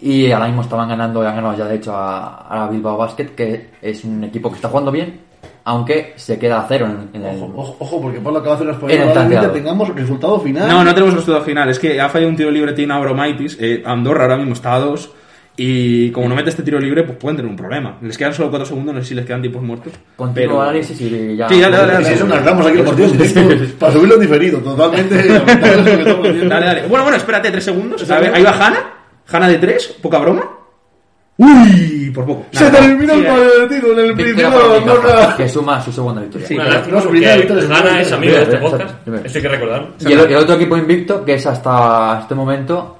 Y 0.00 0.30
ahora 0.30 0.46
mismo 0.46 0.62
estaban 0.62 0.88
ganando, 0.88 1.20
han 1.26 1.34
ganado 1.36 1.56
ya 1.56 1.64
de 1.66 1.76
hecho 1.76 1.92
a, 1.94 2.64
a 2.64 2.68
Bilbao 2.70 2.96
Basket, 2.96 3.26
que 3.34 3.70
es 3.82 4.04
un 4.04 4.22
equipo 4.24 4.48
que 4.50 4.56
está 4.56 4.68
jugando 4.68 4.92
bien, 4.92 5.20
aunque 5.64 6.12
se 6.16 6.38
queda 6.38 6.60
a 6.60 6.66
cero 6.68 6.86
en, 6.86 7.20
en 7.20 7.28
el... 7.28 7.36
Ojo, 7.42 7.52
ojo, 7.56 7.76
ojo, 7.80 8.00
porque 8.02 8.20
por 8.20 8.32
lo 8.32 8.40
que 8.40 8.46
va 8.48 8.52
a 8.52 8.56
hacer 8.56 8.66
las 8.68 8.76
En 8.82 8.90
el 8.90 9.10
probablemente 9.10 9.48
tengamos 9.48 9.88
resultado 9.94 10.38
final. 10.40 10.68
no, 10.68 10.84
no 10.84 10.94
tenemos 10.94 11.14
resultado 11.14 11.44
final. 11.44 11.68
Es 11.68 11.78
que 11.78 12.00
ha 12.00 12.08
fallado 12.08 12.30
un 12.30 12.36
tiro 12.36 12.50
libre, 12.50 12.72
tiene 12.74 12.94
Abromaitis. 12.94 13.58
Eh, 13.60 13.82
Andorra 13.84 14.22
ahora 14.22 14.36
mismo 14.36 14.52
está 14.52 14.74
a 14.74 14.78
dos. 14.80 15.10
Y 15.60 16.12
como 16.12 16.28
no 16.28 16.36
mete 16.36 16.50
este 16.50 16.62
tiro 16.62 16.78
libre, 16.78 17.02
pues 17.02 17.18
pueden 17.18 17.36
tener 17.36 17.50
un 17.50 17.56
problema. 17.56 17.98
Les 18.00 18.16
quedan 18.16 18.32
solo 18.32 18.48
4 18.48 18.64
segundos, 18.64 18.94
no 18.94 19.00
sé 19.02 19.08
si 19.08 19.14
les 19.16 19.26
quedan 19.26 19.40
tiempos 19.40 19.60
muertos. 19.60 19.92
Continuo 20.14 20.32
pero- 20.50 20.62
análisis 20.62 21.00
y 21.00 21.36
ya... 21.36 21.48
Sí, 21.48 21.60
dale, 21.60 21.76
dale, 21.76 21.92
dale. 21.94 22.04
si 22.06 22.12
eso 22.12 22.26
narramos 22.28 22.64
aquí 22.64 22.78
para 23.80 23.92
subirlo 23.92 24.14
en 24.14 24.20
diferido, 24.20 24.60
totalmente. 24.60 25.16
Dale, 26.48 26.66
dale. 26.66 26.82
Bueno, 26.86 27.02
bueno, 27.02 27.16
espérate, 27.16 27.50
3 27.50 27.64
segundos. 27.64 28.08
A 28.08 28.20
ver, 28.20 28.34
ahí 28.36 28.42
va 28.44 28.50
Hanna. 28.52 28.78
Hanna 29.30 29.48
de 29.48 29.58
3, 29.58 29.96
poca 30.02 30.18
broma. 30.18 30.42
Uy, 31.36 32.10
por 32.12 32.26
poco. 32.26 32.46
Se 32.50 32.68
terminó 32.68 33.12
el 33.12 33.18
sigue. 33.20 33.28
partido 33.60 33.92
en 33.92 33.98
el 34.06 34.14
principio 34.14 34.50
que 35.36 35.48
suma 35.48 35.80
su 35.80 35.92
segunda 35.92 36.20
victoria. 36.22 36.46
Sí, 36.48 36.56
no, 36.90 37.00
su 37.00 37.08
primera 37.10 37.36
victoria, 37.36 37.64
Hanna 37.64 38.00
es 38.00 38.12
amigo 38.12 38.32
de 38.34 38.42
este 38.42 38.56
podcast. 38.56 38.94
Eso 39.24 39.38
hay 39.38 39.42
que 39.42 39.48
recordarlo. 39.48 39.88
Y 40.00 40.12
el, 40.12 40.18
el 40.20 40.36
otro 40.36 40.54
equipo 40.56 40.76
invicto, 40.76 41.24
que 41.24 41.34
es 41.34 41.46
hasta 41.46 42.18
este 42.22 42.34
momento, 42.34 42.98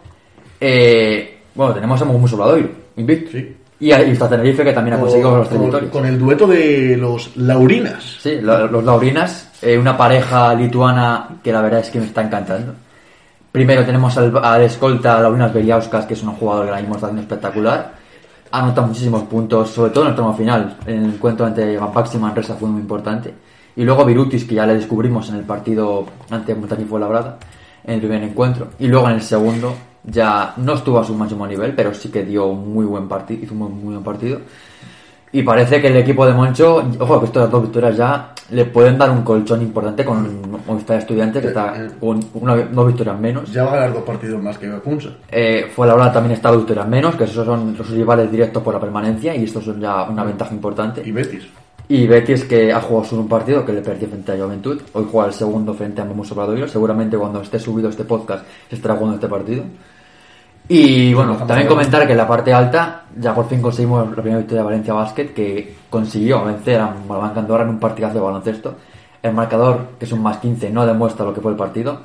eh, 0.60 1.38
bueno, 1.54 1.74
tenemos 1.74 2.00
a 2.00 2.04
Mogumus 2.04 2.32
Obradoiro, 2.34 2.68
invicto. 2.96 3.32
Sí. 3.32 3.54
Y, 3.80 3.90
está 3.92 4.28
Tenerife, 4.28 4.64
que 4.64 4.72
también 4.72 4.96
ha 4.96 5.00
conseguido 5.00 5.36
los 5.38 5.48
tres 5.48 5.56
con, 5.58 5.66
victorias. 5.66 5.92
con 5.92 6.06
el 6.06 6.18
dueto 6.18 6.46
de 6.48 6.96
los 6.96 7.36
Laurinas. 7.36 8.18
Sí, 8.20 8.38
lo- 8.40 8.66
los 8.66 8.82
Laurinas, 8.84 9.50
eh, 9.62 9.78
una 9.78 9.96
pareja 9.96 10.52
lituana 10.54 11.28
que 11.42 11.52
la 11.52 11.60
verdad 11.62 11.80
es 11.80 11.90
que 11.90 12.00
me 12.00 12.06
está 12.06 12.22
encantando. 12.22 12.74
Primero 13.58 13.84
tenemos 13.84 14.16
al, 14.16 14.32
al 14.40 14.62
escolta 14.62 15.20
Laurinas 15.20 15.52
Beliauskas, 15.52 16.06
que 16.06 16.14
es 16.14 16.22
un 16.22 16.30
jugador 16.34 16.62
que 16.62 16.70
ahora 16.70 16.80
mismo 16.80 16.94
está 16.94 17.08
haciendo 17.08 17.22
espectacular. 17.22 17.92
Ha 18.52 18.58
anotado 18.60 18.86
muchísimos 18.86 19.24
puntos, 19.24 19.70
sobre 19.70 19.90
todo 19.90 20.04
en 20.04 20.10
el 20.10 20.14
tramo 20.14 20.32
final. 20.32 20.76
En 20.86 21.02
el 21.02 21.14
encuentro 21.14 21.44
ante 21.44 21.76
Van 21.76 21.90
y 22.14 22.16
Manresa 22.18 22.54
fue 22.54 22.68
muy 22.68 22.80
importante. 22.80 23.34
Y 23.74 23.82
luego 23.82 24.04
Virutis, 24.04 24.44
que 24.44 24.54
ya 24.54 24.64
le 24.64 24.76
descubrimos 24.76 25.28
en 25.30 25.34
el 25.34 25.42
partido 25.42 26.06
ante 26.30 26.54
Montañi 26.54 26.86
Labrada 26.88 27.36
en 27.82 27.94
el 27.94 27.98
primer 27.98 28.22
encuentro. 28.22 28.68
Y 28.78 28.86
luego 28.86 29.08
en 29.08 29.16
el 29.16 29.22
segundo 29.22 29.74
ya 30.04 30.54
no 30.58 30.74
estuvo 30.74 31.00
a 31.00 31.04
su 31.04 31.16
máximo 31.16 31.44
nivel, 31.44 31.74
pero 31.74 31.92
sí 31.92 32.12
que 32.12 32.22
dio 32.22 32.46
un 32.46 32.72
muy 32.72 32.86
buen 32.86 33.08
partido, 33.08 33.42
hizo 33.42 33.54
un 33.54 33.58
muy 33.58 33.94
buen 33.94 34.04
partido. 34.04 34.40
Y 35.32 35.42
parece 35.42 35.80
que 35.80 35.88
el 35.88 35.96
equipo 35.96 36.26
de 36.26 36.32
Moncho, 36.32 36.82
ojo, 36.98 37.20
que 37.20 37.26
estas 37.26 37.50
dos 37.50 37.62
victorias 37.62 37.96
ya 37.96 38.32
le 38.50 38.64
pueden 38.64 38.96
dar 38.96 39.10
un 39.10 39.22
colchón 39.22 39.60
importante 39.60 40.04
con 40.04 40.62
Movistar 40.66 40.98
Estudiantes, 40.98 41.42
que 41.42 41.48
está 41.48 41.88
con 42.00 42.20
una, 42.34 42.56
dos 42.56 42.86
victorias 42.86 43.18
menos. 43.18 43.52
Ya 43.52 43.64
va 43.64 43.72
a 43.72 43.76
ganar 43.76 43.92
dos 43.92 44.04
partidos 44.04 44.42
más 44.42 44.56
que 44.56 44.68
Kunsa. 44.78 45.10
Eh, 45.30 45.70
fue 45.74 45.86
la 45.86 45.94
hora 45.94 46.12
también 46.12 46.32
está 46.32 46.48
dos 46.48 46.58
victorias 46.58 46.88
menos, 46.88 47.16
que 47.16 47.24
esos 47.24 47.44
son 47.44 47.76
los 47.76 47.90
rivales 47.90 48.30
directos 48.30 48.62
por 48.62 48.72
la 48.72 48.80
permanencia, 48.80 49.34
y 49.34 49.44
estos 49.44 49.64
son 49.64 49.80
ya 49.80 50.04
una 50.04 50.24
ventaja 50.24 50.54
importante. 50.54 51.02
Y 51.04 51.12
Betis. 51.12 51.46
Y 51.90 52.06
Betis 52.06 52.44
que 52.44 52.70
ha 52.70 52.80
jugado 52.80 53.06
solo 53.06 53.22
un 53.22 53.28
partido 53.28 53.64
que 53.64 53.72
le 53.72 53.80
perdió 53.80 54.08
frente 54.08 54.32
a 54.32 54.36
Juventud. 54.36 54.80
Hoy 54.92 55.06
juega 55.10 55.28
el 55.28 55.34
segundo 55.34 55.72
frente 55.72 56.02
a 56.02 56.04
Momus 56.04 56.30
Obradoiro. 56.32 56.68
Seguramente 56.68 57.16
cuando 57.16 57.40
esté 57.40 57.58
subido 57.58 57.88
este 57.88 58.04
podcast 58.04 58.44
se 58.68 58.76
estará 58.76 58.94
jugando 58.94 59.14
este 59.14 59.28
partido. 59.28 59.64
Y 60.70 61.14
bueno, 61.14 61.34
también 61.46 61.66
comentar 61.66 62.06
que 62.06 62.12
en 62.12 62.18
la 62.18 62.28
parte 62.28 62.52
alta 62.52 63.04
ya 63.16 63.34
por 63.34 63.48
fin 63.48 63.62
conseguimos 63.62 64.06
la 64.06 64.14
primera 64.14 64.38
victoria 64.38 64.62
de 64.62 64.66
Valencia 64.66 64.92
Basket 64.92 65.28
que 65.32 65.76
consiguió 65.88 66.44
vencer 66.44 66.78
a 66.78 66.94
Malamanca 67.08 67.40
Andorra 67.40 67.64
en 67.64 67.70
un 67.70 67.80
partidazo 67.80 68.14
de 68.14 68.20
baloncesto. 68.20 68.74
El 69.22 69.32
marcador, 69.32 69.92
que 69.98 70.04
es 70.04 70.12
un 70.12 70.22
más 70.22 70.36
15, 70.38 70.70
no 70.70 70.86
demuestra 70.86 71.24
lo 71.24 71.32
que 71.32 71.40
fue 71.40 71.52
el 71.52 71.56
partido. 71.56 71.98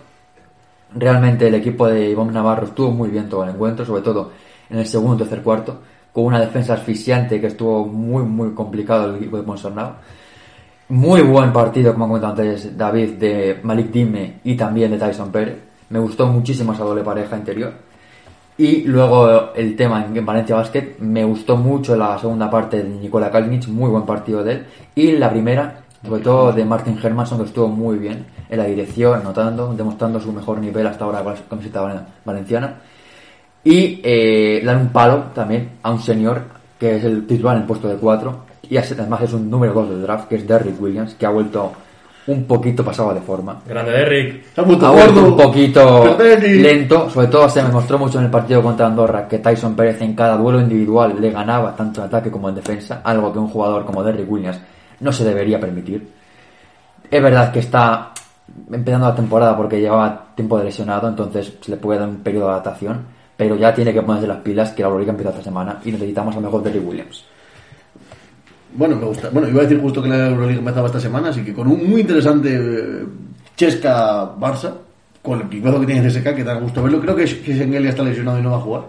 Realmente 0.96 1.48
el 1.48 1.56
equipo 1.56 1.88
de 1.88 2.10
Iván 2.10 2.32
Navarro 2.32 2.68
estuvo 2.68 2.92
muy 2.92 3.10
bien 3.10 3.28
todo 3.28 3.44
el 3.44 3.50
encuentro, 3.50 3.86
sobre 3.86 4.02
todo 4.02 4.32
en 4.70 4.80
el 4.80 4.88
segundo 4.88 5.16
y 5.16 5.28
tercer 5.28 5.44
cuarto, 5.44 5.80
con 6.14 6.26
una 6.26 6.40
defensa 6.40 6.76
asfixiante 6.76 7.42
que 7.42 7.48
estuvo 7.48 7.86
muy, 7.86 8.24
muy 8.24 8.54
complicado 8.54 9.10
el 9.10 9.18
equipo 9.18 9.38
de 9.38 9.44
Monsornau. 9.44 9.92
Muy 10.90 11.22
buen 11.22 11.52
partido, 11.52 11.92
como 11.94 12.06
ha 12.06 12.08
comentado 12.08 12.34
antes 12.34 12.78
David, 12.78 13.14
de 13.14 13.60
Malik 13.64 13.92
Dime 13.92 14.40
y 14.44 14.56
también 14.56 14.92
de 14.92 14.98
Tyson 14.98 15.32
Pérez. 15.32 15.58
Me 15.90 16.00
gustó 16.00 16.28
muchísimo 16.28 16.74
esa 16.74 16.84
doble 16.84 17.04
pareja 17.04 17.36
interior. 17.36 17.74
Y 18.64 18.84
luego 18.84 19.52
el 19.56 19.76
tema 19.76 20.06
en 20.06 20.26
Valencia 20.26 20.56
Basket, 20.56 20.96
me 21.00 21.26
gustó 21.26 21.58
mucho 21.58 21.98
la 21.98 22.18
segunda 22.18 22.50
parte 22.50 22.78
de 22.82 22.86
Nikola 22.88 23.30
Kalinic, 23.30 23.68
muy 23.68 23.90
buen 23.90 24.06
partido 24.06 24.42
de 24.42 24.54
él. 24.54 24.66
Y 24.96 25.12
la 25.18 25.30
primera, 25.30 25.82
sobre 26.02 26.22
todo 26.22 26.54
de 26.54 26.64
Martin 26.64 26.98
Hermanson, 27.04 27.40
que 27.40 27.44
estuvo 27.44 27.68
muy 27.68 27.98
bien 27.98 28.26
en 28.50 28.58
la 28.58 28.64
dirección, 28.64 29.20
anotando, 29.20 29.74
demostrando 29.74 30.18
su 30.22 30.32
mejor 30.32 30.60
nivel 30.60 30.88
hasta 30.88 31.04
ahora 31.04 31.22
con 31.26 31.34
la 31.34 31.40
camiseta 31.50 31.82
val- 31.82 32.08
valenciana. 32.24 32.76
Y 33.66 34.00
eh, 34.02 34.62
dar 34.64 34.78
un 34.78 34.94
palo 34.94 35.24
también 35.36 35.72
a 35.84 35.92
un 35.92 36.00
señor 36.00 36.44
que 36.80 36.96
es 36.96 37.04
el 37.04 37.28
titular 37.28 37.58
en 37.58 37.64
el 37.64 37.68
puesto 37.68 37.90
de 37.90 37.96
4 37.96 38.46
y 38.70 38.78
además 38.78 39.24
es 39.24 39.34
un 39.34 39.50
número 39.50 39.74
2 39.74 39.90
del 39.90 40.02
draft, 40.04 40.30
que 40.30 40.36
es 40.38 40.48
Derrick 40.48 40.82
Williams, 40.82 41.16
que 41.16 41.26
ha 41.26 41.30
vuelto 41.32 41.74
un 42.28 42.46
poquito 42.46 42.84
pasado 42.84 43.14
de 43.14 43.22
forma. 43.22 43.62
Grande 43.66 43.92
Derrick. 43.92 44.54
Se 44.54 44.62
ha 44.62 44.64
puesto 44.64 44.88
Ha 44.88 44.92
vuelto 44.92 45.14
gordo. 45.14 45.28
un 45.30 45.38
poquito 45.38 46.18
lento, 46.42 47.10
sobre 47.10 47.28
todo 47.28 47.50
se 47.50 47.62
me 47.62 47.70
mostró 47.70 47.98
mucho 47.98 48.20
en 48.20 48.26
el 48.26 48.32
partido 48.32 48.62
contra 48.62 48.88
Andorra 48.88 49.28
que 49.28 49.40
Tyson 49.40 49.76
Pérez 49.76 50.02
en 50.02 50.16
cada 50.16 50.38
duelo 50.38 50.62
individual 50.62 51.16
le 51.20 51.32
ganaba 51.32 51.76
tanto 51.76 52.02
en 52.02 52.08
ataque 52.08 52.32
como 52.32 52.50
en 52.50 52.56
defensa, 52.56 53.02
algo 53.04 53.32
que 53.34 53.40
un 53.40 53.48
jugador 53.48 53.86
como 53.86 54.04
Derrick 54.04 54.32
Williams 54.32 54.60
no 55.02 55.12
se 55.12 55.26
debería 55.26 55.60
permitir. 55.60 56.10
Es 57.10 57.22
verdad 57.22 57.52
que 57.52 57.60
está 57.60 58.14
empezando 58.72 59.08
la 59.08 59.16
temporada 59.16 59.58
porque 59.58 59.80
llevaba 59.80 60.28
tiempo 60.36 60.58
de 60.58 60.66
lesionado, 60.66 61.08
entonces 61.08 61.54
se 61.60 61.72
le 61.72 61.78
puede 61.78 62.00
dar 62.00 62.10
un 62.10 62.18
periodo 62.18 62.46
de 62.46 62.52
adaptación, 62.54 63.06
pero 63.36 63.56
ya 63.56 63.74
tiene 63.74 63.94
que 63.94 64.02
ponerse 64.02 64.28
las 64.28 64.38
pilas 64.38 64.72
que 64.72 64.82
la 64.82 64.88
Euroliga 64.88 65.12
empieza 65.12 65.32
esta 65.32 65.44
semana 65.44 65.80
y 65.84 65.92
necesitamos 65.92 66.34
a 66.36 66.40
lo 66.40 66.46
mejor 66.46 66.64
Derrick 66.64 66.88
Williams. 66.88 67.26
Bueno, 68.76 68.96
me 68.96 69.06
gusta. 69.06 69.30
Bueno, 69.30 69.48
iba 69.48 69.60
a 69.60 69.64
decir 69.64 69.80
justo 69.80 70.02
que 70.02 70.10
la 70.10 70.30
Euroliga 70.30 70.60
empezaba 70.60 70.88
esta 70.88 71.00
semana, 71.00 71.30
así 71.30 71.44
que 71.44 71.54
con 71.54 71.68
un 71.68 71.90
muy 71.90 72.02
interesante 72.02 72.56
eh, 72.56 73.06
Chesca-Barça, 73.56 74.74
con 75.22 75.42
el 75.42 75.48
pipazo 75.48 75.80
que 75.80 75.86
tiene 75.86 76.08
CSK, 76.08 76.36
que 76.36 76.44
da 76.44 76.56
gusto 76.56 76.82
verlo. 76.82 77.00
Creo 77.00 77.16
que, 77.16 77.28
Schengelia 77.28 77.92
está 77.92 78.04
lesionado 78.04 78.40
y 78.40 78.42
no 78.42 78.52
va 78.52 78.58
a 78.58 78.62
jugar. 78.62 78.84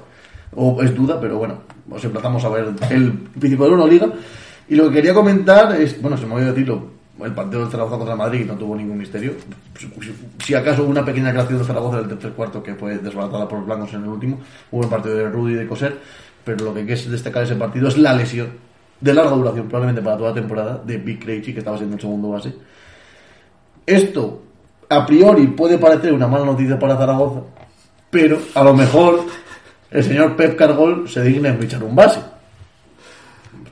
O 0.57 0.83
es 0.83 0.95
duda, 0.95 1.21
pero 1.21 1.37
bueno, 1.37 1.59
os 1.91 2.03
emplazamos 2.03 2.43
a 2.45 2.49
ver 2.49 2.73
el 2.91 3.13
principio 3.13 3.65
de 3.67 3.71
la 3.71 3.77
Euroliga. 3.77 4.09
Y 4.69 4.77
lo 4.77 4.89
que 4.89 4.95
quería 4.95 5.13
comentar 5.13 5.79
es, 5.79 6.01
bueno, 6.01 6.17
se 6.17 6.27
me 6.27 6.35
olvidó 6.35 6.53
decirlo, 6.53 6.87
el 7.23 7.33
partido 7.33 7.61
del 7.61 7.71
Zaragoza 7.71 7.99
contra 7.99 8.17
Madrid 8.17 8.47
no 8.47 8.55
tuvo 8.55 8.75
ningún 8.75 8.97
misterio. 8.97 9.33
Si 10.39 10.55
acaso 10.55 10.85
una 10.85 11.05
pequeña 11.05 11.31
creación 11.31 11.59
de 11.59 11.65
Zaragoza 11.65 11.99
del 11.99 12.09
tercer 12.09 12.33
cuarto 12.33 12.63
que 12.63 12.75
fue 12.75 12.97
desbaratada 12.97 13.47
por 13.47 13.59
los 13.59 13.67
blancos 13.67 13.93
en 13.93 14.05
el 14.05 14.09
último, 14.09 14.41
hubo 14.71 14.83
un 14.83 14.89
partido 14.89 15.15
de 15.17 15.29
Rudy 15.29 15.53
y 15.53 15.57
de 15.57 15.67
Coser, 15.67 15.99
pero 16.43 16.65
lo 16.65 16.73
que 16.73 16.81
hay 16.81 16.87
que 16.87 16.97
destacar 16.97 17.43
de 17.43 17.53
ese 17.53 17.57
partido 17.57 17.89
es 17.89 17.99
la 17.99 18.15
lesión 18.15 18.49
de 19.01 19.15
larga 19.15 19.33
duración, 19.33 19.69
probablemente 19.69 20.03
para 20.03 20.17
toda 20.17 20.31
la 20.31 20.35
temporada, 20.35 20.83
de 20.85 20.99
Big 20.99 21.21
Krejci, 21.21 21.53
que 21.53 21.59
estaba 21.59 21.77
siendo 21.77 21.97
el 21.97 22.01
segundo 22.01 22.31
base. 22.31 22.55
Esto, 23.87 24.43
a 24.89 25.05
priori, 25.05 25.47
puede 25.49 25.79
parecer 25.79 26.13
una 26.13 26.27
mala 26.27 26.47
noticia 26.47 26.79
para 26.79 26.97
Zaragoza, 26.97 27.43
pero 28.11 28.39
a 28.55 28.65
lo 28.65 28.75
mejor 28.75 29.25
el 29.91 30.05
señor 30.05 30.37
Pep 30.37 30.57
Cargol 30.57 31.09
se 31.09 31.23
digna 31.23 31.51
en 31.51 31.59
fichar 31.59 31.83
un 31.83 31.95
base. 31.95 32.21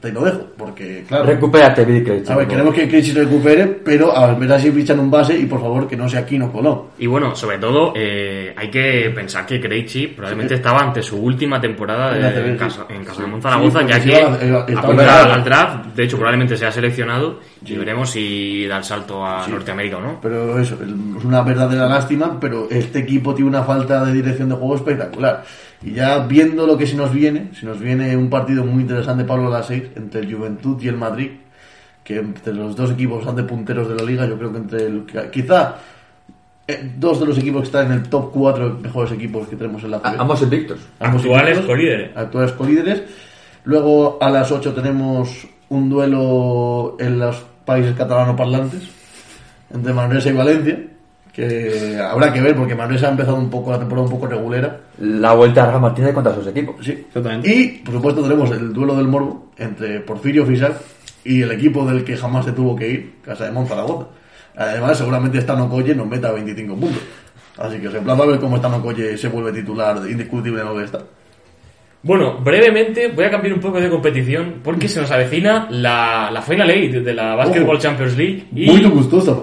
Hasta 0.02 0.08
ahí 0.08 0.14
lo 0.14 0.24
dejo, 0.24 0.46
porque, 0.58 1.04
claro. 1.06 1.26
Recupérate, 1.26 1.84
Billy 1.84 2.02
Craig. 2.02 2.24
A 2.28 2.34
ver, 2.34 2.48
queremos 2.48 2.74
que 2.74 2.88
Krejci 2.88 3.12
recupere, 3.12 3.68
pero 3.68 4.16
a 4.16 4.34
ver 4.34 4.60
si 4.60 4.72
fichan 4.72 4.98
un 4.98 5.08
base 5.08 5.38
y 5.38 5.46
por 5.46 5.60
favor 5.60 5.86
que 5.86 5.96
no 5.96 6.08
sea 6.08 6.26
Kino 6.26 6.50
Colón. 6.50 6.86
Y 6.98 7.06
bueno, 7.06 7.36
sobre 7.36 7.58
todo, 7.58 7.92
eh, 7.94 8.52
hay 8.56 8.68
que 8.68 9.12
pensar 9.14 9.46
que 9.46 9.60
Krejci 9.60 10.08
probablemente 10.08 10.54
estaba 10.54 10.80
ante 10.80 11.04
su 11.04 11.18
última 11.22 11.60
temporada 11.60 12.16
En 12.16 12.34
de, 12.34 12.52
sí. 12.52 12.58
casa, 12.58 12.86
en 12.88 13.04
Casa 13.04 13.20
de 13.20 13.26
Sí, 13.26 13.30
Monzaragoza, 13.30 13.78
porque 13.78 13.92
ya 13.92 14.00
que 14.00 14.10
estaba 14.10 14.80
apunta 14.80 15.34
al 15.34 15.44
draft, 15.44 15.86
de 15.94 16.02
hecho 16.02 16.16
probablemente 16.16 16.56
sea 16.56 16.72
seleccionado 16.72 17.38
y 17.64 17.76
veremos 17.76 18.10
si 18.10 18.66
da 18.66 18.78
el 18.78 18.84
salto 18.84 19.24
a 19.24 19.46
Norteamérica 19.46 19.98
o 19.98 20.00
no. 20.00 20.18
Pero 20.20 20.58
eso, 20.58 20.76
es 20.82 21.24
una 21.24 21.42
verdadera 21.42 21.86
lástima, 21.86 22.40
pero 22.40 22.66
este 22.68 22.98
equipo 22.98 23.36
tiene 23.36 23.50
una 23.50 23.62
falta 23.62 24.04
de 24.04 24.12
dirección 24.12 24.48
de 24.48 24.56
juego 24.56 24.74
espectacular. 24.74 25.44
Y 25.84 25.92
ya 25.92 26.18
viendo 26.20 26.66
lo 26.66 26.78
que 26.78 26.86
se 26.86 26.94
nos 26.96 27.12
viene, 27.12 27.50
se 27.58 27.66
nos 27.66 27.80
viene 27.80 28.16
un 28.16 28.30
partido 28.30 28.64
muy 28.64 28.82
interesante, 28.82 29.24
Pablo 29.24 29.48
a 29.48 29.58
las 29.58 29.66
6, 29.66 29.82
entre 29.96 30.20
el 30.20 30.34
Juventud 30.34 30.80
y 30.82 30.88
el 30.88 30.96
Madrid, 30.96 31.30
que 32.04 32.18
entre 32.18 32.52
los 32.54 32.76
dos 32.76 32.92
equipos 32.92 33.18
bastante 33.18 33.42
punteros 33.42 33.88
de 33.88 33.96
la 33.96 34.02
liga, 34.04 34.26
yo 34.26 34.38
creo 34.38 34.52
que 34.52 34.58
entre 34.58 34.86
el, 34.86 35.04
que- 35.06 35.30
quizá 35.30 35.76
eh, 36.68 36.92
dos 36.98 37.18
de 37.18 37.26
los 37.26 37.36
equipos 37.38 37.62
que 37.62 37.66
están 37.66 37.86
en 37.86 37.92
el 37.92 38.02
top 38.08 38.30
4 38.32 38.78
mejores 38.80 39.12
equipos 39.12 39.48
que 39.48 39.56
tenemos 39.56 39.82
en 39.82 39.90
la 39.92 39.98
CB. 40.00 40.20
Ambos 40.20 40.42
invictos. 40.42 40.78
Ambos 41.00 41.22
Actuales 41.22 41.58
colíderes. 41.60 42.16
Actuales 42.16 42.52
colíderes. 42.52 43.02
Luego 43.64 44.18
a 44.20 44.30
las 44.30 44.50
8 44.52 44.72
tenemos 44.72 45.46
un 45.68 45.88
duelo 45.90 46.96
en 47.00 47.18
los 47.18 47.44
países 47.64 47.94
catalano 47.96 48.36
parlantes 48.36 48.82
entre 49.74 49.92
Manresa 49.92 50.28
y 50.30 50.32
Valencia. 50.32 50.78
Que 51.32 51.98
habrá 51.98 52.32
que 52.32 52.42
ver 52.42 52.54
porque 52.54 52.74
Manresa 52.74 53.08
ha 53.08 53.10
empezado 53.10 53.36
un 53.36 53.48
poco 53.48 53.70
la 53.70 53.78
temporada 53.78 54.06
un 54.06 54.12
poco 54.12 54.26
regulera. 54.26 54.80
La 54.98 55.32
vuelta 55.32 55.62
a 55.62 55.66
Rafa 55.66 55.78
Martínez 55.78 56.12
contra 56.12 56.34
sus 56.34 56.46
equipos. 56.46 56.76
Sí. 56.84 56.92
Exactamente. 56.92 57.48
Y 57.52 57.68
por 57.78 57.94
supuesto 57.94 58.22
tenemos 58.22 58.50
el 58.50 58.72
duelo 58.72 58.94
del 58.96 59.08
Morbo 59.08 59.50
entre 59.56 60.00
Porfirio 60.00 60.44
Fisac 60.44 60.74
y 61.24 61.42
el 61.42 61.52
equipo 61.52 61.86
del 61.86 62.04
que 62.04 62.16
jamás 62.16 62.44
se 62.44 62.52
tuvo 62.52 62.76
que 62.76 62.88
ir, 62.88 63.14
Casa 63.24 63.44
de 63.44 63.52
Monzaragoza. 63.52 64.08
Además, 64.56 64.98
seguramente 64.98 65.40
Stano 65.40 65.68
Colle 65.68 65.94
nos 65.94 66.06
meta 66.06 66.30
25 66.32 66.76
puntos. 66.76 67.02
Así 67.56 67.78
que 67.78 67.90
se 67.90 67.98
emplaza 67.98 68.22
a 68.22 68.26
ver 68.26 68.40
cómo 68.40 68.58
Stano 68.58 68.82
Colle 68.82 69.16
se 69.16 69.28
vuelve 69.28 69.52
titular 69.52 69.98
indiscutible 70.08 70.60
en 70.60 70.68
el 70.68 70.84
está. 70.84 71.00
Bueno, 72.04 72.38
brevemente 72.42 73.08
voy 73.14 73.24
a 73.26 73.30
cambiar 73.30 73.54
un 73.54 73.60
poco 73.60 73.80
de 73.80 73.88
competición 73.88 74.54
porque 74.64 74.88
se 74.88 75.00
nos 75.00 75.10
avecina 75.12 75.68
la, 75.70 76.30
la 76.32 76.42
Final 76.42 76.68
Eight 76.70 76.94
de 76.94 77.14
la 77.14 77.36
Basketball 77.36 77.76
Ojo. 77.76 77.82
Champions 77.82 78.16
League 78.16 78.44
y, 78.56 78.66
Muy 78.66 78.82
gustoso 78.86 79.40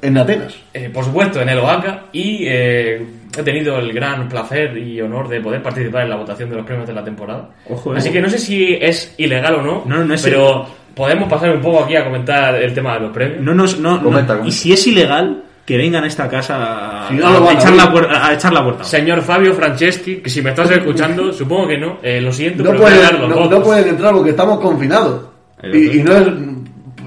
en 0.00 0.16
Atenas. 0.16 0.56
eh, 0.72 0.88
por 0.92 1.04
supuesto, 1.04 1.42
en 1.42 1.50
el 1.50 1.58
OACA 1.58 2.04
y 2.12 2.44
eh, 2.46 3.04
he 3.36 3.42
tenido 3.42 3.78
el 3.78 3.92
gran 3.92 4.26
placer 4.26 4.74
y 4.78 5.02
honor 5.02 5.28
de 5.28 5.40
poder 5.42 5.62
participar 5.62 6.04
en 6.04 6.08
la 6.10 6.16
votación 6.16 6.48
de 6.48 6.56
los 6.56 6.64
premios 6.64 6.86
de 6.88 6.94
la 6.94 7.04
temporada. 7.04 7.50
Ojo, 7.68 7.92
eh. 7.94 7.98
Así 7.98 8.10
que 8.10 8.22
no 8.22 8.30
sé 8.30 8.38
si 8.38 8.72
es 8.80 9.14
ilegal 9.18 9.56
o 9.56 9.62
no, 9.62 9.82
No, 9.86 10.02
no 10.02 10.14
es 10.14 10.22
pero 10.22 10.38
ilegal. 10.46 10.64
podemos 10.94 11.28
pasar 11.28 11.54
un 11.54 11.60
poco 11.60 11.84
aquí 11.84 11.94
a 11.96 12.04
comentar 12.04 12.54
el 12.54 12.72
tema 12.72 12.94
de 12.94 13.00
los 13.00 13.12
premios. 13.12 13.42
No 13.42 13.52
nos, 13.52 13.78
no, 13.78 13.98
no- 13.98 14.02
Comenta, 14.04 14.32
comenta. 14.38 14.48
Y 14.48 14.52
si 14.52 14.72
es 14.72 14.86
ilegal, 14.86 15.42
que 15.64 15.76
vengan 15.76 16.04
a 16.04 16.06
esta 16.08 16.28
casa 16.28 17.06
a, 17.06 17.08
Si 17.08 17.14
a 17.14 17.52
echar, 17.52 17.72
la 17.72 17.84
a 17.84 18.34
echar 18.34 18.52
la 18.52 18.64
puerta. 18.64 18.84
Señor 18.84 19.22
Fabio 19.22 19.54
Franceschi, 19.54 20.16
que 20.16 20.28
si 20.28 20.42
me 20.42 20.50
estás 20.50 20.70
escuchando, 20.72 21.32
supongo 21.32 21.68
que 21.68 21.78
no, 21.78 21.98
eh, 22.02 22.20
lo 22.20 22.32
siento, 22.32 22.62
No 22.62 22.70
pero 22.70 22.82
pueden, 22.82 23.20
los 23.20 23.28
no, 23.28 23.48
no 23.48 23.62
pueden 23.62 23.88
entrar 23.88 24.12
porque 24.12 24.30
estamos 24.30 24.60
confinados. 24.60 25.26
El 25.62 25.74
Y, 25.76 26.00
y 26.00 26.02
no 26.02 26.16
es, 26.16 26.26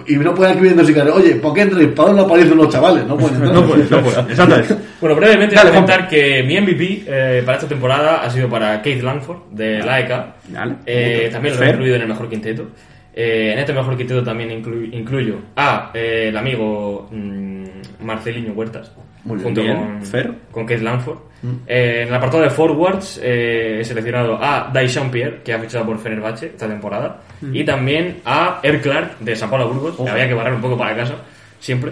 y 0.08 0.16
no 0.18 0.34
pueden 0.34 0.54
aquí 0.54 0.62
viendo 0.62 0.86
sicarios. 0.86 1.16
Oye, 1.16 1.36
¿por 1.36 1.54
qué 1.54 1.62
entréis? 1.62 1.90
¿Para 1.90 2.10
dónde 2.10 2.24
aparecen 2.24 2.58
los 2.58 2.70
chavales? 2.70 3.06
No 3.06 3.18
pueden 3.18 3.36
entrar. 3.36 3.56
No 3.56 3.68
puede, 3.68 3.84
no 3.90 4.02
puede. 4.02 4.20
Exactamente. 4.32 4.76
Bueno, 5.02 5.16
brevemente 5.16 5.56
Dale, 5.56 5.70
voy 5.70 5.78
a 5.78 5.82
comentar 5.82 6.08
que 6.08 6.44
mi 6.44 6.60
MVP 6.60 7.04
eh, 7.08 7.44
para 7.46 7.58
esta 7.58 7.68
temporada 7.68 8.22
ha 8.24 8.30
sido 8.30 8.50
para 8.50 8.82
Keith 8.82 9.02
Langford 9.02 9.50
de 9.52 9.80
la 9.80 10.00
ECA. 10.00 10.36
Vale. 10.50 10.76
Eh, 10.86 11.30
también 11.32 11.56
lo 11.56 11.64
he 11.64 11.70
incluido 11.70 11.96
en 11.96 12.02
el 12.04 12.08
mejor 12.08 12.30
quinteto. 12.30 12.68
Eh, 13.18 13.54
en 13.54 13.60
este 13.60 13.72
mejor 13.72 13.96
quinteto 13.96 14.22
también 14.24 14.50
inclu- 14.62 14.90
incluyo 14.94 15.38
a 15.56 15.90
eh, 15.94 16.26
el 16.30 16.36
amigo 16.38 17.08
mm, 17.10 17.66
Marcelinho 18.02 18.52
Huertas. 18.52 18.92
Muy 19.24 19.40
junto 19.42 19.62
Bien, 19.62 19.78
con, 19.78 20.06
con 20.52 20.68
Keith 20.68 20.82
Langford. 20.82 21.18
Eh, 21.66 22.02
en 22.02 22.08
el 22.10 22.14
apartado 22.14 22.44
de 22.44 22.50
forwards 22.50 23.20
he 23.24 23.82
seleccionado 23.86 24.38
a 24.42 24.70
Daishan 24.74 25.10
Pierre, 25.12 25.42
que 25.44 25.54
ha 25.54 25.60
fichado 25.60 25.86
por 25.86 25.98
Fenerbahce 26.00 26.48
esta 26.48 26.68
temporada. 26.68 27.22
Y 27.54 27.64
también 27.64 28.18
a 28.26 28.60
Er 28.64 28.82
Clark 28.82 29.20
de 29.20 29.36
San 29.36 29.50
Pablo 29.50 29.70
Burgos, 29.70 29.96
que 29.96 30.10
había 30.10 30.28
que 30.28 30.34
barrer 30.34 30.54
un 30.54 30.62
poco 30.62 30.78
para 30.78 30.96
casa, 30.96 31.16
siempre. 31.60 31.92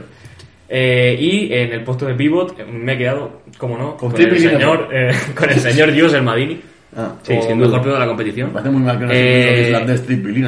Y 0.69 1.53
en 1.53 1.71
el 1.71 1.83
puesto 1.83 2.05
de 2.05 2.15
pivot 2.15 2.65
me 2.67 2.93
he 2.93 2.97
quedado, 2.97 3.41
como 3.57 3.77
no, 3.77 3.95
Con 3.97 4.11
con, 4.11 4.21
el 4.21 4.37
señor, 4.39 4.89
con 5.35 5.49
el 5.49 5.59
señor 5.59 5.91
Dios 5.91 6.13
el 6.13 6.23
Madini. 6.23 6.59
Ah, 6.95 7.13
Sí, 7.23 7.33
sin 7.41 7.57
mejor 7.59 7.81
duda. 7.83 7.93
de 7.93 7.99
la 7.99 8.07
competición. 8.07 8.47
me 8.49 8.53
parece 8.53 8.69
muy 8.71 8.81
mal 8.83 8.99
que 8.99 9.05
no 9.05 9.11
Eh, 9.13 9.63
islandés 9.67 10.01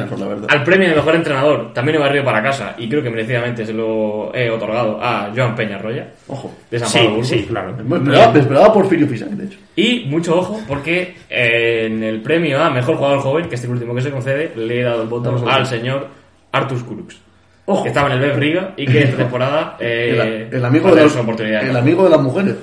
por 0.08 0.18
la 0.18 0.26
verdad. 0.26 0.46
al 0.50 0.62
premio 0.62 0.88
de 0.88 0.94
mejor 0.94 1.14
entrenador 1.14 1.72
también 1.72 1.96
he 1.96 2.00
barrido 2.00 2.24
para 2.24 2.42
casa 2.42 2.74
y 2.78 2.88
creo 2.88 3.02
que 3.02 3.10
merecidamente 3.10 3.64
se 3.66 3.72
lo 3.72 4.34
he 4.34 4.50
otorgado 4.50 4.98
a 5.02 5.30
Joan 5.34 5.54
Peñarroya 5.54 6.08
Ojo. 6.28 6.52
de 6.70 6.78
San 6.78 7.06
Pablo 7.06 7.24
sí, 7.24 7.44
claro. 7.48 7.74
Me 7.84 8.38
esperaba, 8.40 8.72
Porfirio 8.72 9.06
Fisac, 9.08 9.28
de 9.30 9.46
hecho. 9.46 9.58
Y 9.76 10.04
mucho 10.08 10.38
ojo 10.38 10.60
porque 10.68 11.16
eh, 11.28 11.86
en 11.86 12.02
el 12.02 12.20
premio 12.22 12.62
a 12.62 12.70
mejor 12.70 12.96
jugador 12.96 13.20
joven, 13.20 13.48
que 13.48 13.56
es 13.56 13.64
el 13.64 13.70
último 13.70 13.94
que 13.94 14.02
se 14.02 14.10
concede, 14.10 14.52
le 14.56 14.80
he 14.80 14.82
dado 14.82 15.02
el 15.02 15.08
voto 15.08 15.32
Vamos 15.32 15.52
al 15.52 15.66
señor 15.66 16.08
Artus 16.52 16.82
Kurux. 16.84 17.20
Ojo. 17.68 17.82
Que 17.82 17.88
estaba 17.88 18.06
en 18.06 18.12
el 18.14 18.20
Bev 18.20 18.36
Riga 18.38 18.72
y 18.76 18.86
que 18.86 19.02
esta 19.02 19.16
temporada 19.16 19.76
eh, 19.80 20.46
el, 20.50 20.56
el 20.58 20.64
amigo 20.64 20.94
de 20.94 21.02
las, 21.02 21.12
su 21.12 21.18
oportunidad. 21.18 21.66
el 21.68 21.76
amigo 21.76 22.04
de 22.04 22.10
las 22.10 22.20
mujeres. 22.20 22.54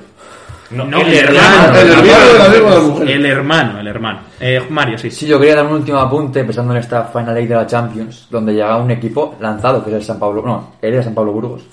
No, 0.74 0.86
No, 0.86 1.00
el, 1.02 1.08
el 1.08 1.14
hermano. 1.20 1.76
hermano. 1.76 1.82
El 1.82 2.56
hermano. 2.56 3.02
El 3.04 3.26
hermano, 3.26 3.80
el 3.80 3.88
hermano. 3.88 4.20
Eh, 4.40 4.62
Mario, 4.70 4.98
sí. 4.98 5.10
Sí, 5.12 5.26
yo 5.28 5.40
quería 5.40 5.56
dar 5.56 5.66
un 5.66 5.74
último 5.74 5.98
apunte 6.00 6.44
pensando 6.44 6.74
en 6.74 6.80
esta 6.80 7.04
Final 7.06 7.38
Eight 7.38 7.50
de 7.50 7.56
la 7.56 7.68
Champions, 7.68 8.28
donde 8.30 8.54
llega 8.54 8.76
un 8.78 8.92
equipo 8.92 9.36
lanzado, 9.40 9.84
que 9.84 9.90
es 9.92 9.96
el 9.98 10.04
San 10.04 10.20
Pablo, 10.20 10.42
no, 10.46 10.74
el 10.82 10.92
de 10.94 11.04
San 11.04 11.14
Pablo 11.14 11.32
Burgos, 11.34 11.64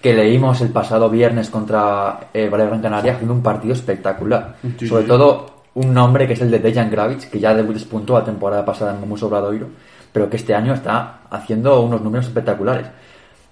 que 0.00 0.14
leímos 0.14 0.60
el 0.60 0.68
pasado 0.70 1.10
viernes 1.10 1.50
contra 1.50 2.28
eh, 2.32 2.48
Valencia 2.48 2.68
Gran 2.70 2.82
Canaria 2.82 3.12
haciendo 3.14 3.34
un 3.34 3.42
partido 3.42 3.74
espectacular. 3.74 4.56
Sí, 4.78 4.86
Sobre 4.86 5.02
sí. 5.02 5.08
todo 5.08 5.46
un 5.74 5.92
nombre 5.92 6.26
que 6.26 6.34
es 6.34 6.40
el 6.40 6.50
de 6.50 6.58
Dejan 6.58 6.90
Gravic, 6.90 7.28
que 7.30 7.38
ya 7.40 7.54
despuntó 7.54 8.14
la 8.14 8.24
temporada 8.24 8.64
pasada 8.64 8.94
en 8.94 9.00
Momus 9.00 9.22
Obradoiro, 9.24 9.66
pero 10.12 10.30
que 10.30 10.36
este 10.36 10.54
año 10.54 10.72
está 10.72 11.18
haciendo 11.30 11.80
unos 11.82 12.00
números 12.00 12.26
espectaculares. 12.26 12.86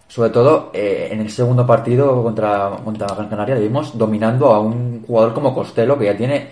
Sobre 0.08 0.30
todo 0.30 0.70
eh, 0.72 1.08
en 1.10 1.20
el 1.20 1.30
segundo 1.30 1.66
partido 1.66 2.22
contra, 2.22 2.70
contra 2.84 3.06
Gran 3.08 3.28
Canaria 3.28 3.54
le 3.54 3.62
vimos 3.62 3.96
dominando 3.96 4.52
a 4.52 4.60
un 4.60 5.02
jugador 5.06 5.32
como 5.34 5.54
Costello 5.54 5.98
que 5.98 6.04
ya 6.04 6.16
tiene 6.16 6.48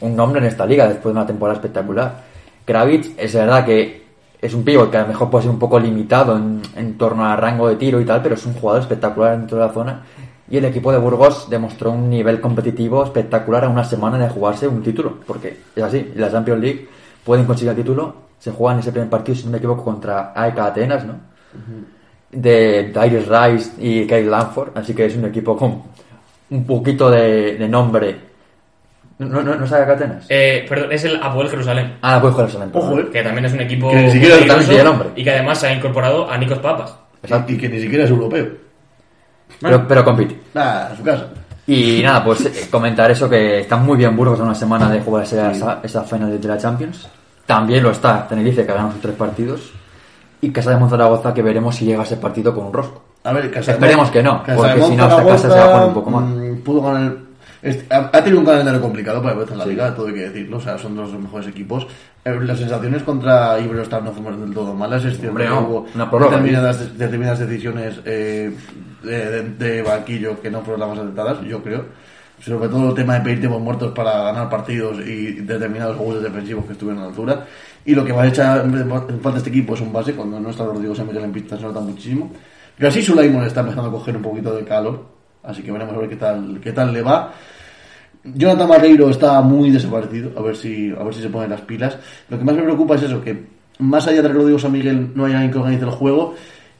un 0.00 0.14
nombre 0.14 0.40
en 0.40 0.46
esta 0.46 0.66
liga 0.66 0.86
después 0.86 1.14
de 1.14 1.20
una 1.20 1.26
temporada 1.26 1.56
espectacular. 1.56 2.24
Kravic 2.64 3.12
es 3.16 3.34
verdad 3.34 3.64
que 3.64 4.06
es 4.40 4.54
un 4.54 4.64
pívot 4.64 4.90
que 4.90 4.96
a 4.98 5.02
lo 5.02 5.08
mejor 5.08 5.30
puede 5.30 5.44
ser 5.44 5.52
un 5.52 5.58
poco 5.58 5.78
limitado 5.78 6.36
en, 6.36 6.60
en 6.74 6.98
torno 6.98 7.24
al 7.24 7.38
rango 7.38 7.68
de 7.68 7.76
tiro 7.76 8.00
y 8.00 8.04
tal, 8.04 8.22
pero 8.22 8.34
es 8.34 8.44
un 8.44 8.54
jugador 8.54 8.82
espectacular 8.82 9.38
dentro 9.38 9.58
de 9.58 9.66
la 9.66 9.72
zona. 9.72 10.02
Y 10.48 10.58
el 10.58 10.64
equipo 10.64 10.92
de 10.92 10.98
Burgos 10.98 11.48
demostró 11.50 11.90
un 11.90 12.08
nivel 12.08 12.40
competitivo 12.40 13.02
espectacular 13.02 13.64
a 13.64 13.68
una 13.68 13.84
semana 13.84 14.18
de 14.18 14.28
jugarse 14.28 14.68
un 14.68 14.82
título, 14.82 15.18
porque 15.26 15.58
es 15.74 15.82
así, 15.82 16.12
en 16.14 16.20
la 16.20 16.30
Champions 16.30 16.60
League 16.60 16.88
pueden 17.24 17.46
conseguir 17.46 17.70
el 17.70 17.76
título, 17.76 18.14
se 18.38 18.52
juegan 18.52 18.78
ese 18.78 18.92
primer 18.92 19.10
partido, 19.10 19.36
si 19.36 19.44
no 19.44 19.50
me 19.50 19.58
equivoco, 19.58 19.82
contra 19.82 20.32
AEK 20.34 20.58
Atenas, 20.58 21.04
¿no? 21.04 21.14
De 22.30 22.90
Darius 22.92 23.26
Rice 23.28 23.70
y 23.78 24.06
Kyle 24.06 24.30
Lanford, 24.30 24.76
así 24.76 24.94
que 24.94 25.06
es 25.06 25.16
un 25.16 25.24
equipo 25.26 25.56
con 25.56 25.82
un 26.50 26.66
poquito 26.66 27.10
de, 27.10 27.56
de 27.56 27.68
nombre. 27.68 28.16
¿No, 29.18 29.42
no, 29.42 29.54
no 29.54 29.66
sabe 29.66 29.90
a 29.90 29.94
Atenas? 29.94 30.26
Eh, 30.28 30.66
perdón, 30.68 30.92
es 30.92 31.04
el 31.04 31.16
Apoel 31.22 31.48
Jerusalén. 31.48 31.96
Ah, 32.02 32.18
pues 32.20 32.34
Jerusalén. 32.36 32.70
Ojo, 32.74 32.98
eh. 32.98 33.08
Que 33.10 33.22
también 33.22 33.46
es 33.46 33.52
un 33.54 33.60
equipo 33.60 33.90
Que 33.90 34.02
ni 34.02 34.10
siquiera 34.10 34.36
muy 34.36 34.46
también 34.46 34.68
peligroso 34.68 34.70
tiene 34.70 34.84
nombre. 34.84 35.08
y 35.16 35.24
que 35.24 35.30
además 35.30 35.58
se 35.58 35.66
ha 35.68 35.72
incorporado 35.72 36.30
a 36.30 36.36
Nikos 36.36 36.58
Papas. 36.58 36.94
Exacto. 37.22 37.52
Y 37.52 37.56
que 37.56 37.68
ni 37.68 37.80
siquiera 37.80 38.04
es 38.04 38.10
europeo. 38.10 38.46
Pero, 39.60 39.88
pero 39.88 40.04
compite. 40.04 40.38
Nada, 40.52 40.92
a 40.92 40.96
su 40.96 41.02
casa. 41.02 41.28
Y 41.66 42.02
nada, 42.02 42.22
pues 42.22 42.44
eh, 42.44 42.68
comentar 42.70 43.10
eso 43.10 43.28
que 43.28 43.60
está 43.60 43.76
muy 43.76 43.96
bien 43.96 44.14
Burgos 44.14 44.38
a 44.38 44.42
una 44.42 44.54
semana 44.54 44.90
de 44.90 45.00
jugar 45.00 45.24
esa, 45.24 45.50
esa, 45.50 45.80
esa 45.82 46.04
final 46.04 46.38
de 46.38 46.48
la 46.48 46.58
Champions. 46.58 47.08
También 47.46 47.82
lo 47.82 47.92
está 47.92 48.28
Tenerife 48.28 48.66
que 48.66 48.72
ha 48.72 48.74
ganado 48.74 48.92
sus 48.92 49.00
tres 49.00 49.14
partidos. 49.14 49.72
Y 50.46 50.50
Casa 50.52 50.70
de 50.70 50.76
Monzaragoza 50.76 51.34
que 51.34 51.42
veremos 51.42 51.74
si 51.74 51.84
llega 51.86 52.00
a 52.00 52.04
ese 52.04 52.16
partido 52.16 52.54
con 52.54 52.66
un 52.66 52.72
rosco. 52.72 53.02
A 53.24 53.32
ver, 53.32 53.50
Casa 53.50 53.72
de 53.72 53.78
Esperemos 53.78 54.04
Mon- 54.06 54.12
que 54.12 54.22
no, 54.22 54.42
Casa 54.44 54.56
porque 54.56 54.74
de 54.74 54.82
si 54.86 54.96
no, 54.96 55.04
esta 55.08 55.24
casa 55.24 55.38
se 55.50 55.58
va 55.58 55.64
a 55.64 55.72
poner 55.72 55.88
un 55.88 55.94
poco 55.94 56.10
mal. 56.10 56.24
mm, 56.24 56.56
Pudo 56.62 56.82
ganar. 56.82 57.16
este- 57.62 57.92
ha, 57.94 57.98
ha 58.12 58.22
tenido 58.22 58.38
un 58.38 58.46
calendario 58.46 58.80
complicado 58.80 59.20
para 59.20 59.34
empezar 59.34 59.56
la 59.56 59.66
liga, 59.66 59.92
todo 59.94 60.06
hay 60.06 60.14
que 60.14 60.20
decirlo. 60.28 60.58
O 60.58 60.60
sea, 60.60 60.78
son 60.78 60.94
dos 60.94 61.08
de 61.08 61.14
los 61.14 61.22
mejores 61.22 61.48
equipos. 61.48 61.86
Eh, 62.24 62.38
Las 62.42 62.58
sensaciones 62.58 63.02
contra 63.02 63.58
Iberostar 63.58 64.02
no 64.04 64.12
fueron 64.12 64.40
del 64.40 64.54
todo 64.54 64.72
malas. 64.74 65.04
Es 65.04 65.14
cierto 65.18 65.28
Hombre, 65.30 65.46
que 65.46 65.52
hubo 65.52 65.86
una 65.94 66.08
prórroga, 66.08 66.36
determinadas, 66.36 66.98
determinadas 66.98 67.38
decisiones 67.40 68.00
eh, 68.04 68.52
de, 69.02 69.30
de- 69.30 69.42
de 69.50 69.82
banquillo 69.82 70.40
que 70.40 70.50
no 70.50 70.60
fueron 70.60 70.80
las 70.80 70.88
más 70.90 70.98
acertadas, 71.00 71.40
yo 71.42 71.62
creo. 71.62 71.84
Sobre 72.40 72.68
todo 72.68 72.90
el 72.90 72.94
tema 72.94 73.14
de 73.14 73.20
pedir 73.22 73.40
tiempos 73.40 73.60
muertos 73.60 73.92
para 73.92 74.24
ganar 74.24 74.48
partidos 74.48 74.98
y 75.06 75.32
determinados 75.40 75.96
juegos 75.96 76.22
defensivos 76.22 76.66
que 76.66 76.72
estuvieron 76.72 77.02
a 77.02 77.06
la 77.06 77.10
altura. 77.10 77.46
Y 77.84 77.94
lo 77.94 78.04
que 78.04 78.12
va 78.12 78.22
a 78.22 78.26
echar 78.26 78.64
en 78.64 79.20
falta 79.20 79.38
este 79.38 79.50
equipo 79.50 79.74
es 79.74 79.80
un 79.80 79.92
base. 79.92 80.12
Cuando 80.12 80.38
no 80.38 80.50
está 80.50 80.64
Rodrigo 80.64 80.94
Samuel 80.94 81.18
en 81.18 81.32
pista 81.32 81.56
se 81.56 81.62
nota 81.62 81.80
muchísimo. 81.80 82.30
Gassi 82.78 83.02
Sulaimon 83.02 83.44
está 83.44 83.60
empezando 83.60 83.88
a 83.88 83.92
coger 83.92 84.16
un 84.16 84.22
poquito 84.22 84.54
de 84.54 84.64
calor. 84.64 85.06
Así 85.42 85.62
que 85.62 85.72
veremos 85.72 85.94
a 85.94 85.98
ver 85.98 86.08
qué 86.10 86.16
tal, 86.16 86.60
qué 86.62 86.72
tal 86.72 86.92
le 86.92 87.02
va. 87.02 87.32
Jonathan 88.34 88.68
Barreiro 88.68 89.08
está 89.08 89.40
muy 89.40 89.70
desaparecido, 89.70 90.32
a 90.36 90.42
ver 90.42 90.56
si 90.56 90.90
a 90.90 91.02
ver 91.02 91.14
si 91.14 91.22
se 91.22 91.28
ponen 91.28 91.50
las 91.50 91.60
pilas. 91.60 91.96
Lo 92.28 92.38
que 92.38 92.44
más 92.44 92.56
me 92.56 92.62
preocupa 92.62 92.96
es 92.96 93.02
eso, 93.04 93.22
que 93.22 93.46
más 93.78 94.06
allá 94.08 94.22
de 94.22 94.28
Rodrigo 94.28 94.58
San 94.58 94.72
Miguel 94.72 95.12
no 95.14 95.26
hay 95.26 95.32
alguien 95.32 95.52
que 95.52 95.58
organice 95.58 95.84
el 95.84 95.90
juego 95.90 96.34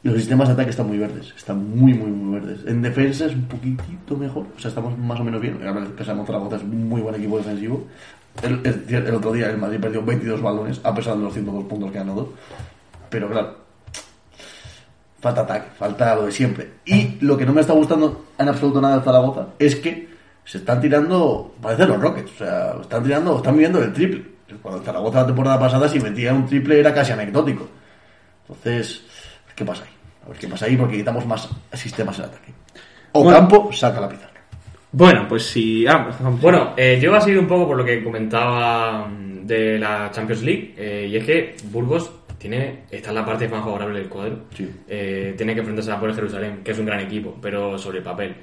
los 0.06 0.16
sistemas 0.16 0.48
de 0.48 0.54
ataque 0.54 0.70
están 0.70 0.86
muy 0.86 0.98
verdes, 0.98 1.32
están 1.36 1.58
muy 1.76 1.92
muy 1.92 2.10
muy 2.10 2.38
verdes. 2.38 2.60
En 2.66 2.80
defensa 2.80 3.26
es 3.26 3.34
un 3.34 3.44
poquitito 3.46 4.16
mejor, 4.16 4.46
o 4.56 4.58
sea, 4.58 4.68
estamos 4.68 4.96
más 4.96 5.18
o 5.18 5.24
menos 5.24 5.40
bien. 5.40 5.58
A 5.66 5.74
pesar 5.96 6.16
de 6.16 6.26
Zaragoza 6.26 6.56
es 6.56 6.64
muy 6.64 7.00
buen 7.00 7.14
equipo 7.16 7.38
defensivo. 7.38 7.86
El, 8.42 9.14
otro 9.14 9.32
día 9.32 9.50
el 9.50 9.58
Madrid 9.58 9.80
perdió 9.80 10.02
22 10.02 10.42
balones 10.42 10.80
a 10.84 10.94
pesar 10.94 11.16
de 11.16 11.24
los 11.24 11.32
102 11.32 11.64
puntos 11.64 11.90
que 11.90 11.98
ganó. 11.98 12.28
Pero 13.10 13.28
claro, 13.28 13.56
falta 15.20 15.40
ataque, 15.40 15.68
falta 15.76 16.14
lo 16.14 16.26
de 16.26 16.32
siempre. 16.32 16.70
Y 16.84 17.18
lo 17.20 17.36
que 17.36 17.44
no 17.44 17.52
me 17.52 17.62
está 17.62 17.72
gustando 17.72 18.26
en 18.38 18.48
absoluto 18.48 18.80
nada 18.80 18.98
de 18.98 19.04
Zaragoza 19.04 19.48
es 19.58 19.76
que 19.76 20.08
se 20.44 20.58
están 20.58 20.80
tirando, 20.80 21.54
parece 21.60 21.86
los 21.86 22.00
Rockets, 22.00 22.30
o 22.32 22.38
sea, 22.38 22.76
están 22.80 23.02
tirando, 23.02 23.38
están 23.38 23.54
viviendo 23.54 23.82
el 23.82 23.92
triple. 23.92 24.24
Cuando 24.62 24.82
Zaragoza 24.82 25.22
la 25.22 25.26
temporada 25.26 25.58
pasada 25.58 25.88
si 25.88 25.98
metía 25.98 26.32
un 26.32 26.46
triple 26.46 26.78
era 26.78 26.94
casi 26.94 27.10
anecdótico. 27.10 27.66
Entonces, 28.48 29.02
¿qué 29.56 29.64
pasa 29.64 29.82
ahí? 29.82 29.95
A 30.26 30.30
ver 30.30 30.38
qué 30.38 30.48
pasa 30.48 30.66
ahí 30.66 30.76
porque 30.76 30.92
necesitamos 30.92 31.24
más 31.26 31.48
sistemas 31.74 32.18
en 32.18 32.24
ataque. 32.26 32.52
O 33.12 33.22
Bueno. 33.22 33.38
campo, 33.38 33.72
saca 33.72 34.00
la 34.00 34.08
pizarra. 34.08 34.32
Bueno, 34.92 35.26
pues 35.28 35.44
si. 35.44 35.86
Ah, 35.86 36.08
Bueno, 36.40 36.74
eh, 36.76 36.98
yo 37.00 37.08
iba 37.10 37.18
a 37.18 37.20
seguir 37.20 37.38
un 37.38 37.46
poco 37.46 37.66
por 37.68 37.76
lo 37.76 37.84
que 37.84 38.02
comentaba 38.02 39.06
mm, 39.06 39.46
de 39.46 39.78
la 39.78 40.10
Champions 40.10 40.42
League, 40.42 40.74
eh, 40.76 41.06
y 41.10 41.16
es 41.16 41.24
que 41.24 41.56
Burgos 41.70 42.10
tiene, 42.38 42.84
está 42.90 43.10
en 43.10 43.14
la 43.16 43.24
parte 43.24 43.48
más 43.48 43.62
favorable 43.62 43.98
del 44.00 44.08
cuadro. 44.08 44.44
Sí. 44.54 44.68
Eh, 44.88 45.34
tiene 45.36 45.54
que 45.54 45.60
enfrentarse 45.60 45.90
a 45.92 46.00
Polo 46.00 46.14
Jerusalén, 46.14 46.60
que 46.64 46.72
es 46.72 46.78
un 46.78 46.86
gran 46.86 47.00
equipo, 47.00 47.36
pero 47.40 47.78
sobre 47.78 47.98
el 47.98 48.04
papel. 48.04 48.34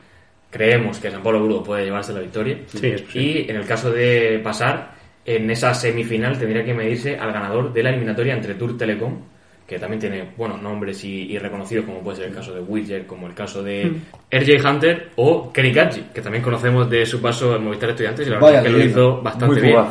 Creemos 0.50 1.00
que 1.00 1.10
San 1.10 1.24
Pablo 1.24 1.40
Burgos 1.42 1.66
puede 1.66 1.86
llevarse 1.86 2.14
la 2.14 2.20
victoria. 2.20 2.60
Sí, 2.68 2.88
es 2.88 3.02
posible. 3.02 3.42
y 3.46 3.50
en 3.50 3.56
el 3.56 3.66
caso 3.66 3.92
de 3.92 4.40
pasar, 4.44 4.92
en 5.26 5.50
esa 5.50 5.74
semifinal 5.74 6.38
tendría 6.38 6.64
que 6.64 6.74
medirse 6.74 7.18
al 7.18 7.32
ganador 7.34 7.74
de 7.74 7.82
la 7.82 7.90
eliminatoria 7.90 8.34
entre 8.36 8.54
Tour 8.56 8.78
Telecom, 8.78 9.18
que 9.68 9.80
también 9.80 10.00
tiene 10.00 10.30
buenos 10.36 10.62
nombres 10.62 11.04
y, 11.04 11.32
y 11.32 11.38
reconocidos, 11.38 11.86
como 11.86 12.00
puede 12.00 12.18
ser 12.18 12.28
el 12.28 12.36
caso 12.36 12.54
de 12.54 12.62
Widger, 12.62 13.06
como 13.06 13.28
el 13.28 13.34
caso 13.34 13.64
de 13.64 13.84
Hmm. 13.84 14.02
RJ 14.32 14.66
Hunter 14.66 15.10
o 15.16 15.52
Kenny 15.52 15.72
Gadji, 15.72 16.02
que 16.14 16.22
también 16.22 16.44
conocemos 16.44 16.90
de 16.90 17.06
su 17.06 17.22
paso 17.22 17.56
en 17.56 17.64
Movistar 17.64 17.90
Estudiantes 17.92 18.28
y 18.28 18.30
la 18.30 18.40
Vaya 18.40 18.62
verdad 18.62 18.66
es 18.66 18.72
que 18.72 18.78
lo 18.78 18.90
hizo 18.90 19.22
bastante 19.22 19.62
bien. 19.62 19.84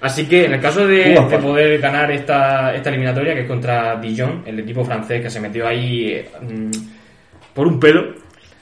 Así 0.00 0.26
que 0.26 0.44
en 0.44 0.52
el 0.52 0.60
caso 0.60 0.86
de, 0.86 1.18
poder 1.40 1.80
ganar 1.80 2.10
esta, 2.10 2.74
esta 2.74 2.90
eliminatoria, 2.90 3.34
que 3.34 3.40
es 3.40 3.46
contra 3.46 3.96
Dijon, 3.96 4.42
el 4.44 4.60
equipo 4.60 4.84
francés 4.84 5.22
que 5.22 5.30
se 5.30 5.40
metió 5.40 5.66
ahí 5.66 6.08
eh, 6.10 6.30
mm, 6.42 6.70
por 7.54 7.66
un 7.66 7.80
pelo, 7.80 8.14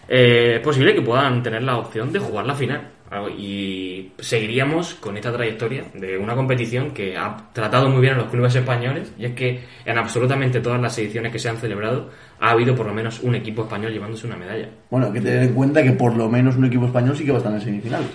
eh, 0.09 0.55
es 0.57 0.61
posible 0.61 0.95
que 0.95 1.03
puedan 1.03 1.43
tener 1.43 1.62
la 1.62 1.79
opción 1.79 2.12
de 2.12 2.21
jugar 2.21 2.47
la 2.47 2.55
final. 2.55 2.89
Algo- 3.15 3.29
Y 3.31 4.11
seguiríamos 4.19 4.95
con 4.95 5.17
esta 5.17 5.33
trayectoria 5.33 5.85
de 5.95 6.19
una 6.19 6.35
competición 6.35 6.91
que 6.91 7.17
ha 7.17 7.37
tratado 7.53 7.89
muy 7.89 8.01
bien 8.01 8.15
a 8.15 8.19
los 8.19 8.27
clubes 8.27 8.55
españoles 8.57 9.12
y 9.19 9.27
es 9.27 9.33
que 9.35 9.61
en 9.85 9.99
absolutamente 9.99 10.61
todas 10.61 10.81
las 10.81 10.99
ediciones 10.99 11.31
que 11.33 11.39
se 11.39 11.49
han 11.49 11.57
celebrado 11.59 12.11
ha 12.41 12.51
habido 12.51 12.75
por 12.75 12.87
lo 12.87 12.93
menos 12.93 13.21
un 13.23 13.35
equipo 13.37 13.62
español 13.62 13.93
llevándose 13.93 14.27
una 14.27 14.37
medalla. 14.37 14.69
Bueno, 14.91 15.07
hay 15.07 15.12
que 15.12 15.21
tener 15.21 15.43
en 15.45 15.55
cuenta 15.55 15.83
que 15.83 15.93
por 15.93 16.17
lo 16.17 16.29
menos 16.29 16.57
un 16.57 16.65
equipo 16.65 16.87
español 16.87 17.17
sí 17.17 17.25
que 17.25 17.31
va 17.31 17.37
a 17.37 17.41
estar 17.41 17.55
en 17.55 17.61
semifinales. 17.61 18.09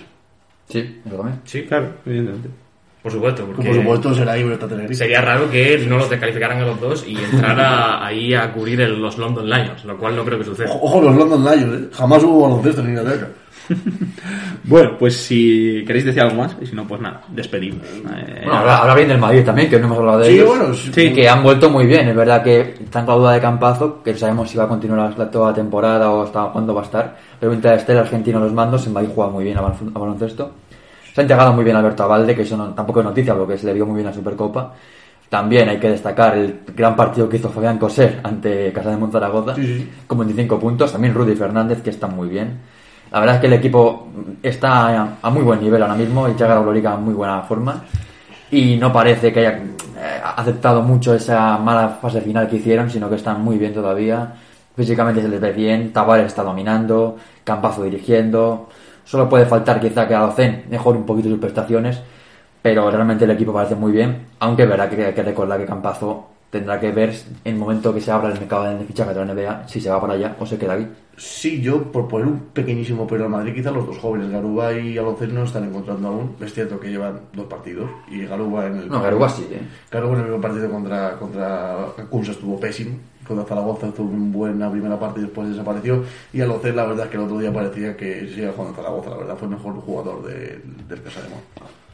Sí. 0.68 1.00
Sí, 1.44 1.62
Claro, 1.64 1.94
evidentemente. 2.06 2.48
por 3.02 3.10
supuesto. 3.10 3.42
Que 3.46 3.52
Porque 3.54 3.68
por 3.68 3.76
supuesto 3.76 4.14
será. 4.14 4.36
Sería 4.94 5.20
raro 5.22 5.50
que 5.50 5.78
no 5.88 5.96
los 5.96 6.10
descalificaran 6.10 6.58
a 6.60 6.66
los 6.66 6.80
dos 6.80 7.04
y 7.08 7.16
entrara 7.16 8.04
ahí 8.06 8.34
a 8.34 8.52
cubrir 8.52 8.80
el- 8.82 9.00
los 9.00 9.16
London 9.18 9.48
Lions, 9.48 9.84
lo 9.84 9.96
cual 9.96 10.14
no 10.14 10.24
creo 10.24 10.38
que 10.38 10.44
suceda. 10.44 10.68
Ojo, 10.70 10.80
ojo 10.84 11.00
los 11.00 11.16
London 11.16 11.42
Lions, 11.44 11.74
¿eh? 11.82 11.88
Jamás 11.92 12.22
hubo 12.22 12.42
baloncesto 12.42 12.82
en 12.82 12.88
Inglaterra. 12.90 13.28
Bueno, 14.64 14.96
pues 14.98 15.16
si 15.16 15.84
queréis 15.86 16.04
decir 16.04 16.20
algo 16.22 16.36
más, 16.42 16.56
y 16.60 16.66
si 16.66 16.74
no, 16.76 16.86
pues 16.86 17.00
nada, 17.00 17.22
despedimos. 17.28 17.86
Eh, 17.86 18.40
Bueno, 18.44 18.58
habla, 18.58 18.78
habla 18.78 18.94
bien 18.94 19.08
del 19.08 19.18
Madrid 19.18 19.42
también, 19.44 19.68
que 19.70 19.78
no 19.78 19.86
hemos 19.86 19.98
hablado 19.98 20.18
de 20.20 20.26
Sí, 20.26 20.34
ellos. 20.34 20.48
bueno, 20.48 20.74
sí. 20.74 20.90
Que 21.12 21.28
han 21.28 21.42
vuelto 21.42 21.70
muy 21.70 21.86
bien. 21.86 22.08
Es 22.08 22.14
verdad 22.16 22.42
que 22.42 22.60
están 22.82 23.04
con 23.06 23.14
la 23.16 23.20
duda 23.20 23.32
de 23.32 23.40
Campazo, 23.40 24.02
que 24.02 24.12
no 24.12 24.18
sabemos 24.18 24.50
si 24.50 24.58
va 24.58 24.64
a 24.64 24.68
continuar 24.68 25.18
la, 25.18 25.30
toda 25.30 25.48
la 25.50 25.54
temporada 25.54 26.10
o 26.10 26.22
hasta 26.22 26.44
cuándo 26.52 26.74
va 26.74 26.82
a 26.82 26.84
estar. 26.84 27.16
Pero 27.38 27.50
mientras 27.50 27.78
esté 27.80 27.92
el 27.92 27.98
argentino 27.98 28.38
en 28.38 28.44
los 28.44 28.52
mandos, 28.52 28.86
en 28.86 28.92
Madrid 28.92 29.10
juega 29.14 29.30
muy 29.30 29.44
bien 29.44 29.58
a, 29.58 29.62
balon- 29.62 29.92
a 29.94 29.98
baloncesto. 29.98 30.52
Se 31.14 31.20
ha 31.20 31.24
integrado 31.24 31.52
muy 31.52 31.64
bien 31.64 31.76
Alberto 31.76 32.04
Abalde, 32.04 32.34
que 32.36 32.42
eso 32.42 32.56
no- 32.56 32.72
tampoco 32.74 33.00
es 33.00 33.06
noticia 33.06 33.34
porque 33.34 33.58
se 33.58 33.66
le 33.66 33.72
vio 33.74 33.86
muy 33.86 33.96
bien 33.96 34.08
a 34.08 34.12
Supercopa. 34.12 34.74
También 35.28 35.68
hay 35.68 35.78
que 35.78 35.88
destacar 35.90 36.36
el 36.36 36.60
gran 36.76 36.94
partido 36.96 37.28
que 37.28 37.36
hizo 37.36 37.48
Fabián 37.50 37.78
Coser 37.78 38.20
ante 38.24 38.72
Casa 38.72 38.90
de 38.90 38.96
Monzaragoza, 38.96 39.54
Sí, 39.54 39.64
sí. 39.64 39.88
con 40.06 40.18
25 40.18 40.58
puntos. 40.58 40.92
También 40.92 41.14
Rudy 41.14 41.34
Fernández, 41.36 41.82
que 41.82 41.90
está 41.90 42.06
muy 42.08 42.28
bien. 42.28 42.58
La 43.12 43.18
verdad 43.20 43.36
es 43.36 43.40
que 43.40 43.46
el 43.48 43.52
equipo 43.54 44.08
está 44.42 45.18
a, 45.20 45.30
muy 45.30 45.42
buen 45.42 45.60
nivel 45.60 45.82
ahora 45.82 45.94
mismo 45.94 46.28
y 46.28 46.32
llega 46.32 46.56
a 46.56 46.62
la 46.62 46.94
en 46.94 47.02
muy 47.02 47.14
buena 47.14 47.42
forma. 47.42 47.84
Y 48.50 48.76
no 48.76 48.92
parece 48.92 49.32
que 49.32 49.40
haya 49.40 49.58
eh, 49.58 50.20
aceptado 50.36 50.82
mucho 50.82 51.14
esa 51.14 51.58
mala 51.58 51.88
fase 52.00 52.20
final 52.20 52.48
que 52.48 52.56
hicieron, 52.56 52.88
sino 52.88 53.08
que 53.08 53.16
están 53.16 53.42
muy 53.42 53.58
bien 53.58 53.74
todavía. 53.74 54.34
Físicamente 54.76 55.22
se 55.22 55.28
les 55.28 55.40
ve 55.40 55.52
bien, 55.52 55.92
Tavares 55.92 56.26
está 56.26 56.42
dominando, 56.42 57.16
Campazo 57.44 57.82
dirigiendo. 57.82 58.68
Solo 59.04 59.28
puede 59.28 59.46
faltar 59.46 59.80
quizá 59.80 60.06
que 60.06 60.14
Alocen 60.14 60.66
mejore 60.70 60.98
un 60.98 61.04
poquito 61.04 61.28
sus 61.28 61.38
prestaciones, 61.38 62.00
pero 62.62 62.90
realmente 62.90 63.24
el 63.24 63.32
equipo 63.32 63.52
parece 63.52 63.74
muy 63.74 63.92
bien. 63.92 64.28
Aunque 64.38 64.66
verá 64.66 64.88
que 64.88 65.04
hay 65.04 65.12
que 65.12 65.22
recordar 65.22 65.58
que 65.58 65.66
Campazo 65.66 66.28
tendrá 66.50 66.78
que 66.80 66.90
ver 66.92 67.10
en 67.44 67.54
el 67.54 67.58
momento 67.58 67.94
que 67.94 68.00
se 68.00 68.10
abra 68.10 68.28
el 68.32 68.38
mercado 68.38 68.64
de 68.76 68.84
fichaje 68.84 69.14
de 69.14 69.24
la 69.24 69.34
NBA 69.34 69.68
si 69.68 69.80
se 69.80 69.88
va 69.88 70.00
para 70.00 70.14
allá 70.14 70.36
o 70.38 70.46
se 70.46 70.58
queda 70.58 70.74
aquí. 70.74 70.86
Sí, 71.16 71.60
yo 71.60 71.92
por 71.92 72.08
poner 72.08 72.26
un 72.26 72.40
pequeñísimo 72.52 73.06
pero 73.06 73.24
al 73.24 73.30
Madrid, 73.30 73.54
quizá 73.54 73.70
los 73.70 73.86
dos 73.86 73.98
jóvenes, 73.98 74.30
Garuba 74.30 74.72
y 74.72 74.96
Alonso 74.96 75.26
no 75.26 75.44
están 75.44 75.64
encontrando 75.64 76.08
aún. 76.08 76.36
Es 76.40 76.54
cierto 76.54 76.80
que 76.80 76.90
llevan 76.90 77.20
dos 77.32 77.46
partidos 77.46 77.90
y 78.10 78.24
Garuba 78.24 78.66
en 78.66 78.78
el. 78.78 78.88
No, 78.88 79.02
Garuba 79.02 79.28
sí, 79.28 79.46
¿eh? 79.50 79.60
Garuba 79.90 80.14
en 80.14 80.18
el 80.20 80.24
primer 80.24 80.40
partido 80.40 80.70
contra, 80.70 81.18
contra 81.18 81.76
Kunsa 82.08 82.32
estuvo 82.32 82.58
pésimo. 82.58 82.96
Contra 83.30 83.46
Zaragoza 83.48 83.86
hizo 83.88 84.02
una 84.02 84.36
buena 84.36 84.70
primera 84.70 84.98
parte 84.98 85.20
y 85.20 85.22
después 85.22 85.48
desapareció. 85.48 86.04
Y 86.32 86.40
Alonso, 86.40 86.68
la 86.72 86.84
verdad 86.84 87.04
es 87.06 87.10
que 87.10 87.16
el 87.16 87.22
otro 87.22 87.38
día 87.38 87.52
parecía 87.52 87.96
que 87.96 88.28
sigue 88.28 88.48
jugando 88.48 88.72
a 88.72 88.76
Zaragoza. 88.82 89.10
La 89.10 89.16
verdad 89.18 89.36
fue 89.38 89.48
el 89.48 89.54
mejor 89.54 89.74
jugador 89.80 90.26
de- 90.26 90.60
del 90.88 91.02
Casa 91.02 91.20
de 91.22 91.28
Mon. 91.28 91.40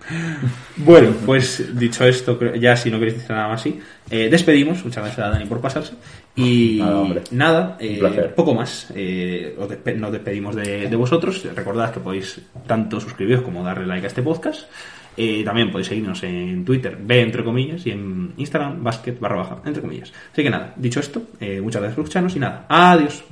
Bueno, 0.77 1.11
pues 1.25 1.77
dicho 1.79 2.05
esto, 2.05 2.39
ya 2.55 2.77
si 2.77 2.91
no 2.91 2.99
queréis 2.99 3.17
decir 3.19 3.33
nada 3.35 3.49
más, 3.49 3.63
sí. 3.63 3.81
eh, 4.11 4.29
despedimos. 4.31 4.85
Muchas 4.85 5.03
gracias 5.05 5.27
a 5.27 5.31
Dani 5.31 5.47
por 5.47 5.61
pasarse. 5.61 5.95
Y 6.37 6.81
Nada, 7.33 7.77
eh, 7.81 8.33
poco 8.37 8.55
más. 8.55 8.89
Eh, 8.95 9.57
os 9.59 9.69
despe- 9.69 9.97
nos 9.97 10.13
despedimos 10.13 10.55
de, 10.55 10.89
de 10.89 10.97
vosotros. 10.97 11.43
Recordad 11.55 11.93
que 11.93 12.01
podéis 12.01 12.41
tanto 12.67 13.01
suscribiros 13.01 13.43
como 13.43 13.65
darle 13.65 13.87
like 13.87 14.07
a 14.07 14.09
este 14.09 14.23
podcast. 14.23 14.69
También 15.45 15.71
podéis 15.71 15.89
seguirnos 15.89 16.23
en 16.23 16.65
Twitter, 16.65 16.99
B 17.01 17.21
entre 17.21 17.43
comillas, 17.43 17.87
y 17.87 17.91
en 17.91 18.33
Instagram, 18.37 18.83
basket 18.83 19.19
barra 19.19 19.37
baja, 19.37 19.59
entre 19.65 19.83
comillas. 19.83 20.13
Así 20.33 20.43
que 20.43 20.51
nada, 20.51 20.75
dicho 20.77 21.01
esto, 21.01 21.23
eh, 21.41 21.61
muchas 21.61 21.81
gracias 21.81 21.97
por 21.97 22.05
escucharnos 22.05 22.37
y 22.37 22.39
nada, 22.39 22.67
adiós. 22.69 23.25